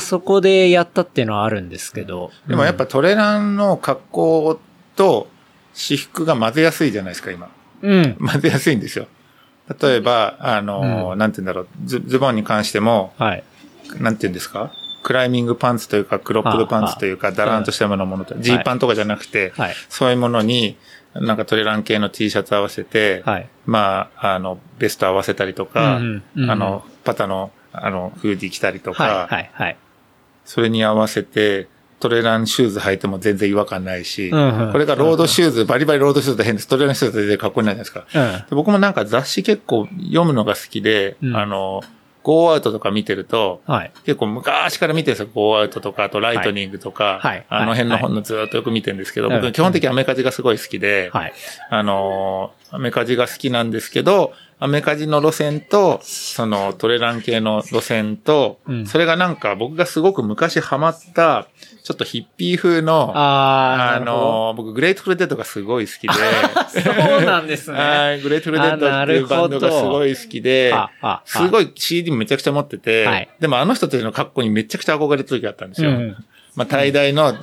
[0.01, 2.31] そこでやったっていうのはあるんですけど。
[2.49, 4.61] でもやっぱトレランの格好
[4.97, 5.29] と
[5.75, 7.51] 私服が混ぜやすいじゃないですか、今。
[7.83, 8.17] うん。
[8.17, 9.07] 混ぜやすいんですよ。
[9.81, 13.45] 例えば、あの、うんなんて言うんだろう、ズズボンに関しても、はい。
[14.01, 14.73] なんて言うんですか？
[15.07, 19.75] クライミングパンツというか、クロップドパンツというか、だらんとしたようなものと、ジーパンとかじゃなくて、はい。
[19.89, 20.77] そういうものに、
[21.15, 23.49] なんかトレラン系の T シャツ合わせて、はい。
[23.67, 29.35] まあ、あの、ベスト合わせたりとか、うんあの、パタの、あの、フーディー着たりとか、はい。
[29.35, 29.51] はい。
[29.53, 29.77] はい。
[30.45, 31.69] それに合わせて、
[32.01, 36.67] トレランシューズ履いても全然違和感ないし、うんうんこれがロードシューズ、バリバリロードシューズで変です。
[36.67, 38.07] トレランシューズで全然かっこいいじゃないですか。
[38.13, 38.33] うん。
[38.51, 41.83] で僕もなんか雑誌結構読むのが好きで、うんあの、
[42.27, 43.93] ゴーアウトとか見てると、はい。
[44.05, 45.31] 結構昔から見てるんですよ。
[45.33, 47.37] ゴーアウトとか、あとライトニングとか、はい。
[47.37, 47.47] はい。
[47.51, 51.33] あの辺のはい本のずっとよく見てるんですけど、うん僕基本的にアメカジがすごい好きで、はい。
[51.71, 58.87] あのーアメカジが好きなんですけど、アメカジの路線と、そのトレラン系の路線と、うん。
[58.87, 61.47] それがなんか僕がすごく昔ハマった、
[61.87, 66.15] ちょっとヒッピー風の、あー、あのー僕グレートフルデッドがすごい好きで、
[66.83, 67.79] そうなんですね。
[67.79, 70.75] はい、グレートフルデッドっていうバンドがすごい好きで。
[71.25, 75.91] すごい CD めちゃくちゃ持ってて、はいでもあの人たちの格好にめちゃくちゃ憧れた時があったんですよ。
[75.91, 76.17] うん
[76.57, 77.39] まあ、大々の、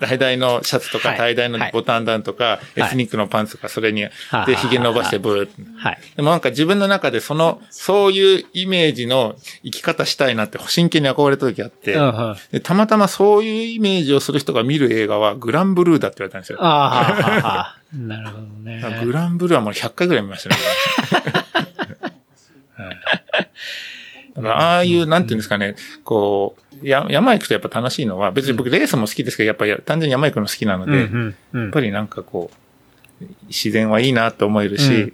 [0.00, 5.62] 大々のシャツとか、はいタイダイのボタンダウンとか、エスニックのパンツとか、それに、はいで、髭伸ばしてブーって。
[5.76, 5.98] はい。
[6.16, 9.34] でもなんか自分の中でその、そういうイメージの
[9.64, 11.98] 生き方したいなって真剣に憧れた時あって、
[12.52, 16.58] でたまたまそういうイメージをする人が見る映画はグランブルーだって言われたんですよ。
[16.60, 18.82] ああ、なるほどね。
[19.04, 20.56] グランブルーはもう100回ぐらい見ましたね。
[24.44, 32.50] ああいう、なんていうんですかね、こう、や山行くとやっぱ楽しいのは、別に僕レースも好きですけど、やっぱり単純に山行くの好きなので、うんうんうんやっぱりなんかこ
[33.20, 35.12] う、自然はいいなと思えるし、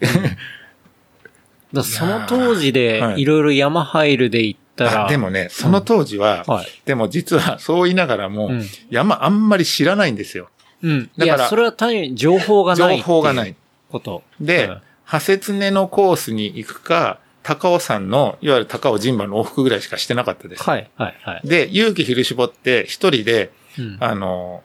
[1.73, 6.67] だその当時ではいいろいろ山入るで行ったら、あでもね、その当時は、はい。
[6.85, 10.49] でも実はそう言いながらも、うん山あんまり知らないんですよ。
[10.83, 11.11] うん。
[11.17, 12.99] だからいや、それは単に情報がない。
[12.99, 13.55] 情報がない。
[13.91, 14.23] こと。
[14.41, 14.79] で、うん
[15.09, 17.19] ハセツネのコースに行くか、
[17.49, 20.63] 高尾山の、いわゆる高尾神馬の往復ぐらいしかしてなかったです。
[20.65, 21.49] はい、はい、はい。
[21.49, 24.63] で、勇気振り絞って一人で、うんあの、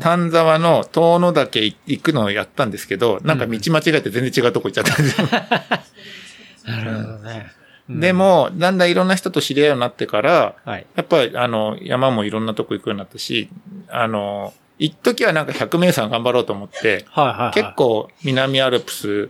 [0.00, 5.28] 丹沢の遠野岳行くのをやったんですけど、なんか道間違えて全然違うとこ行っちゃったんですよ。
[6.66, 7.52] なるほどね。
[7.88, 10.86] うんで、も、だんだんいろんな人と知り合うようになってから、はい。
[10.96, 13.50] やっぱり、あの、山もいろんなとこ行くようになったし、
[13.88, 17.52] あの、一時はなんか100名山頑張ろうと思って、はい、はいはい。
[17.52, 19.28] 結構南アルプス、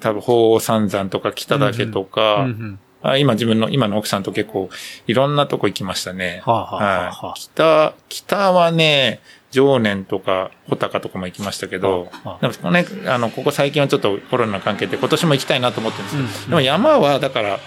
[0.00, 2.78] 多分鳳凰三山とか北岳とか、うんうん。
[3.02, 4.68] あ今自分の、今の奥さんと結構
[5.06, 6.42] いろんなとこ行きましたね。
[6.44, 9.20] はあはあはあはあはい北、北はね、
[9.50, 17.58] 常年とか、穂高とかも行きましたけどはあは、でもね、あの、ここ最近はちょっとコロナの関係で今年も行きたいなと思ってるんですけど、うんでも山はだから、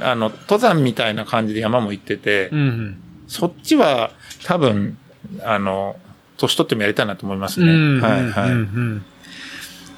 [0.00, 3.02] あの、登山みたいな感じで山も行ってて、うんうん。
[3.28, 4.10] そっちは
[4.44, 4.98] 多分、
[5.42, 5.96] あの、
[6.36, 7.72] 年取ってもやりたいなと思いますね。
[7.72, 8.00] うん。
[8.00, 8.50] はい、はい。
[8.50, 9.04] うんうん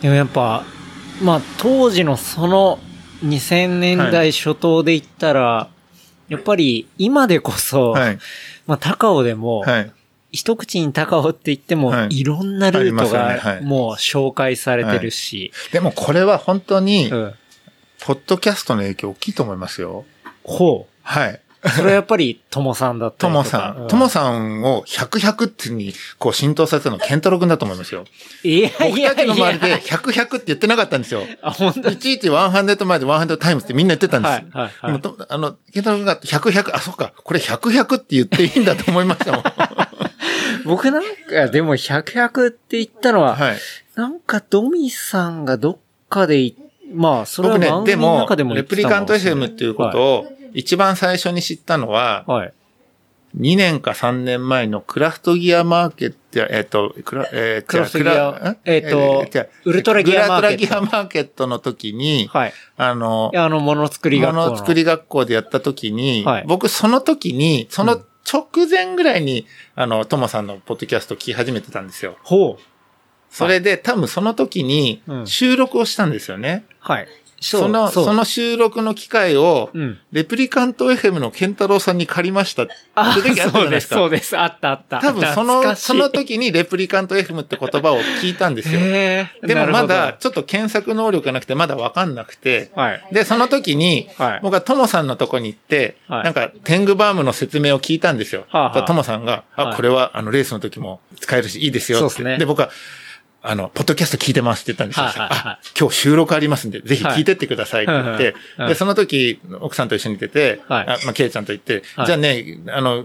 [0.02, 0.64] でもやっぱ、
[1.22, 2.78] まあ当時のその
[3.24, 5.68] 2000年代初頭で言ったら、
[6.28, 8.18] やっぱり今でこそ、はい。
[8.66, 9.92] まあ高尾でも、はい。
[10.32, 17.34] 一口に高尾って言っても、はいい、ろんなルートがいもう紹介されてるし、でもこれは本当にう、ん。
[18.04, 20.04] ポッドキャストの影響大きいと思いますよ。
[20.42, 21.40] ほはい。
[21.64, 21.68] う。
[21.70, 23.30] それはやっぱり、ともさんだったと。
[23.30, 23.86] もさん。
[23.88, 28.04] ともさんを100、100っていうに、こう浸透させたのはケンタロウ君だと思いますよ。
[28.42, 31.22] いや僕たちのいやいや周りで100、100って言ってなかったんですよ。
[31.42, 34.32] あ、本当いちいちワンハンデッド前でワンハンデッドタイムってみんな言ってたんです。
[34.32, 39.42] はいはいはいでもとあの、ケンタロウ君が100、100、あ、そっか、これ100、100って言っていいんだと思いましたもん。
[40.64, 43.56] 僕なんか、でも100、100って言ったのは、はい。
[43.94, 45.78] なんかドミさんがどっ
[46.08, 46.56] かでい、
[46.94, 52.40] まあ、それは僕ね、番でも組の中で、も言レプリってたのカント FM っていうことを、一番最初に知ったのは、はい。
[52.40, 52.54] はい。
[53.38, 56.16] 2年か3年前のクラフトギアマーケット、
[56.50, 62.52] えっ、と、クラ、えークラフトギアえっと違うウルトラギアマーケットウルトラギアマーケットの時に、はい。
[62.76, 64.50] あのあの、ものづくり学校の。
[64.50, 72.16] ものづくり学校でやった時に、はい僕その時に、その直前ぐらいに、あの、ともさんのポッドキャスト聞き始めてたんですよ。
[72.22, 72.62] ほう。
[73.30, 76.66] それで多分その時にうん収録をしたんですよね。
[76.80, 77.08] はい。
[77.42, 79.98] その、その収録の機会を、うん。
[80.12, 83.20] レプリカント FM のケンタロウさんに借りましたってあ、そ
[83.66, 83.88] うです。
[83.88, 84.38] そうです。
[84.38, 85.00] あったあった。
[85.00, 88.80] 多分その、その時にレプリカント FM って言葉を聞いたんですよ。
[88.80, 93.02] でもまだちょっと検索能力がなくてまだわかんなくて、はい。
[93.12, 98.44] で、その時に、はい僕はトモさんのとこに行って、はいなんか、テングバームの説明を聞いたんですよ。
[98.48, 101.98] はあはあトモさんが、あ、はいこれは、あの、レースの時も使えるし、いいですよ。
[101.98, 102.70] そうですねで、僕は、
[103.44, 105.06] あの、ポッドキャスト聞いてますって言ったんですよ。
[105.06, 105.38] はいはいはい。
[105.54, 110.84] あ、今日収録ありますんで、ぜひ聞いてってくださいって言って、はいで、その時、奥さんと一緒にいてて、はい。
[110.84, 112.06] あまあ、ケイちゃんと言って、はい。
[112.06, 113.04] じゃあね、あの、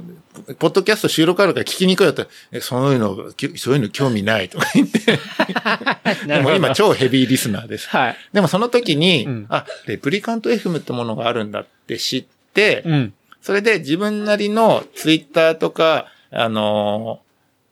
[0.59, 4.99] ポッドキャスト収録あるから聞きに行こうよって、えそういうの、きそういうの興味ないとか言って、
[6.27, 7.89] でも今超ヘビーリスナーです。
[7.89, 8.17] はい。
[8.31, 9.45] でもその時に、うん。
[9.49, 13.13] あ、レプリカント FM ってものがあるんだって知って、うん。
[13.41, 17.26] それで自分なりのツイッターとか、あのー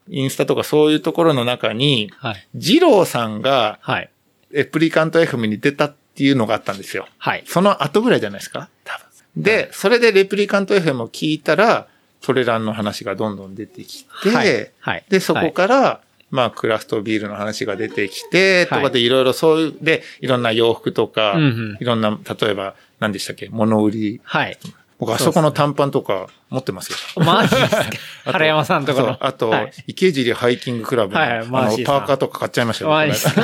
[0.08, 2.46] インスタとかそういうところの中に、はい。
[2.54, 4.10] ジローさんがはい。
[4.50, 7.06] レプリカント FM に出たっていうのがあったんですよ。
[7.18, 7.42] はい。
[7.46, 8.68] その後ぐらいじゃないですか？
[8.84, 9.42] 多分。
[9.42, 11.88] で、それでレプリカント FM を聞いたら、
[12.22, 14.70] トレランの話がどんどん出てきて、はい。
[14.80, 15.04] はい。
[15.08, 16.00] で、そこから、
[16.30, 21.36] まあ、クラフトビールの話が出てきて、とかでいろいろそういう、で、いろんな洋服とか、
[21.78, 23.48] いろんな、例えば、何でしたっけ？
[23.50, 24.20] 物売り。
[24.24, 24.58] はい。
[24.98, 26.96] 僕、あそこの短パンとか持ってますよ。
[27.24, 27.76] マジです
[28.24, 28.32] か？
[28.32, 29.16] 原山さんところそう。
[29.20, 32.90] あと、はい池尻ハイキングクラブの、はいはいあのパーカーとか買っちゃいましたよ。
[32.90, 33.42] マジだか？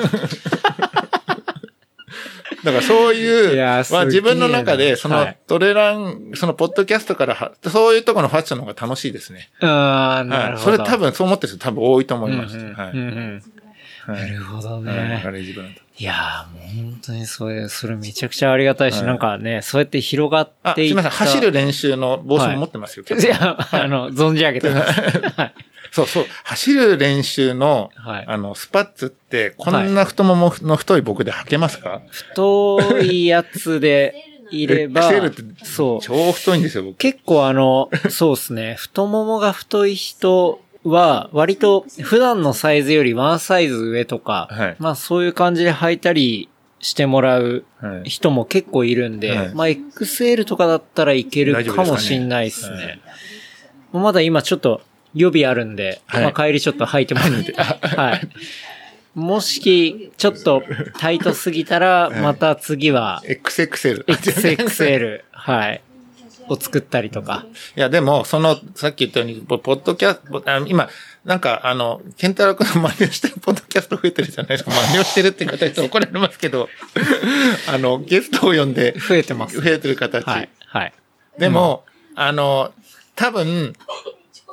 [2.78, 3.56] らそういう、
[3.90, 9.50] まあ自分の中で、そのはいトレラン、そのポッドキャストからは、そういうところのファッションの方が楽しいですね。
[9.60, 10.52] うーん、なはい。
[10.52, 10.76] るほど。
[10.76, 12.56] それ多分そう思ってる人多分多いと思います。
[12.56, 13.42] うなる
[14.44, 15.30] ほどはいねガ。
[15.32, 15.80] レージブランド。
[15.98, 20.92] いやーもう本当にそれ、それめちゃくちゃありがたいし、はいなんかね、そうやって広がっていった。
[20.92, 21.10] いません。
[21.10, 23.04] 走る練習の帽子も持ってますよ。
[23.08, 25.00] いや、あの、存じ上げてます。
[25.36, 25.54] はい。
[25.90, 26.24] そうそう。
[26.44, 34.14] 走る練習の、はいあの、スパッツって、こんな太ももの太い僕で履けますか、太いやつで
[34.50, 36.00] いれば、XL ってそう。
[36.00, 36.96] 超太いんですよ、僕。
[36.96, 46.48] 結構あの、そうですね、太ももが太い人は、割と普段のサイズよりワンサイズ上とか、はいまあそういう感じで履いたり
[46.80, 52.76] してもらうはい人も結構いるんで、はいまあ XL とかだったらいけるかもしんないですね。
[52.76, 53.00] はい
[53.92, 54.80] まだ今ちょっと
[55.14, 57.52] 予備あるんで、はいまあ帰りちょっと履いてもらって。
[57.52, 58.28] はい。
[59.14, 60.62] もし、ちょっと
[60.98, 64.06] タイトすぎたら、いまた次は XXL。
[64.06, 65.82] XXL、はい。
[66.48, 67.46] を作ったりとか。
[67.76, 70.88] いや、でも、その、さっき言ったように、ポポッドキャスト、今、
[71.24, 74.70] なんか、あの、ケンタロウ君の真似をしてるポッドキャスト増えてるじゃないですか。
[74.70, 76.68] 真似をしてるって言い方で 怒られますけど、
[77.68, 79.60] あの、ゲストを呼んで、増えてます。
[79.60, 80.26] 増えてる形。
[80.26, 80.48] はい。
[80.66, 80.92] はい。
[81.38, 82.72] でも、あの、
[83.14, 83.74] 多分、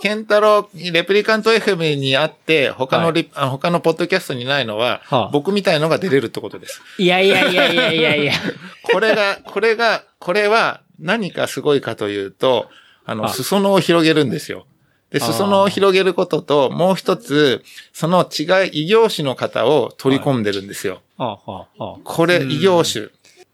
[0.01, 6.81] ケンタロウ、レプリカント FM にあって、他のリ、あ他のポッドキャストにないのは、はあ僕みたいのが出れるってことです。
[6.97, 8.33] いやいやいやいやいやいや。
[8.93, 12.69] これが、これが、これは何かすごいかというと、
[13.05, 14.65] あの、あ裾野を広げるんですよ。
[15.11, 17.63] で、裾野を広げることと、もう一つ、
[17.93, 21.01] その違い、異業種の方を取り込んでるんですよ。
[21.17, 23.07] はあはあはこれ、うん異業種。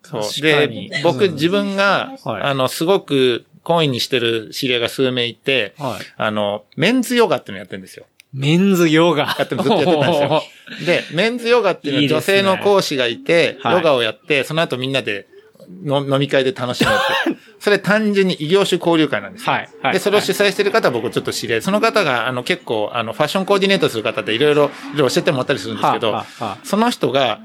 [0.03, 0.41] そう。
[0.41, 5.87] でに、僕、うん自分が、はいあの、すごく、懇意にしてる知り合いが数名いて、あ。
[5.87, 6.01] はい。
[6.17, 8.05] あの、メンズヨガってのやってるんですよ。
[8.33, 9.35] メンズヨガ。
[9.39, 10.43] やってずっとやってたんですよ。
[10.85, 15.34] で、メンズヨガっていうのはい女性の講師がいて、はいヨガをやって、その後みんなでの
[15.83, 16.93] 飲み会で楽しむっ
[17.33, 17.39] て。
[17.59, 19.53] それ単純に異業種交流会なんですよ。
[19.53, 21.61] はいはいで、それを主催してる方は僕ちょっと知り合い。
[21.61, 27.39] その方が、あの、結構、あの、ファッションコーディネートする方でいろいろ、いろいろ教えてもらったりするんですけど、はあはあその人が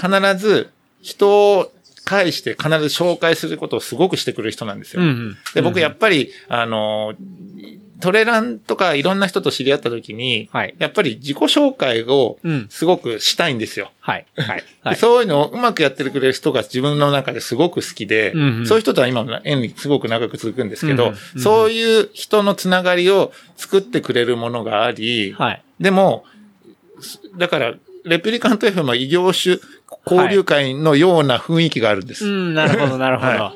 [0.00, 0.70] 必ず
[1.02, 1.28] 人
[1.58, 1.72] を
[2.08, 5.02] 介して必ず紹介することをすごくしてくれる人なんですよ。
[5.02, 5.36] うんうん。
[5.54, 7.14] で、僕やっぱり、あの、
[8.00, 13.90] トレランとかいろんな人と知り合った時に、はいやっぱり自己紹介をうんすごくしたいんですよ。
[14.00, 14.26] はい。
[14.82, 14.96] はい。
[14.96, 25.62] そういうのをうまくやってくれる人が自分の中ですごく好きで、うんうんそういう人とは今も縁にすごく長く続くんですけど、うんうんうんそういう人のつながりを作ってくれるものがあり、はい。
[25.80, 26.24] でも、
[27.36, 29.58] だから、レプリカント FM は異業種
[30.06, 32.26] 交流会のような雰囲気があるんです。
[32.26, 33.30] うん、なるほど、なるほど。
[33.30, 33.54] は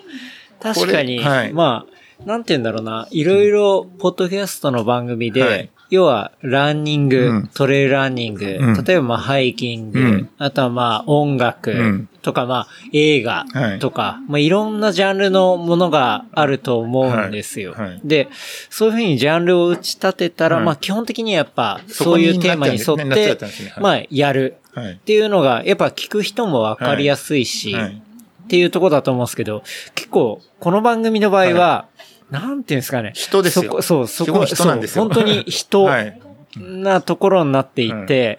[0.60, 1.91] 確かに、はいまあ、
[2.26, 5.70] なんて言うんだろうな、いろいろ、ポッドキャストの番組で、はい。
[5.90, 7.46] 要は、ランニング、うん。
[7.48, 8.84] トレイルランニング、うん。
[8.84, 10.30] 例えば、まあ、ハイキング、うん。
[10.38, 12.08] あとは、まあ、音楽、うん。
[12.22, 13.78] とか、まあ、映画はい。
[13.78, 17.72] とか、まあ、いろんなジャンルのものがあると思うんですよ。
[17.72, 17.88] はい。
[17.90, 18.00] はい。
[18.04, 18.28] で、
[18.70, 20.64] そういうふうにジャンルを打ち立てたら、はい。
[20.64, 23.38] まあ、基本的にやっぱ、そういうテーマに沿って
[23.80, 24.56] まあ、やる。
[24.72, 24.96] はいっ。
[24.96, 27.82] ていうのが、やっぱ聞く人もわかりやすいし、はい。
[27.82, 28.02] はい。
[28.44, 29.62] っていうところだと思うんですけど、
[29.94, 31.86] 結構、この番組の場合は、
[32.32, 33.12] なんていうんですかね。
[33.14, 36.18] 人ですよそこ、そう、そこ、人なんですよ本当に人 はい。
[36.56, 38.38] なところになっていて、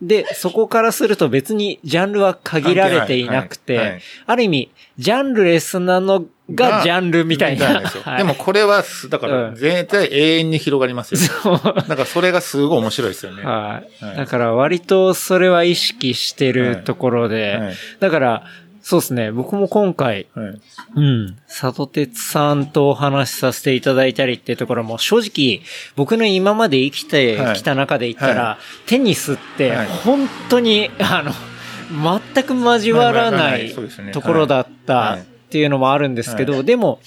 [0.00, 6.24] で、そこからすると別にジャンルは限られていなくて、はいはいある意味、ジャンルレスなの
[6.54, 7.80] がジャンルみたいな。
[7.80, 11.20] ですよはいでもこれはす、だからうん絶対永遠に広がりますよ。
[11.20, 11.60] そう。
[11.62, 13.42] だからそれがすごい面白いですよね。
[13.42, 14.04] はい。
[14.04, 18.44] はいだから割とそれは意識してるところで、はいだから、
[18.88, 20.60] そうですね、僕も今回、はい。
[20.96, 21.36] うん。
[21.46, 25.60] 里鉄さんとお話しさせていただいたりっていうところも、正直、
[25.94, 31.32] 僕の今まで生きてきた中で言ったら、はテニスってはい、本当に、あの、
[32.34, 33.74] 全く交わらなはい
[34.14, 35.20] ところだったはい。
[35.20, 36.98] っていうのもあるんですけど、はでも、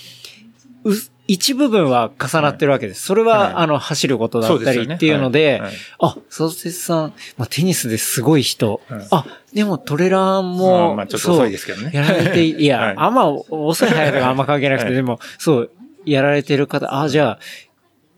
[0.84, 0.94] う
[1.27, 3.03] 一部分は重なってるわけです。
[3.03, 3.53] それは、はい。
[3.56, 5.61] あの、走ることだったりっていうので、はい。
[5.61, 5.73] はい。
[5.99, 9.07] あ、里鉄さん、まあ、テニスですごい人、はい。
[9.11, 11.91] あ、でもトレランまも、あまあちょっと遅いですけどね。
[11.91, 12.93] そうやられてい、 いや、はい。
[12.98, 14.93] あんま遅い早いとか あんま関係なくて、はい。
[14.95, 15.72] でも、そう、
[16.06, 17.39] やられてる方、あ、じゃあ、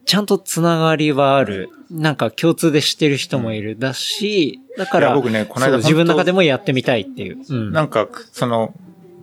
[0.06, 1.70] ちゃんとつながりはある。
[1.90, 3.78] なんか共通で知ってる人もいる。
[3.78, 7.38] だし、だから、僕ねこの間そう本当自分の中でもやってみたいっていう。
[7.48, 7.72] うん。
[7.72, 8.74] なんか、その、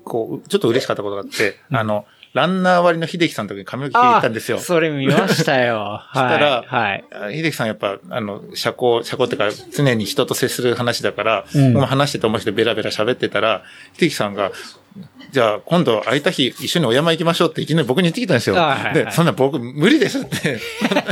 [0.05, 4.59] こう、ちょっと嬉しかったことがあって、あの、ランナー割の秀樹さんの時に髪の毛切ったんですよ。
[4.59, 6.03] それ見ましたよ。
[6.13, 7.05] したらはい。
[7.11, 7.37] はい。
[7.37, 13.65] 秀樹さんやっぱ、あの、社交、社交ってか、常に人と接する話だから、うんもう話してて面白いベラベラ喋ってたら、
[13.99, 14.53] 秀樹さんが、
[15.33, 18.57] じゃあ今度空いた日一緒にお山行きましょうっていきなり僕に言ってきたんですよ。
[18.57, 20.59] はいはいはいで、そんな僕無理ですって。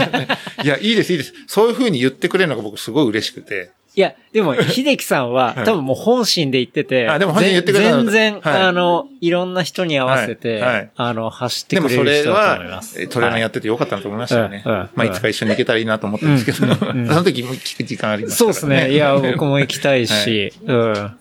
[0.65, 1.35] いや、いいです、いいです。
[1.47, 3.71] そういう風に言ってくれるのが僕すごい嬉しくて。
[3.95, 5.65] いや、でも、秀樹さんは、 はい。
[5.65, 8.63] 多分もう本心で言ってて、あでも本心で言ってくれたの全然、はい。
[8.63, 10.75] あの、いろんな人に合わせて、はい。
[10.75, 10.91] はい。
[10.95, 14.63] あの、走ってでもそれくれる人だと思いはます。、トレーナーやっっててよかったなと思いましたよね。
[14.65, 16.99] うんうんまあ、いつか一緒に行けたらいいなと思ったんですけど、うん。
[17.01, 17.07] うん。
[17.09, 18.95] その時も聞く時間ありましたそうからですね。
[18.95, 21.13] いや、僕も行きたいし、うん。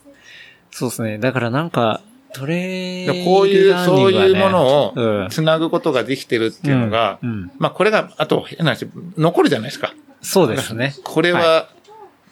[0.72, 1.18] そうですね。
[1.18, 2.02] だからなんか、
[2.34, 5.26] トレーでこういう、そういうものうん。
[5.26, 7.30] を、つなぐことができてるっていうのが、うん。
[7.30, 7.52] うん。
[7.58, 8.88] まあこれが、あと、変な話、
[9.18, 9.94] 残るじゃないですか。
[10.22, 10.94] そうですね。
[11.04, 11.70] これは、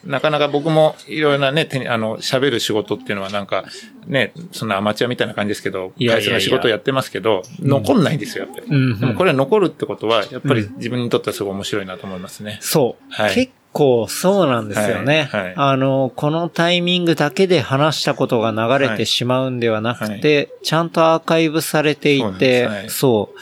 [0.06, 3.66] なかなか僕もいろいろなね、あの、喋る仕事っていうのはなんか、
[4.08, 8.68] ね、そんなアマチュアみたいな感じですけど、会社の仕事やってますけど、残んないんですよ、やっぱり。
[8.68, 9.00] うんうん。
[9.00, 12.60] でもこれは残るってことは、やっぱり自分にとってはすごい面白いなと思いますね。
[12.62, 13.14] そう。
[13.14, 13.36] はい。
[13.36, 15.44] 結構そうなんですよね、はい。
[15.44, 15.54] はい。
[15.56, 23.40] あの、このタイミングだけで話したことが流れてしまうんではなくて、ちゃんとアーカイブされていて、そう。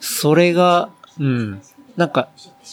[0.00, 0.88] それが、
[1.20, 1.60] うん。
[1.96, 2.28] なんか、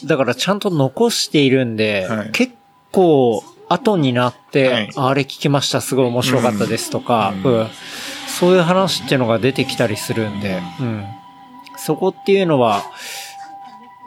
[0.06, 2.32] だからちゃんと残しているんで、はい。
[2.32, 2.58] 結構
[2.94, 7.68] 後になって、はいあれ聞きました、すごい面白かったですとか、ううんん
[8.40, 11.06] そういう話っていうのが出てきたりするんで、うん。
[11.78, 12.84] そこっていうのは、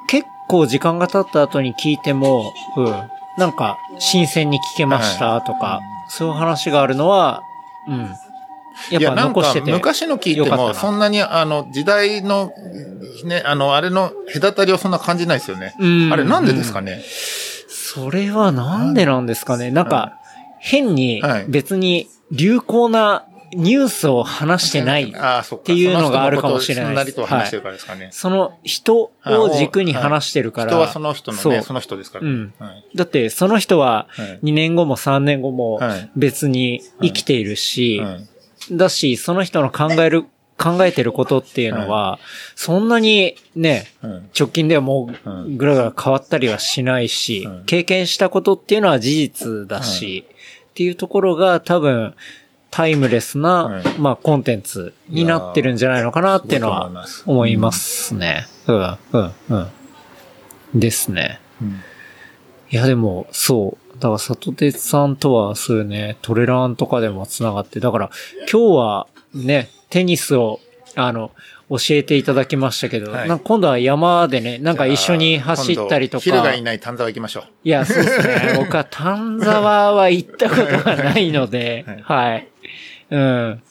[0.09, 2.87] 結構時間が経った後に聞いても、うん。
[3.39, 7.43] なんか、新鮮に聞けましたとか、そういう話があるのは、
[7.89, 8.11] うん。
[8.91, 9.71] やっぱ残してて。
[9.71, 12.53] 昔の聞いても、そんなに、あの、時代の、
[13.25, 15.75] ね、あの、あれの隔たりをそんな感じないですよね。
[15.79, 17.01] うんあれなんでですかね？
[17.97, 19.71] それはなんでなんですかね？
[19.71, 20.19] なんか、
[20.59, 21.47] 変にはい。
[21.49, 25.05] 別に流行なニュースを話してない。
[25.05, 27.13] っていうのがあるかもしれないです。
[27.13, 28.09] その人のことをすんなりと話してるからですかね。
[28.13, 30.71] その人を軸に話してるから。
[30.73, 32.27] 人はその人のね、その人ですから。
[32.27, 32.55] うん。
[32.59, 32.85] はい。
[32.95, 36.11] だって、その人ははい2年後も3年後もはい。
[36.17, 38.77] 別に生きているし、はい。
[38.77, 40.27] だし、その人の考える、
[40.59, 42.19] 考えてることっていうのは、
[42.55, 50.25] そんなにね、うん直近ではもううぐらぐら変わったりはしないし、うん経験したことっていうのは事実だし、
[50.71, 52.15] っていうところが多分、
[52.71, 58.47] タイムレスな、はいまあコンテンツになってるんじゃないのかなっていうのは思いますね。
[58.67, 60.81] うん、うん、うん。
[60.81, 61.41] ですね。
[61.61, 61.81] うん
[62.71, 63.95] いやでも、そう。
[63.99, 68.11] だから、里鉄さんとは、そういうね、トレランとかでも繋がって、だから、
[68.51, 70.61] 今日はね、テニスを、
[70.95, 71.31] あの、
[71.69, 76.25] 教えていただきましたけど、はい今度は山でね、なんか一緒に走ったりとか。
[76.25, 77.45] 昼がいない丹沢行きましょう。
[77.65, 78.55] いや、そうですね。
[78.59, 82.49] 僕は丹沢は行ったことがないので、はいはい。
[83.11, 83.63] うん。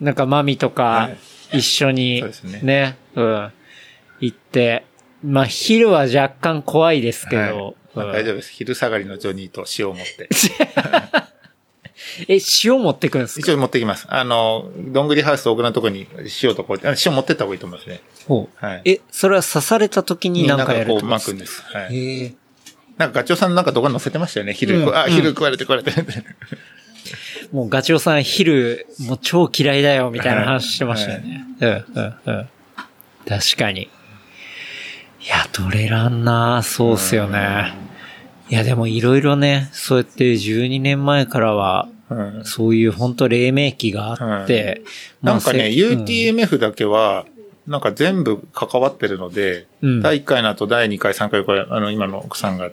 [0.00, 1.10] なんか、マミとかは、
[1.52, 3.52] 一緒に、そうですねね、うん。
[4.20, 4.84] 行って、
[5.24, 7.52] まあ、昼は若干怖いですけど、はい
[7.94, 8.50] まあうん大丈夫です。
[8.50, 10.28] 昼下がりのジョニーと塩を持って。
[12.28, 13.40] え、塩持ってくんですか？
[13.40, 14.06] 一応持ってきます。
[14.08, 16.06] あの、どんぐりハウス奥のとこに
[16.42, 18.00] 塩とこう、あ塩持ってった方がいいと思いますね。
[18.26, 18.82] ほうはい。
[18.84, 21.06] え、それは刺された時に何かやるとですか？
[21.10, 21.62] 巻くんです。
[21.62, 21.96] はい。
[21.96, 22.34] へえ
[22.98, 24.52] なんかガチョウさんなんか動画載せてましたよね？
[24.54, 25.92] 昼、あ、うんうん昼食われて食われて。
[27.52, 31.44] もうガチョウさん昼、もう超嫌いだよ、みたいな話してましたよね。
[31.60, 32.48] うん、うん、うん。
[33.28, 33.82] 確かに。
[33.82, 33.88] い
[35.26, 37.74] や、トレランなそうっすよね。
[38.50, 42.44] いや、でもいろいろね、そうやって12年前からは、うん。
[42.44, 44.82] そういう本当黎明期があって、
[45.22, 47.26] まあなんかね、UTMF だけは、
[47.66, 50.02] なんか全部関わってるので、うん。
[50.02, 52.70] 第1回の後第2回、3回、これ、あの、今の奥さんが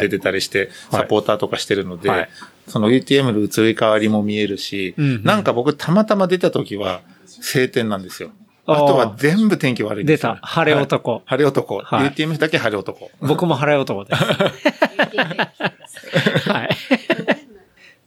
[0.00, 0.68] 出てたりして、はい。
[1.00, 2.28] サポーターとかしてるので、はい。
[2.68, 5.24] その UTM の移り変わりも見えるし、うんうん。
[5.24, 8.30] なんか僕たまたま出た時は晴天なんですよ。
[8.66, 10.34] あとは全部天気悪いんですよ。
[10.34, 10.46] 出た。
[10.46, 11.12] 晴れ男。
[11.12, 11.78] はい晴れ男。
[11.78, 12.10] はい。
[12.10, 13.10] UTMF だけ晴れ男。
[13.20, 14.14] 僕も払い男で。
[15.86, 16.50] す。
[16.50, 16.73] はい。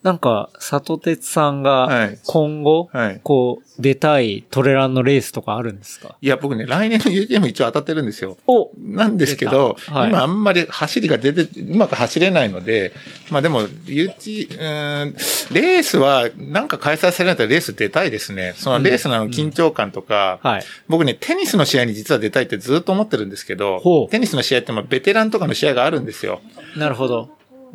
[0.08, 6.16] なんか、里鉄さんがはい今後、はいこう、出たいトレランのレースとかあるんですか？
[6.22, 8.38] いや、僕ね、来年の UTM 一応当たってるんですよ。
[8.48, 12.94] おなんですけど、はい今あんまり走りが出て、うまく走れないので、
[13.30, 15.14] まあでも、UT、うーん、
[15.54, 18.54] レースは、なんか開催されないとレース出たいですね。
[18.56, 20.64] そのレースの緊張感とか、はい。
[20.88, 26.40] 僕ね、テニスの試合に実は出たいってずっと思ってるんですけどテニスの試合ってまあベテランとかの試合があるんですよ。
[26.78, 27.30] なるほど。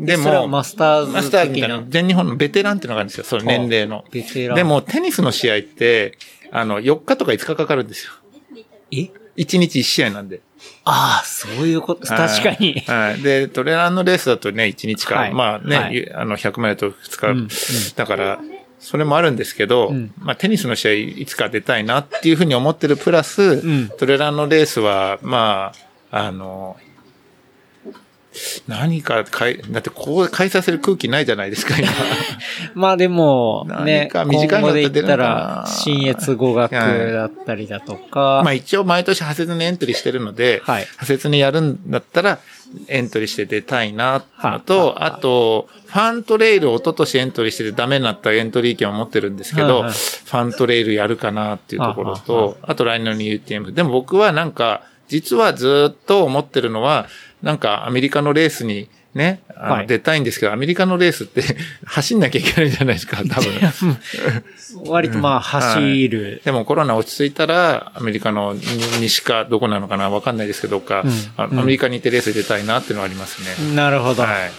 [0.07, 4.05] でも、マスターズマスターみ的なたいな、全日本のベテランっていうのがあるんですよ、その年齢の。
[4.11, 4.57] ベテラン。
[4.57, 6.19] で、も、テニスの試合って、
[6.51, 8.13] あの、4日とか5日かかるんですよ。
[8.91, 10.41] え？1日1試合なんで。
[10.85, 12.81] ああ、そういうこと、確かに。
[12.87, 13.23] はい。
[13.23, 17.49] で、トレランのレースだとね、1日か、はいまあね、はいあの、100マイルと2日、うんうん
[17.97, 18.41] だから、
[18.79, 25.73] それもあるんですけど、うんまあテニスの試合いつか出たいなっていうふうに思ってるプラス、んトレランのレースは、ま
[26.11, 26.77] あ、あの、
[28.67, 31.89] 何かかい、だってこう開催する空気ないじゃないですか、今。
[32.75, 40.83] まあでも、ね、短いので言ったら、新越語学だったりだとか、まあ一応毎年派切にエントリーしてるので、はい。
[40.83, 42.39] 派切にやるんだったら、
[42.89, 53.75] エントリーして出たいな、はと、あと、ファントレイルを一昨年エントリーしててダメになったエントリー権を持ってるんですけど、ファントレイルやるかなっていうところはと、あと来年の UTM。
[53.75, 57.07] でも僕はなんか、実はずっと思ってるのは、
[57.43, 61.43] なんかアメリカのレースにね、あのはい出たいんですけど、アメリカのレースって
[61.85, 63.99] 走んなきゃいけないじゃないですか、 多分。
[64.87, 66.41] 割とまあ走る。
[66.45, 68.61] でもコロナ落ち着いたら、アメリカのに
[69.01, 73.75] 西かどこなのかなわかんないですけど、どっか、うんあアメリカに行ってレース出たいなっていうのはありますね。
[73.75, 74.23] なるほど。
[74.23, 74.53] はい。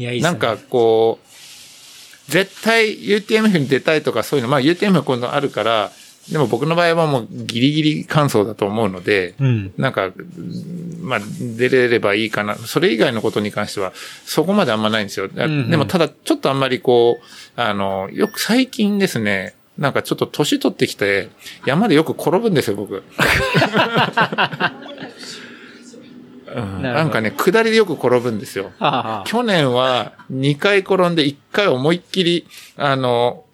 [0.00, 0.30] いや、いいっすね。
[0.30, 5.90] なんかこう、絶対 UTMF に出たいとかそういうの、まあ UTMF 今度あるから、
[6.30, 9.72] でも僕の場合はもうギリギリ完走だと思うので、うん。
[9.78, 10.10] なんか、
[11.00, 12.56] まあ、出れればいいかな。
[12.56, 13.92] それ以外のことに関しては、
[14.24, 15.28] そこまであんまないんですよ。
[15.28, 21.30] だうんうんでも、ただ、ちょっとあんまりこう、あの、よく最近ですね、なんかちょっと年取ってきて、
[21.64, 22.96] 山でよく転ぶんですよ、僕。
[22.96, 23.02] う
[26.60, 28.72] んななんかね、下りでよく転ぶんですよ。
[28.80, 29.26] ああ。
[29.26, 32.46] 去年は2回転んで1回思いっきり、
[32.76, 33.44] あの、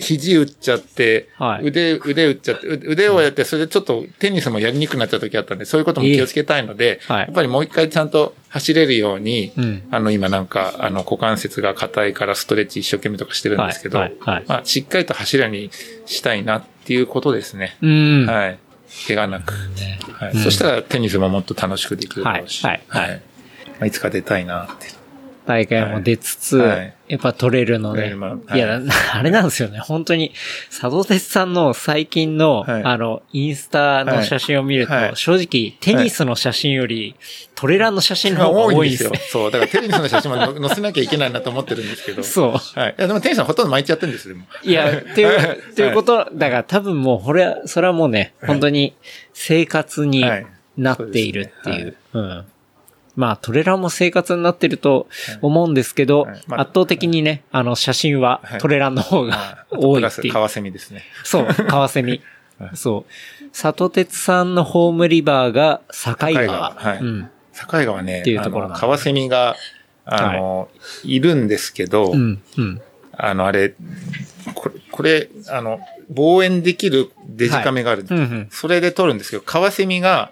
[0.00, 15.70] 肘打っちゃって、はい腕、腕打っちゃって、う腕をやって、それでちょっとテニスもやりにくくなっちゃった時あったんで、そういうことも気をつけたいので、はいやっぱりもう一回ちゃんと走れるように、うんあの、今なんか、あの、股関節が硬いからストレッチ一生懸命とかしてるんですけど、はいはいはいまあ、しっかりと走るように
[16.06, 17.76] したいなっていうことですね。
[17.82, 18.26] うん。
[18.26, 18.58] はい。
[19.06, 19.52] 怪我なく。
[19.52, 20.32] ねはい。
[20.32, 22.64] うんそしたらテニスももっと楽しくできるだろうし。
[22.64, 23.22] はいはいはい
[23.80, 24.99] まあ、いつか出たいなって。
[25.50, 28.02] 大会も出つつ、はいやっぱ取れるので。
[28.02, 28.80] 取れるまあい、や、
[29.12, 29.80] あれなんですよね。
[29.80, 30.32] 本当に、
[30.70, 37.16] 佐藤哲さんの最近の、はいあの、インスタの写真を見ると、はいはい正直、テニスの写真より、
[37.56, 39.12] トレランの写真の方が多いんですよ。
[39.28, 39.50] そう。
[39.50, 42.22] だからテニスの写真も載載せなきゃいけないなと思ってるんですけど。
[42.24, 42.78] そう。
[42.78, 42.94] はい。
[42.96, 44.46] いや、でもテニスはほとんど毎日やってるんですよ、でも。
[44.62, 45.40] いや、 っていう、
[45.72, 48.94] っていうこと、だから多分もう、これは、それはもうね、本当に
[49.32, 50.46] 生活にはい
[50.76, 52.44] なっているっていううん。
[53.20, 55.06] まあ、トレランも生活になってると
[55.42, 60.32] 思うんですけど、はいまあ圧倒的にね、あの、写真ははいトレランの方が多いっていう。
[60.32, 61.02] カワセミですね。
[61.22, 62.22] そう、カワセミ
[62.58, 62.70] はい。
[62.76, 63.44] そう。
[63.52, 66.32] 里鉄さんのホームリバーが境川。
[66.32, 67.30] 境川はいうん。
[67.52, 69.54] 境川ね、っていうところカワセミが、
[70.06, 70.68] あの、
[71.04, 72.42] い、るんですけど、うん。
[72.56, 72.80] うん。
[73.12, 73.74] あの、あれ、
[74.54, 80.30] これ、これ、あの、望遠できるデジカメがあるんです、はいうんうんそれで撮るんですけど、カワセミが、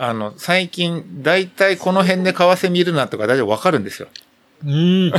[0.00, 4.08] あの、最近、だいたいこの辺でカワセミいるなとか大体わかるんですよ。
[4.64, 5.12] うん。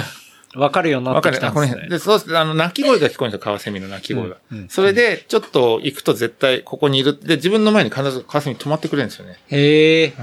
[0.56, 1.38] わかるようになってわかる。
[1.38, 1.68] あ、きたんですね。
[1.68, 1.90] この辺。
[1.90, 4.38] で、そうすあの、鳴き声が聞こえるんですよ、カワセミの鳴き声が。
[4.52, 7.20] うんうんそれで、ちょっと行くと絶対ここにいる。
[7.20, 9.38] で、自分の前に必ずカワセミ止まってくれるんですよね。
[9.48, 10.14] へえ、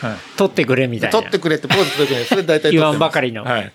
[0.00, 0.16] はい。
[0.36, 1.20] 撮ってくれみたいな。
[1.20, 3.72] 撮ってくれってポーズ取ってくれそれ大体 言わんばかりのはい。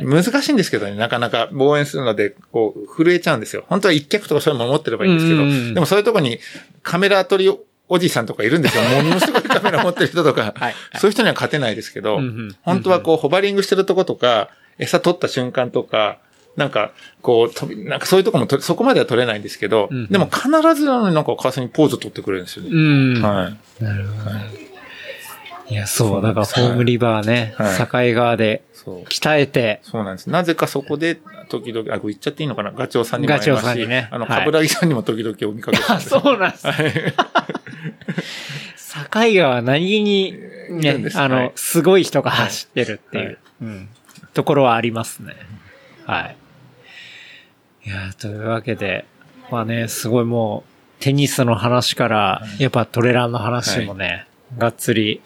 [0.00, 3.64] 難しいんですけどね、なかなか望遠するので、こう、震えちゃうんですよ。
[3.68, 6.38] 本当は一脚とかそういうのも持ってればいいんですけど、うんうんうんでもそういうとこに
[6.82, 7.50] カメラ撮り
[7.92, 8.82] おじさんとかいるんですよ。
[9.02, 14.48] ものすごいカメラ持ってる人とか、 はいそういう人には勝てないですけど、うんうん本当はこう、ホバリングしてるとことか、
[14.78, 16.16] 餌取った瞬間とか、
[16.56, 22.70] なんか、こう、飛び、なんかそういうとこもそこまでは撮れないんですけど、うんうんでも必ずなのになんか川瀬にポーズ取ってくれるんですよね。
[22.72, 22.76] う
[23.18, 23.22] ん。
[23.22, 23.50] は
[23.80, 23.84] い。
[23.84, 24.44] なるほどね。
[24.54, 24.71] い
[25.74, 28.62] や、そう、だからホームリバーね、はい境川で。
[28.84, 30.28] 鍛えて、そうなんです。
[30.28, 32.72] なぜかそこで、時々、あ、これ言っちゃっていいのかな？
[32.72, 36.00] ガチョウさんにも会いますしガチョウさんにねあの、はいカブラギさんにも時々お見かけしあ。
[36.00, 36.66] そうなんです。
[36.66, 36.92] はい。
[39.12, 40.32] 境川何気に、
[40.70, 43.88] ねで、すあの、はいすごい人が走ってるっていう、はいうん、
[44.34, 45.36] ところはありますね。
[46.06, 46.36] はい。
[47.84, 49.04] いや、というわけで、
[49.48, 50.64] まあね、すごいも
[51.00, 54.26] う、テニスの話から、やっぱトレランの話もね、
[54.58, 55.20] がっつり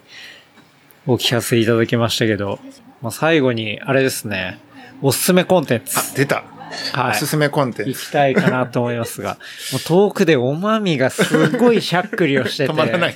[1.06, 2.58] お聞かせいただきましたけど、
[3.00, 4.58] まあ、最後に、あれですね、
[5.02, 5.98] おすすめコンテンツ。
[5.98, 6.44] あ、出た。
[6.92, 8.08] はいおすすめコンテン行ツ。
[8.08, 9.38] きたいかなと思いますが、
[9.72, 13.14] もう遠くでおまみがすごいしゃっくりをしてて、止まらない。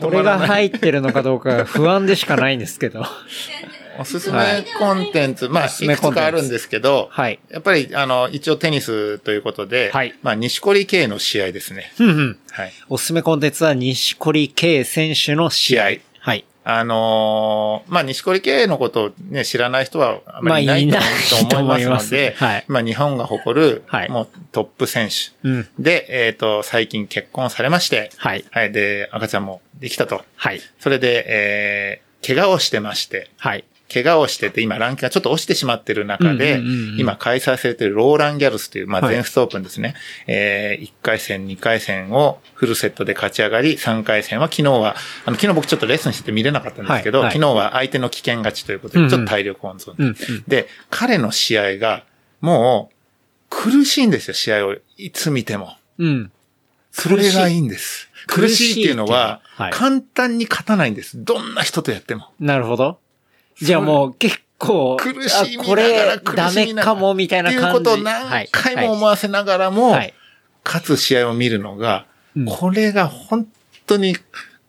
[0.00, 3.04] これが入ってるのかどうかが不安でしかないんですけど。
[3.96, 7.38] おすすめコンテンツ、まあ、いすすめくつかあるんですけど、はい。
[7.48, 11.92] やっぱり、あの、一応テニスということで、はいまあ、西堀系の試合ですね。
[11.96, 12.38] ふんふん。
[12.50, 12.72] はい。
[12.88, 15.82] おすすめコンテンツは西堀圭選手の試合。
[15.82, 16.00] 試合はい。
[16.66, 25.48] あのーまあ、西堀系のことをね、知らない人はあまりいないと思いますのでと思います、はいまあ、日本が誇る、はいもうトップ選手。
[25.48, 25.68] うん。
[25.78, 28.44] で、えっ、と、最近結婚されまして、はい。
[28.50, 28.72] はい。
[28.72, 30.22] で、赤ちゃんもできたと。
[30.36, 30.60] はい。
[30.78, 33.64] それで、えー、怪我をしてまして、はい。
[34.02, 36.60] 怪我をしてて、今ランキングがちょっと落ちてしまってる中で、
[36.98, 39.94] 今開催されているローランギャルスという、まあ、はい全仏オープンですね。
[40.26, 52.04] えー、1回戦、2回戦をフルセットで勝ち上がり、3回戦は昨日は、あの、昨日僕ちょっとレッスンしてて見れなかったんですけど、はいはい昨日は相手の危険勝ちということで、ちょっと体力温存で、うんうんで、彼の試合が、
[52.40, 52.94] もう、
[53.50, 54.76] 苦しいんですよ、試合を。
[54.96, 55.76] いつ見ても。
[55.98, 56.32] うん。
[56.90, 58.08] それがいいんです。
[58.26, 61.22] 苦苦しいっていうのは、はい簡単に勝たないんです。
[61.22, 62.30] どんな人とやっても。
[62.40, 62.98] なるほど。
[63.60, 66.20] じゃあもう結構、苦しみなこれ。
[66.34, 67.58] ダメかもみたいな感じ。
[67.58, 70.14] っていうことを何回も思わせながらも、はい。
[70.64, 72.06] 勝つ試合を見るのが、
[72.36, 73.46] うんこれが本
[73.86, 74.22] 当に、こ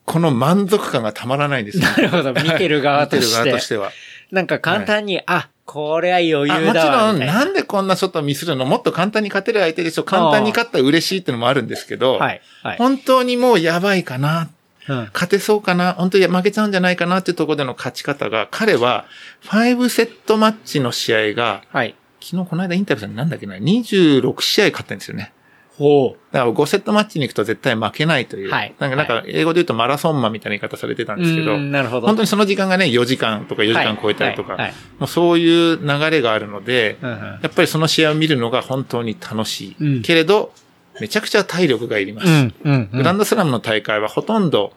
[0.05, 1.83] この満足感がたまらないんですよ。
[1.83, 2.31] なるほど。
[2.43, 3.43] 見てる側と見てるして。
[3.49, 3.91] 側としては。
[4.31, 7.07] なんか簡単に、あ、これは余あもち裕だわ。
[7.07, 8.65] ろん、みたいなんでこんなショットミスるの？
[8.65, 12.41] もっと簡単に勝てる相手でしょ簡単に勝ったら嬉しいってのもあるんですけど、はい。
[12.61, 12.77] はい。
[12.77, 14.49] 本当にもうやばいかなうん
[14.87, 15.93] 勝てそうかな？
[15.93, 19.05] 本当に負けちゃうんじゃないかなっていうところでの勝ち方が、彼は
[19.45, 21.95] 5セットマッチの試合が、はい。
[22.21, 25.31] 昨日この間インタビューさんになんだっけな、26試合勝ってるんですよね。
[25.77, 28.49] ほだから5セットマッチに行くと絶対負けないという。
[28.49, 31.23] はいなんか、なんか英語で言うとマラソンマンみたいな言い方されてたんう。
[31.23, 32.07] ですけど、うんなるほど。
[32.07, 39.75] 本当にその時間がね、4時間とか4時間超えたりとか、はいはいもうそういう流れがあるので、うんうんやっぱりその試合を見るのが本当に楽しい。
[39.79, 40.53] うんけれど、
[40.99, 42.27] めちゃくちゃ体力がいります。
[42.27, 42.53] うん。
[42.63, 42.89] うん。
[42.91, 44.73] グランドスラムの大会はほとんど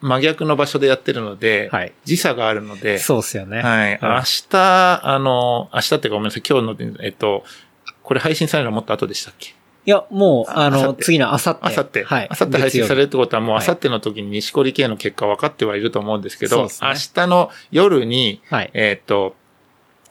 [0.00, 3.62] 真逆の場所でやってるので、はい時差があるので、そうっすよね。
[3.62, 3.94] はい。
[3.94, 4.20] うん明
[4.50, 7.44] 日、あの、明日ってごめんなさい、今日の、えっと、
[8.02, 9.54] これ配信されるのはもっと後でしたっけ？
[9.84, 11.60] いや、もう、あの、次のあさって。
[11.62, 12.04] あさって。
[12.04, 12.28] はい。
[12.30, 16.94] あさって配信されるってことはもうはいあさっての時に西堀系の結果分かってはいると思うんですけど、そうですね明
[17.24, 19.34] 日の夜に、はいえっと、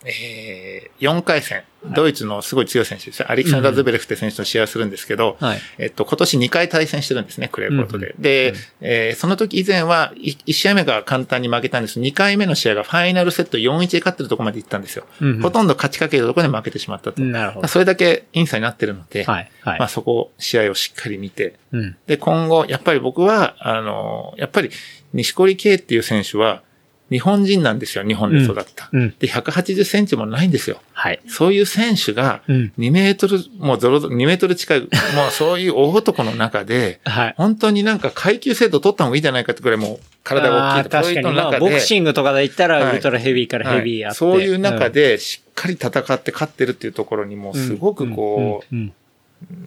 [0.06, 1.64] えー、4回戦、
[1.96, 3.24] ドイツのすごい強い選手です。
[3.24, 5.60] アレキサンダー・ズベレフって選手と試合をするんですけど、はい。
[5.78, 8.12] えっと、今年2回対戦してるんですね、クレーコートで。
[8.12, 12.00] うんで、うんえーその時以前は、1試合目が簡単に負けたんです。
[12.00, 15.06] 2回目の試合がファイナルセット4-1で勝ってるところまで行ったんですよ。
[15.22, 17.22] うんほとんど勝ちかけるところで負けてしまったと。
[17.22, 17.68] なるほど。
[17.68, 19.52] それだけインサになってるので、はい。
[19.62, 19.80] はい。
[19.80, 21.96] まあそこ、試合をしっかり見て、うん。
[22.08, 24.72] で、今後、やっぱり僕は、あの、やっぱり、
[25.14, 26.64] 西堀圭っていう選手は、
[27.12, 28.90] 日本人なんですよ、日本で育った。
[28.92, 30.82] うんうんで、180センチもないんですよ。
[30.94, 31.20] はい。
[31.28, 34.90] そういう選手が、うん2メートル、もうゾロゾロ、2メートル近い、 もう
[35.32, 37.34] そういう大男の中で、はい。
[37.36, 41.36] 本当になんか階級制度取った方がいいんじゃないかってくらいもう体が大きいと確かに。
[41.36, 44.24] まあ、ボクシングとかで言ったら、ウルトラヘビーからヘビーやって。
[44.24, 48.94] はいそういう中でしっかり戦って勝ってるっていうところにもうすごくこうん、うん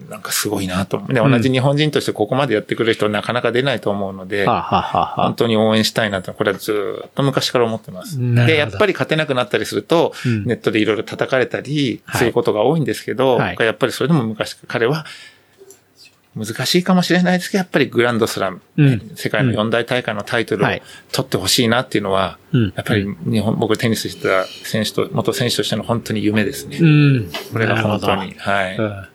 [0.09, 1.01] なんかすごいなと。
[1.07, 8.19] で、同じ日本人としてここまでやってくれる人なかなか出ないと思うので、はあはあはあはあ本当に応援したいなと、これはずーっと昔から思ってます。
[8.19, 15.05] で、やっぱり勝てなくなったりすると、うんネットでいろいろ叩かれたりはいすることが多いんですけど、はいやっぱりそれでも昔、彼は、
[16.35, 20.81] 難しいかもしれないですけど、やっぱりグランドスラム、うん世界の四大大会のタイトルをはい
[21.11, 26.77] 取ってほしいなっていうのは、うんやっぱり日本、僕テニスしてた選手と、元選手としての本当に夢ですね。
[26.79, 27.31] うん。
[27.51, 28.35] これが本当に。
[28.37, 29.14] はい。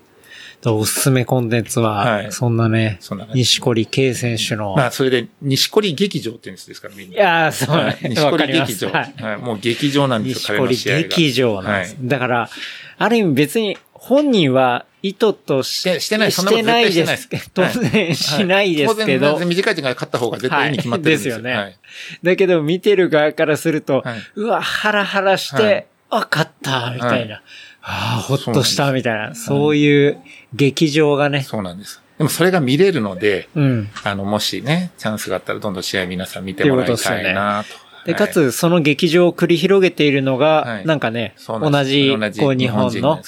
[0.66, 7.15] おすすめコンテンツはは、いそんなねそんな、感じ西堀圭選手の、まあ、それで、西堀劇場って言うんですから、みんな。
[7.15, 7.82] いやーそうね。
[7.82, 8.73] はい西わかります。
[8.73, 8.89] 堀劇場。
[8.91, 9.15] はい。
[9.23, 9.37] はい。
[9.39, 11.05] もう劇場なんですよ、西堀。
[11.05, 11.95] 劇場なんです。
[11.95, 12.51] はいだから、
[12.99, 21.35] ある意味別に本人は意図とししてしてないしてない絶です当然しないですけど当然、短い時間で勝った方が絶対いいに決まってるんですよ。
[21.37, 21.78] はいですよねはい
[22.23, 27.41] だけど見てる側からすると、はいうわ、ハラハラして、はいあ、勝った、みたいな。
[27.81, 29.35] はああ、ほっとした、みたいな。
[29.35, 30.20] そういう
[30.55, 31.43] 劇場がね。
[31.43, 32.02] そうなんです。
[32.19, 33.89] でもそれが見れるので、うん。
[34.05, 37.70] あの、もしね、チャンスがあったらどんどん試合皆さん見てもらいたいなと。
[38.05, 38.19] で、はい。
[38.19, 40.86] か、つ、その劇場を繰り広げているのが、はい。
[40.86, 43.23] なんかね、同じ、こう、日本の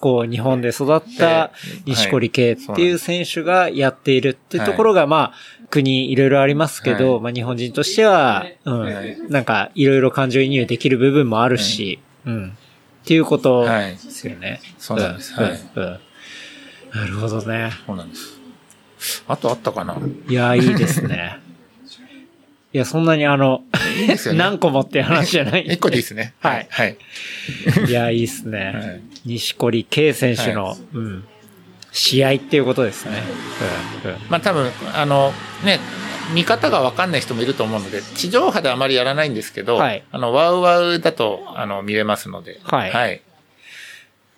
[0.00, 1.52] こう、日本で育った
[1.86, 4.60] 西堀圭っていう選手がやっているってい。
[4.60, 7.22] うところが、まあ、国いろいろありますけど、はい。
[7.22, 9.16] まあ日本人としては、うはい。
[9.16, 12.56] ん、なんかいろいろ感情移入できる部分もあるし、うん。
[13.02, 14.60] っていうことはいですよね。
[14.78, 15.98] そうなんですうんはいうんうん
[16.94, 17.72] なるほどね。
[17.86, 18.40] そうなんです。
[19.26, 19.96] あとあったかな？
[20.28, 21.38] いや、いいですね。
[22.74, 23.64] いや、そんなにあの、
[23.98, 24.16] いいね。
[24.34, 25.66] 何個もって話じゃない。
[25.66, 26.34] 一個でいいですね。
[26.40, 26.96] はいはい。
[27.88, 28.58] いや、いいっすね。
[28.58, 31.24] はい西堀圭選手の、はいうん、
[31.92, 33.22] 試合っていうことですね。
[34.04, 35.32] うんうんまあ多分、あの、
[35.64, 35.80] ね、
[36.32, 42.60] 見方がわかんない人もいると思うので、地上波であまりやらないんですけど、はいあの、ワウワウだと、あの、見れますので。
[42.64, 43.22] はいはい。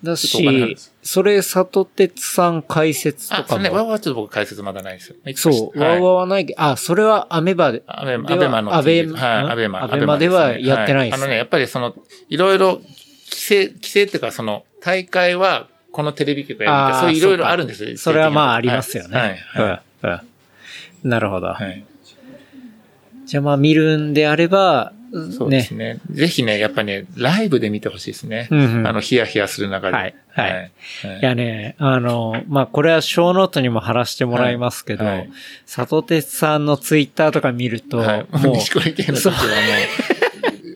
[0.02, 3.90] だしそれ、里鉄さん解説とあ、そかれね、ワウも。
[3.90, 5.16] ワウちょっと僕解説まだないですよ。
[5.34, 7.82] そう、はいワウワウはないけど、あ、それはアメバで。
[7.86, 9.50] アベマ、アベマのアベ TV はい、ん？
[9.50, 9.84] アベマ。
[9.84, 11.94] アベマではやってないですはあのね、やっぱりその、
[12.28, 12.84] いろいろ、規
[13.30, 17.96] 制、規制っていうか、その、大会は、このテレビ局がやるみたいな、そういういろいろあるんですよ。
[17.96, 19.18] それはまあありますよね。
[19.18, 19.28] はい。
[19.28, 19.80] はい。
[20.02, 20.33] うんうん
[21.04, 21.48] なるほど。
[21.48, 21.84] はい
[23.26, 24.92] じゃあまあ見るんであれば、
[25.36, 26.00] そうでねすね。
[26.10, 28.48] ぜひね、やっぱね、ライブで見てほしいですね。
[28.50, 29.96] うんうんあの、ヒヤヒヤする中で。
[29.96, 30.70] はいはいはい
[31.20, 35.30] いやね、あの、まあ、これはショーノートにも貼らせてもらいますけど、はいはい
[35.66, 38.18] 里鉄さんのツイッターとか見ると、はい。
[38.18, 39.38] もう、もう、西堀系の時はも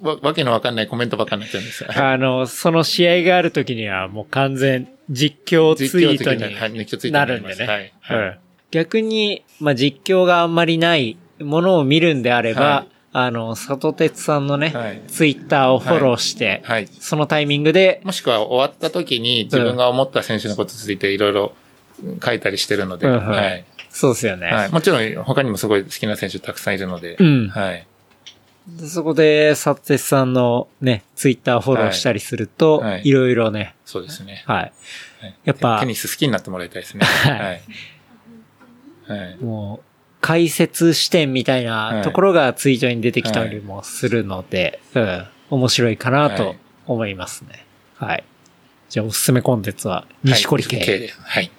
[0.03, 1.91] う、 わわけのわかんないコメントばっかになっちゃうんですよ。
[1.93, 7.67] あの、その試合がある時にはもう完全実況ツイートになるんでね。
[7.67, 8.35] はいはいうん
[8.71, 16.87] 逆に、まあ、実況があんまりないものを見るんであれば、はいあの、里鉄さんのね、はいツイッターをフォローして、はい。
[16.87, 21.53] そのタイミングで、もしくは終わった時に自分が思った選手のことについていろいろ
[22.23, 23.65] 書いたりしてるので、うんうんはい。
[23.91, 24.47] そうですよね。
[24.49, 24.71] はい。
[24.71, 27.17] もちろん他にもすごい好きな選手たくさんいるので。
[27.19, 27.87] うんはい。
[28.69, 34.45] でそこで、サテスさんのね、ツイッターフォローしたりすると、はいはいいろいろね、そうですね。
[34.47, 34.73] はい。
[35.21, 37.05] はいやっぱテニス好きになってもらいたいですね。
[37.05, 37.41] はいはい。
[37.41, 37.61] はい。
[39.41, 39.85] もう、
[40.21, 46.57] 解説視点みたいなところがツイートに出てきたりもするので、うん、面白いかなと
[46.87, 47.65] 思いますね。
[47.97, 48.25] はい。
[48.89, 51.09] じゃあおすすめコンテンツは、西堀はい系で。
[51.09, 51.51] はい。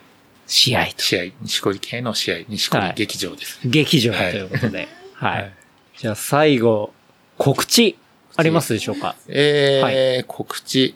[0.48, 0.94] 試合と。
[1.04, 3.60] 試合、西堀系の試合、西堀劇場です。
[3.64, 4.88] 劇場とはいいうことで。
[5.14, 5.42] はい。
[5.42, 5.54] はい
[6.00, 6.94] じゃあ最後、
[7.38, 7.98] 告知
[8.38, 9.16] ありますでしょうか？
[9.28, 10.96] えー告知。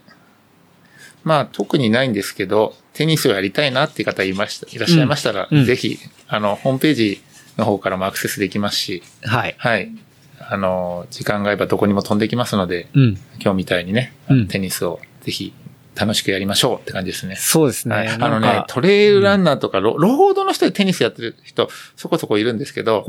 [1.25, 7.21] まあ、特にないんですけど、テニスをやりたいなっていう方いました、いらっしゃいましたら、うんうんぜひ、あの、ホームページ
[7.57, 9.55] の方からもアクセスできますし、はい。
[9.57, 9.91] はい。
[10.39, 13.17] あの、時間があればどこにも飛んできますので、うん。
[13.41, 15.53] 今日みたいにね、うんテニスをぜひ
[15.95, 17.35] 楽しくやりましょうって感じですね。
[17.35, 17.95] そうですね。
[17.95, 23.05] はい、あのねトレイルランナーとかロ、ロードの人でテニスやってる人、そこそこいるんですけど。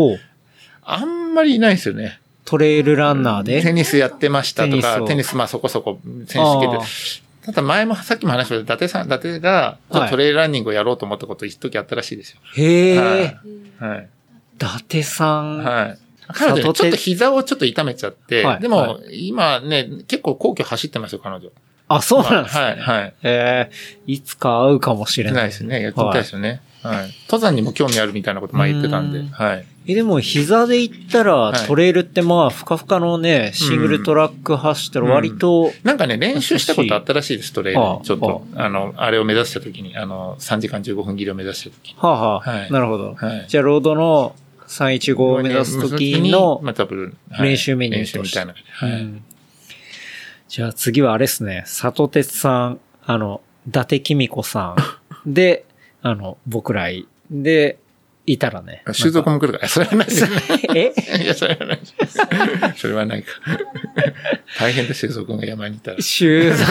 [0.82, 2.20] あんまりいないですよね。
[2.44, 3.62] トレイルランナーで？
[3.62, 6.78] テニスやってましたとか、テニスをテニスまあそこそこ選手権で。
[7.44, 12.40] ただ前もさっきも話したけど、伊達さん、伊達がトレイルランニングをやろうと思ったこと一時あったらしいですよ。
[12.56, 13.36] へえ。
[13.78, 14.08] はい。
[14.54, 15.58] 伊達さん。
[15.58, 15.98] はい。
[16.28, 21.50] 彼女ちょっと膝をちょっと痛めちゃって、はいでも、今ね、結構皇居走ってますよ、彼女。
[21.88, 22.62] あ、そうなんですね。
[22.62, 23.14] はい、はい。
[23.24, 23.72] ええ
[24.06, 25.34] いつか会うかもしれない。
[25.34, 25.82] ないですね。
[25.82, 26.62] やってみたいですよね。
[26.82, 27.10] はい。
[27.26, 29.66] 登山にも興味あるみたいなこと前言ってたんで、うんはい。
[29.86, 31.66] え、でも膝で言ったら、はい。
[31.66, 37.80] トレイルってまあ、ふかふかのね、シングルトラック走ったら割と、なんかね、練習したことあったらしいです、トレイル。
[38.02, 41.88] ちょっと、あの、あれを目指した時に、あの、3時間15分切りを目指した時。
[41.90, 41.96] に。
[41.98, 42.50] はあ、はあ。
[42.50, 42.72] はい。
[42.72, 43.14] なるほど。
[43.14, 43.44] はい。
[43.48, 44.34] じゃあ、ロードの
[44.68, 47.50] 315を目指す時の、まあ、多分、はい。
[47.50, 48.54] 練習メニュー練習みたいな。
[48.72, 48.90] はい。
[48.90, 49.24] うん。
[50.48, 54.76] じゃあ次はあれですね、里鉄さん、あの、伊達公子さん。
[55.26, 55.64] で、
[56.00, 57.78] あの、僕らい、で、
[58.26, 58.82] いたらね。
[58.92, 60.30] 収束も来るから、それはないですね。
[61.18, 61.22] え？
[61.22, 61.80] いや、それはない。
[62.76, 63.32] それはないか。
[64.58, 66.00] 大変だ、収束が山にいたら。
[66.00, 66.64] 修造、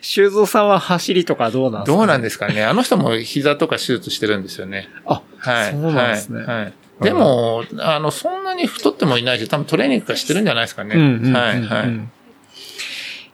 [0.00, 2.64] 修造さんは走りとかどうなんですかどうなんですかね。
[2.64, 4.88] あの人も膝とか手術してるんですよね。
[5.06, 5.72] あ、はい。
[5.72, 6.46] そうなんですねはい。
[6.46, 10.94] はいでも、あの、そんなに太ってもいないし、多分トレーニングとかしてるんじゃないですかね。
[10.94, 11.86] うんうんうんはい、はい。
[11.86, 12.12] うん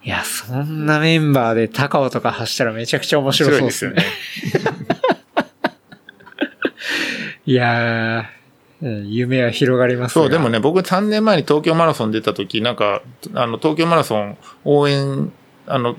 [0.04, 3.96] いや、そんなメンバーで高尾とか走ったらめちゃくちゃ面白そうですね。
[7.48, 10.52] 面いやー、うん夢は広がりますそう、でもね。
[10.52, 13.02] ね、僕3年前に東京マラソン出た時、なんか、
[13.34, 15.32] あの、東京マラソン応援、
[15.66, 15.96] あの、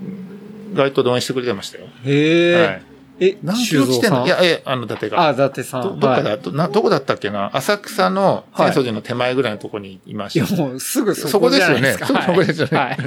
[0.74, 1.86] 街頭で応援してくれてましたよ。
[2.06, 2.82] へえ、はい。
[3.22, 5.28] え、何キロ地点だいや、え、あの、伊達が。
[5.28, 5.84] あ、伊達さん。
[5.84, 7.50] どどっかだ、はいどなどこだったっけな？
[7.54, 10.62] 浅草のはい浅草寺の手前ぐらいのとこにいまいや、した。
[10.62, 11.94] もうすぐそそここですよね。
[11.94, 12.78] そそこですよね。
[12.78, 12.88] はい。
[12.90, 13.00] はい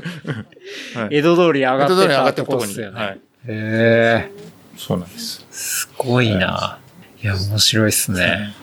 [1.13, 2.83] 江戸通り上がって江戸通りに上がたってるとこに。
[2.83, 3.15] はい。
[3.15, 4.31] へえ、
[4.77, 5.47] そうなんです。
[5.51, 6.79] すごいな。
[6.79, 6.82] い
[7.27, 8.55] や、面白いっすね。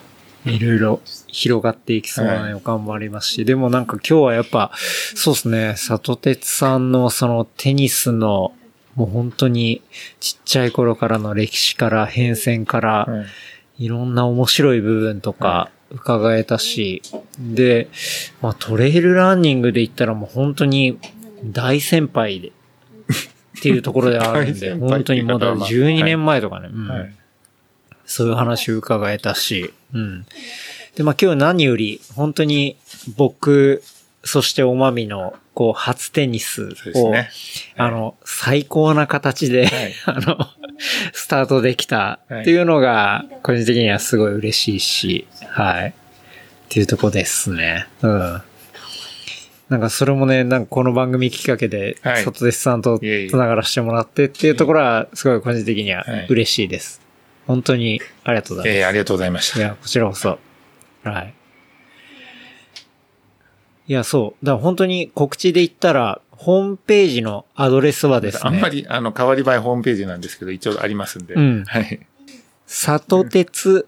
[0.46, 4.72] いろいろ広がっていきそうな予感もありますし、でもなんか今日はやっぱ、
[5.16, 8.54] そうですね、里鉄さんのそのテニスの、
[8.96, 9.82] もう本当に
[10.20, 13.26] ちっちゃい頃からの歴史から変遷から、はい。
[13.80, 17.02] いろんな面白い部分とか伺えたし、
[17.40, 17.88] で、
[18.42, 21.00] まあトレイルランニングで言ったらもう本当に
[21.46, 22.52] 大先輩で、っ
[23.62, 26.88] ていうところであるんで、 本当にまだまあ12年前とかね、うん。
[26.90, 27.19] はい
[28.10, 30.26] そういう話を伺えたし、うん。
[30.96, 32.76] で、まあ今日何より、本当に
[33.16, 33.84] 僕、
[34.24, 37.30] そしておまみの、こう、初テニスを、ね。
[37.78, 40.48] あの、最高な形で、はい あの、
[41.14, 45.90] スタートできたっていうのが、個人的にはすごい嬉しいし、はい。
[45.90, 45.94] っ
[46.70, 47.88] ていうとこですね。
[48.02, 48.42] うん。
[49.70, 57.09] なんかそれもね、なんかこの番組きっかけで、はい外弟子さんと繋がらせてもらってっていうところは、すごい個人的にははい嬉しいです。
[57.50, 58.78] 本当にありがとうございます。
[58.78, 59.58] ええありがとうございました。
[59.58, 60.38] いや、こちらこそ。
[61.04, 61.34] はい。
[63.88, 64.46] いや、そう。
[64.46, 68.42] だから本当に告知で言ったら、ホームページのアドレスはですね。
[68.44, 71.34] あんまり、あの、変わり映えホームページなんですけど、一応ありますんで。
[71.34, 72.06] うんはい。
[72.68, 73.88] 里鉄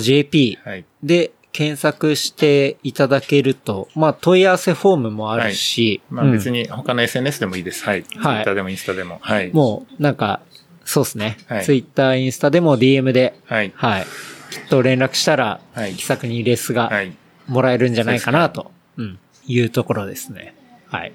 [0.00, 0.86] .jp はい。
[1.02, 7.84] で検索していただけると、まあ問い合わせフォームもあるし、うんまあ別に他の SNS でもいいです。
[7.84, 8.04] はい。
[8.04, 9.18] Twitter でもインスタでも。
[9.20, 9.52] はい。
[9.52, 10.40] もうなんか、
[10.86, 11.36] そうですね。
[11.48, 13.72] はいツイッター、インスタでも DM で、はい。
[13.76, 14.06] はい。
[14.50, 17.12] きっと連絡したら、はい気さくにレスがはい。
[17.48, 20.54] もらえるんじゃないかなと、うん、いうところですね。
[20.86, 21.12] はい。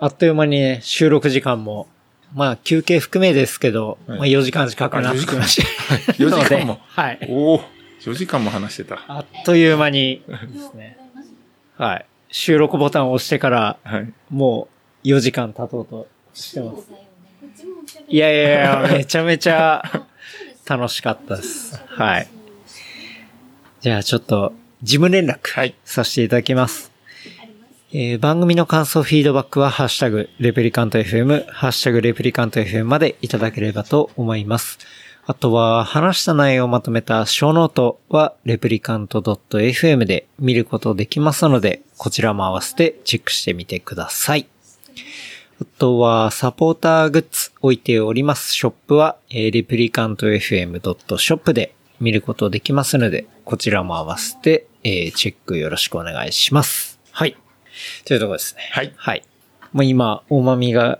[0.00, 1.88] あっという間にね、収録時間も、
[2.34, 6.12] まあ休憩含めですけど、はいまあ4時間近くなってきました。
[6.12, 7.18] 4 時間もはい。
[7.28, 7.60] おお
[8.00, 9.04] 4時間も話してた。
[9.06, 10.98] あっという間にですね。
[11.76, 12.06] はい。
[12.30, 14.12] 収録ボタンを押してから、はい。
[14.30, 14.68] も
[15.04, 16.88] う4時間経とうとしてます。
[18.08, 19.82] いやいやいや、 めちゃめちゃ
[20.66, 21.80] 楽しかったです。
[21.88, 22.28] はい。
[23.80, 24.52] じゃあちょっと、
[24.82, 26.92] 事務連絡はいさせていただきます。
[27.92, 34.78] えー番組の感想、フィードバックは、ハッシュタグ、レプリカント FM、ハッシュタグ、レプリカント FM までいただければと思います。
[35.24, 44.46] あとは、話した内容をまとめたショーノートは、レプリカント .fm で見ることできますので、こちらも合わせてチェックしてみてください。
[45.60, 48.52] あとは、サポーターグッズ置いております。
[48.52, 56.98] ショップは、えー、レプリカント FM.shop で見ることできますので、こちらも合わせて、えーチェックよろしくお願いします。
[57.12, 57.36] はい。
[58.04, 58.68] というところですね。
[58.72, 59.24] はいはい。
[59.72, 60.98] もう今、おまみが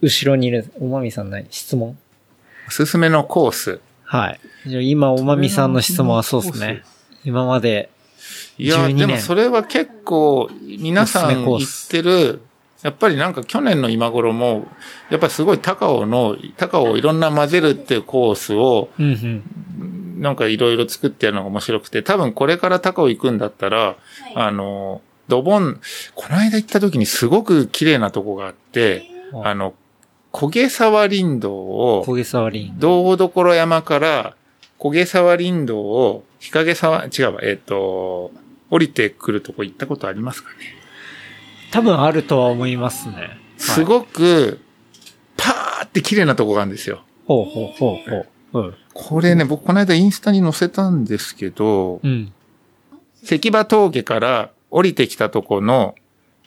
[0.00, 1.98] 後ろにいる、おまみさん何質問？
[2.68, 3.80] おすすめのコース。
[4.04, 4.40] はい。
[4.66, 6.82] じゃあ今、おまみさんの質問はそうですね。
[7.24, 7.90] 今まで、
[8.58, 12.40] いや、12でも年それは結構、皆さんおすすめコー言っスてる、
[12.84, 14.68] やっぱりなんか去年の今頃も、
[15.08, 18.90] やっぱりすごい高尾の、高尾をいろんな混ぜるっていうコースを。
[20.18, 23.96] なんかいろいろ作ってやるのが面白くて、多分これから高尾行くんだったら、
[24.34, 25.80] あの、ドボン、
[26.14, 29.72] この間行った時にすごく綺麗なとこがあって、うんあの、
[30.30, 32.70] 焦げ沢林道を、小毛沢林。
[32.76, 34.36] 道所山から
[34.78, 38.30] 焦げ沢林道を日陰沢、違うわ、えっ、と、
[38.70, 40.73] 降りてくるとこ行ったことありますかね？
[41.74, 43.36] 多分あるとは思いますね。
[43.56, 44.60] すごく、
[45.36, 47.02] パーって綺麗なとこがあるんですよ。
[47.26, 48.10] ほうほうほう
[48.52, 48.66] ほう。
[48.66, 48.74] うん。
[48.92, 52.32] これね、僕この間インスタに載せたんですけど、うん。
[53.24, 55.96] 関場峠から降りてきたとこの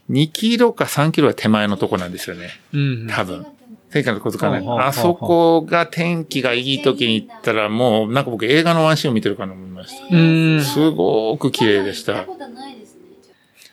[0.10, 2.52] 2キロか3キロは手前のとこなんですよね。
[2.72, 3.08] うん。
[3.10, 3.46] 多分。
[3.90, 10.16] 関場のことかなほうほうほうほうあそこが天気がいい時に行ったらもう、なんか僕映画のワンシーンを見てるかと思いました。
[10.16, 10.64] うん。
[10.64, 12.26] すごく綺麗でした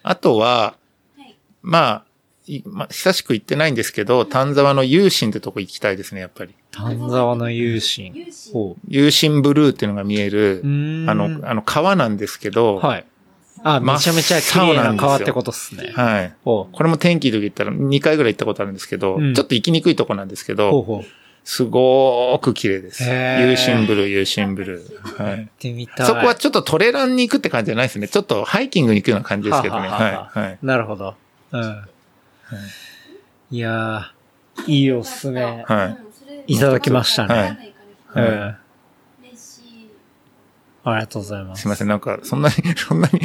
[0.03, 0.75] あとは。
[1.65, 2.05] まあ、
[2.47, 6.55] いまあ、久しく行ってないんですけど、丹沢の有心ってとこ行きたいですね、やっぱり。
[6.71, 8.15] 丹沢の有心。
[8.87, 10.61] 有心ブルーっていうのが見える。
[10.63, 10.67] あ
[11.15, 13.07] の、あの川なんですけど、はい。
[13.63, 15.93] あ、めちゃめちゃ綺麗な川ってことっすね。
[15.95, 16.35] はい。
[16.45, 20.99] これも天気の時行ったら2回ぐらい行ったことあるんですけど、うんちょっと行きにくいとこなんですけど、ほうほう。
[20.99, 21.05] 行
[21.45, 23.05] すごーく綺麗です。
[23.05, 25.25] 有心ブルー、有心ブルー。
[25.25, 25.43] はい。
[25.43, 26.07] ってみたい。
[26.07, 28.09] そこはちょっとトレランに行くって感じじゃないですね。
[28.09, 29.89] ちょっとハイキングに行くような感じですけどね。
[29.89, 30.49] はあはあはあはい。
[30.49, 30.59] はい。
[30.63, 31.15] なるほど。
[31.55, 31.59] う
[33.53, 33.57] ん。
[33.57, 35.65] いやー、いいおすすめ。
[35.67, 35.97] は
[36.47, 36.55] い。
[36.55, 37.35] いただきましたね
[38.09, 38.39] はいうん。
[38.41, 38.59] は
[40.85, 40.95] あ。
[40.97, 41.63] りがとうございます。
[41.63, 43.21] すいません、なんか、そんなに、 そんなに、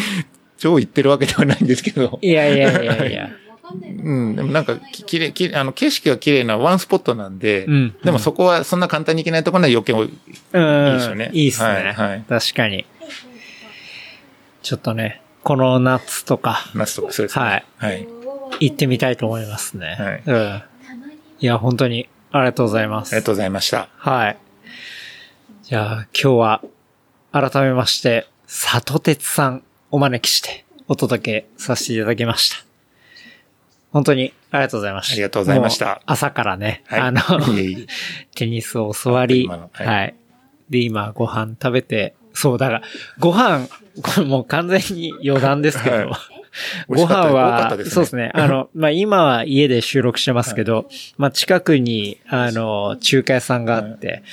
[0.57, 2.19] 超言ってるわけではないんですけど。
[2.21, 3.29] いやいやいやいや。
[3.71, 10.13] うん、でもなんか、ききれい、きれいあの、景色が綺麗なワンスポットなんで、うんでもそこはそんな簡単に行けないところなら余計多い。
[10.53, 10.87] うん。
[10.87, 11.67] いいですよねいいっすね。
[11.67, 12.85] はいはい確かに。
[14.61, 17.45] ちょっとね、この夏とか、夏とかそうですね。
[17.45, 17.65] はい。
[17.77, 18.18] はい。
[18.59, 19.95] 行ってみたいと思いますね。
[19.99, 20.63] はいうん。
[21.39, 23.13] いや、本当に、ありがとうございます。
[23.13, 23.89] ありがとうございました。
[23.97, 24.37] はい。
[25.63, 26.61] じゃあ、今日は、
[27.31, 32.57] 改めまして、里鉄さんお招きして、お届けさせていただきました。
[33.91, 35.13] 本当に、ありがとうございました。
[35.13, 37.21] ありがとうございました朝からね、はいあの
[37.55, 37.87] いえいえ、
[38.35, 40.15] テニスを教わり、は、はい
[40.69, 42.81] いで、今、ご飯食べて、そう、だから、
[43.19, 43.67] ご飯、
[44.01, 46.38] これもう完全に余談ですけど、はい
[46.87, 48.31] ご飯はねそうですね。
[48.33, 54.23] あの、まあ、今は家で収録してますけど、まあ、近くに、あの、中華屋さんがあって、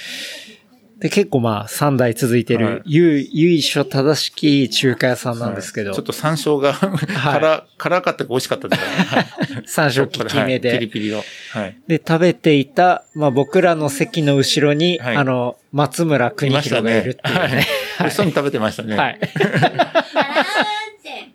[0.98, 8.88] で、結構まあ、3代続いてはいる、ゆ由緒正しき中華屋さんなんですけど、ちょっと山椒が辛、辛かったか美味しかったですね。
[9.04, 9.26] はい
[9.66, 11.22] 山椒効き目はいピリで、ピリの。
[11.52, 11.76] はい。
[11.86, 17.30] で、食べていた、まあ、僕らの席の後ろに、はいあの、松村い邦ましたね弘がいるって。
[17.30, 17.66] いうはいね。。
[17.98, 18.96] 美味しそうに食べてましたね。
[18.96, 19.20] はい。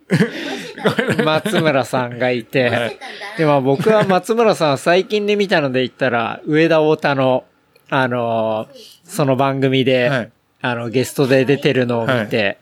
[1.24, 2.98] 松村さんがいて、はい。
[3.38, 7.44] で、まあ僕は松村さん最近で見たので言ったら、上田太田の、
[7.88, 10.32] あのーその番組で、はい。
[10.62, 12.56] あの、ゲストで出てるのを見て、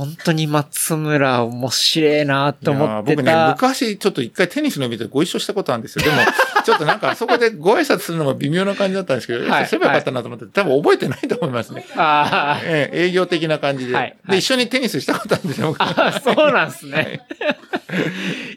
[0.00, 3.48] 本当に松村面白いなと思って僕ね、た。
[3.48, 6.04] 昔ちょっと一回テニスの見てご一緒したことあるんですよ。
[6.06, 6.16] でも、
[6.64, 11.84] ちょっとなんかあそこでご挨拶するのも微妙な感じだったんですけど、はいすればよかったなと思って、多分覚えてないと思いますね。
[11.96, 13.94] あええ営業的な感じで。
[13.94, 15.68] はいはいで、一緒にテニスしたことあるんですよ。
[15.68, 17.20] 僕あ、そうなんですね。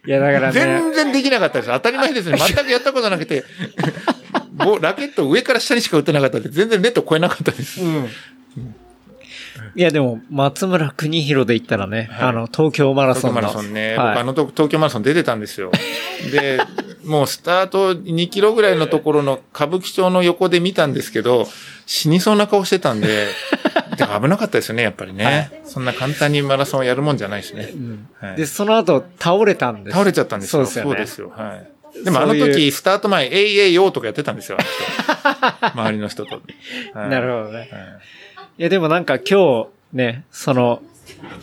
[0.07, 1.71] いや、だからね、全然できなかったです。
[1.71, 2.37] 当たり前ですね。
[2.37, 3.43] 全くやったことなくて、
[4.53, 7.81] ボラケット上から下にしか打ってなかったんで、全然ネット超えなかったです。
[7.81, 8.09] うん。
[9.75, 13.39] いや、でも、松村邦弘で言ったらね、はいあの、東京マラソンの。
[13.41, 13.95] 東京マラソンね。
[13.97, 15.71] はい僕あのと東京マラソン出てたんですよ。
[16.31, 16.59] で、
[17.05, 21.47] もうスタート2キロぐらいのところの歌舞伎町の横で見たんですけど、
[21.85, 23.27] 死にそうな顔してたんで、
[23.97, 25.61] で危なかったですよね、やっぱりね。
[25.65, 27.73] そんな簡単にマラソンをやるもんじゃないしね。
[28.19, 29.93] はいで、その後、倒れたんです。
[29.93, 30.65] 倒れちゃったんですよ。
[30.65, 31.33] そうですよね。
[31.37, 31.45] よ。
[31.45, 32.03] はい。
[32.03, 34.57] でもあのそういう時、スタート前、えいえいよとかやってたんですよ。
[34.59, 36.41] あの人 周りの人と。
[36.93, 37.57] はいなるほどね。
[37.59, 37.69] はい
[38.57, 40.81] いや、でもなんか今日、ね、その、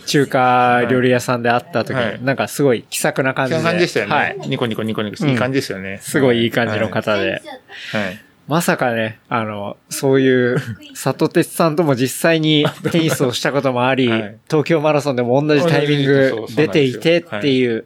[0.05, 3.55] 中華料理屋さんで会った時に、はいなんかすごい気さくな感じで。
[3.57, 4.13] そんな感じでしたよね。
[4.13, 4.37] はい。
[4.47, 5.99] ニコニコニコニコしていい感じですよね。
[6.01, 7.31] すごいいい感じの方で。
[7.31, 7.41] はい。
[8.47, 10.57] まさかね、あの、そういう、
[10.93, 17.85] 里鉄さんとも実際にテニスをしたこともあり、はい東京マラソンでも同じタイミング出ていてっていう、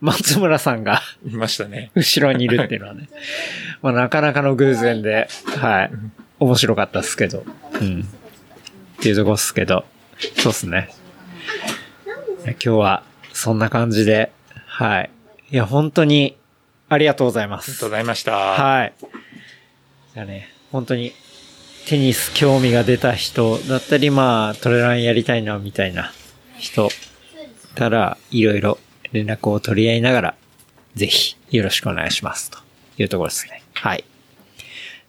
[0.00, 1.92] 松村さんがいましたね。
[1.94, 3.08] 後ろにいるっていうのはね、
[3.82, 5.28] まあなかなかの偶然で、
[5.58, 5.90] はい。
[6.42, 7.44] 面白かったっすけど、
[7.80, 8.00] うん。
[8.00, 9.84] っていうとこっすけど、
[10.38, 10.90] そうっすね。
[12.44, 14.32] 今日はそんな感じで、
[14.66, 15.10] はい。
[15.50, 16.36] いや、本当に
[16.88, 17.88] ありがとうございますありがとう。
[17.90, 18.32] ございました。
[18.32, 18.92] はい。
[20.14, 21.12] じゃあね、本当に
[21.86, 26.12] テニス興味が出た人だったり、まあトレランやりたいなみたいな
[26.58, 26.88] 人
[27.76, 28.78] たら、いろいろ
[29.12, 30.34] 連絡を取り合いながら、
[30.94, 32.50] ぜひよろしくお願いします。
[32.50, 32.58] と
[32.98, 33.62] いうところですね。
[33.74, 34.04] はい。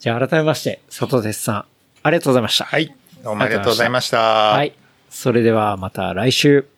[0.03, 1.65] じゃあ改めまして、里鉄さん、
[2.03, 2.65] ありがとうございました。
[2.65, 2.93] はい。
[3.23, 4.19] どうもありがとうございました。
[4.19, 4.73] はい。
[5.09, 6.72] それではまた来週。